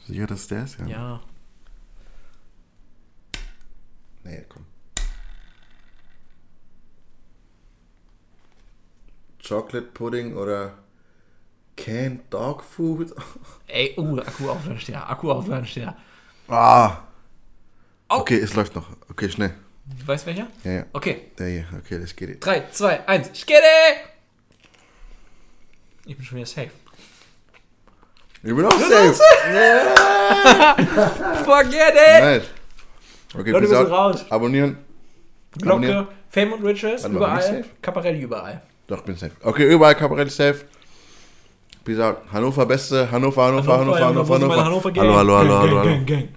Sicher, 0.07 0.27
dass 0.27 0.47
der 0.49 0.65
ist? 0.65 0.79
Ja. 0.81 0.87
Ja. 0.87 1.21
Nee, 4.25 4.45
komm. 4.49 4.67
Chocolate 9.47 9.89
Pudding 9.89 10.37
oder 10.37 10.79
Canned 11.77 12.33
Dog 12.33 12.63
Food. 12.63 13.15
Ey, 13.67 13.95
uh, 13.99 14.19
Akku 14.21 14.49
aufladen. 14.49 14.95
Akku 14.95 15.31
aufladen. 15.31 15.95
Ah. 16.49 17.03
Au. 18.09 18.21
Okay, 18.21 18.39
es 18.39 18.55
läuft 18.55 18.75
noch. 18.75 18.89
Okay, 19.11 19.29
schnell. 19.29 19.55
Du 19.87 20.07
weißt 20.07 20.27
welcher? 20.27 20.47
Ja, 20.65 20.71
ja. 20.73 20.85
Okay. 20.93 21.23
Der 21.39 21.47
hier. 21.49 21.65
Okay, 21.79 21.97
let's 21.97 22.15
get 22.17 22.31
it. 22.31 22.45
3, 22.45 22.65
2, 22.71 23.07
1. 23.07 23.31
Skitty! 23.39 23.61
Ich 26.07 26.17
bin 26.17 26.25
schon 26.25 26.39
wieder 26.39 26.47
safe. 26.47 26.71
Ich 28.43 28.55
bin 28.55 28.65
auch 28.65 28.73
safe. 28.79 29.15
Forget 31.45 31.95
it! 31.95 32.23
Nice. 32.23 32.43
Okay, 33.39 33.51
Leute, 33.51 33.71
wir 33.71 33.77
sind 33.77 33.91
raus. 33.91 34.25
Abonnieren. 34.31 34.79
Glocke, 35.59 36.09
Fame 36.31 36.53
und 36.55 36.65
Riches, 36.65 37.03
Warte 37.05 37.09
ich 37.09 37.15
überall. 37.17 37.65
Caparelli 37.81 38.21
überall. 38.23 38.61
Doch, 38.87 39.03
bin 39.03 39.17
safe. 39.17 39.33
Okay, 39.43 39.73
überall 39.73 39.95
Kabarett 39.95 40.31
safe. 40.31 40.65
Peace 41.85 41.99
out. 42.01 42.19
Hannover 42.33 42.67
Beste. 42.67 43.11
Hannover, 43.11 43.45
Hannover, 43.45 43.79
Hannover, 43.79 44.01
Hannover, 44.01 44.29
wo 44.29 44.39
sind 44.39 44.49
meine 44.49 44.65
Hannover. 44.65 44.91
Gang? 44.91 45.07
Hallo, 45.07 45.17
hallo, 45.17 45.37
hallo, 45.37 45.49
Gang, 45.49 45.61
hallo, 45.61 45.75
gang, 45.77 45.85
hallo. 45.85 45.87
gang, 45.91 46.07
gang. 46.07 46.29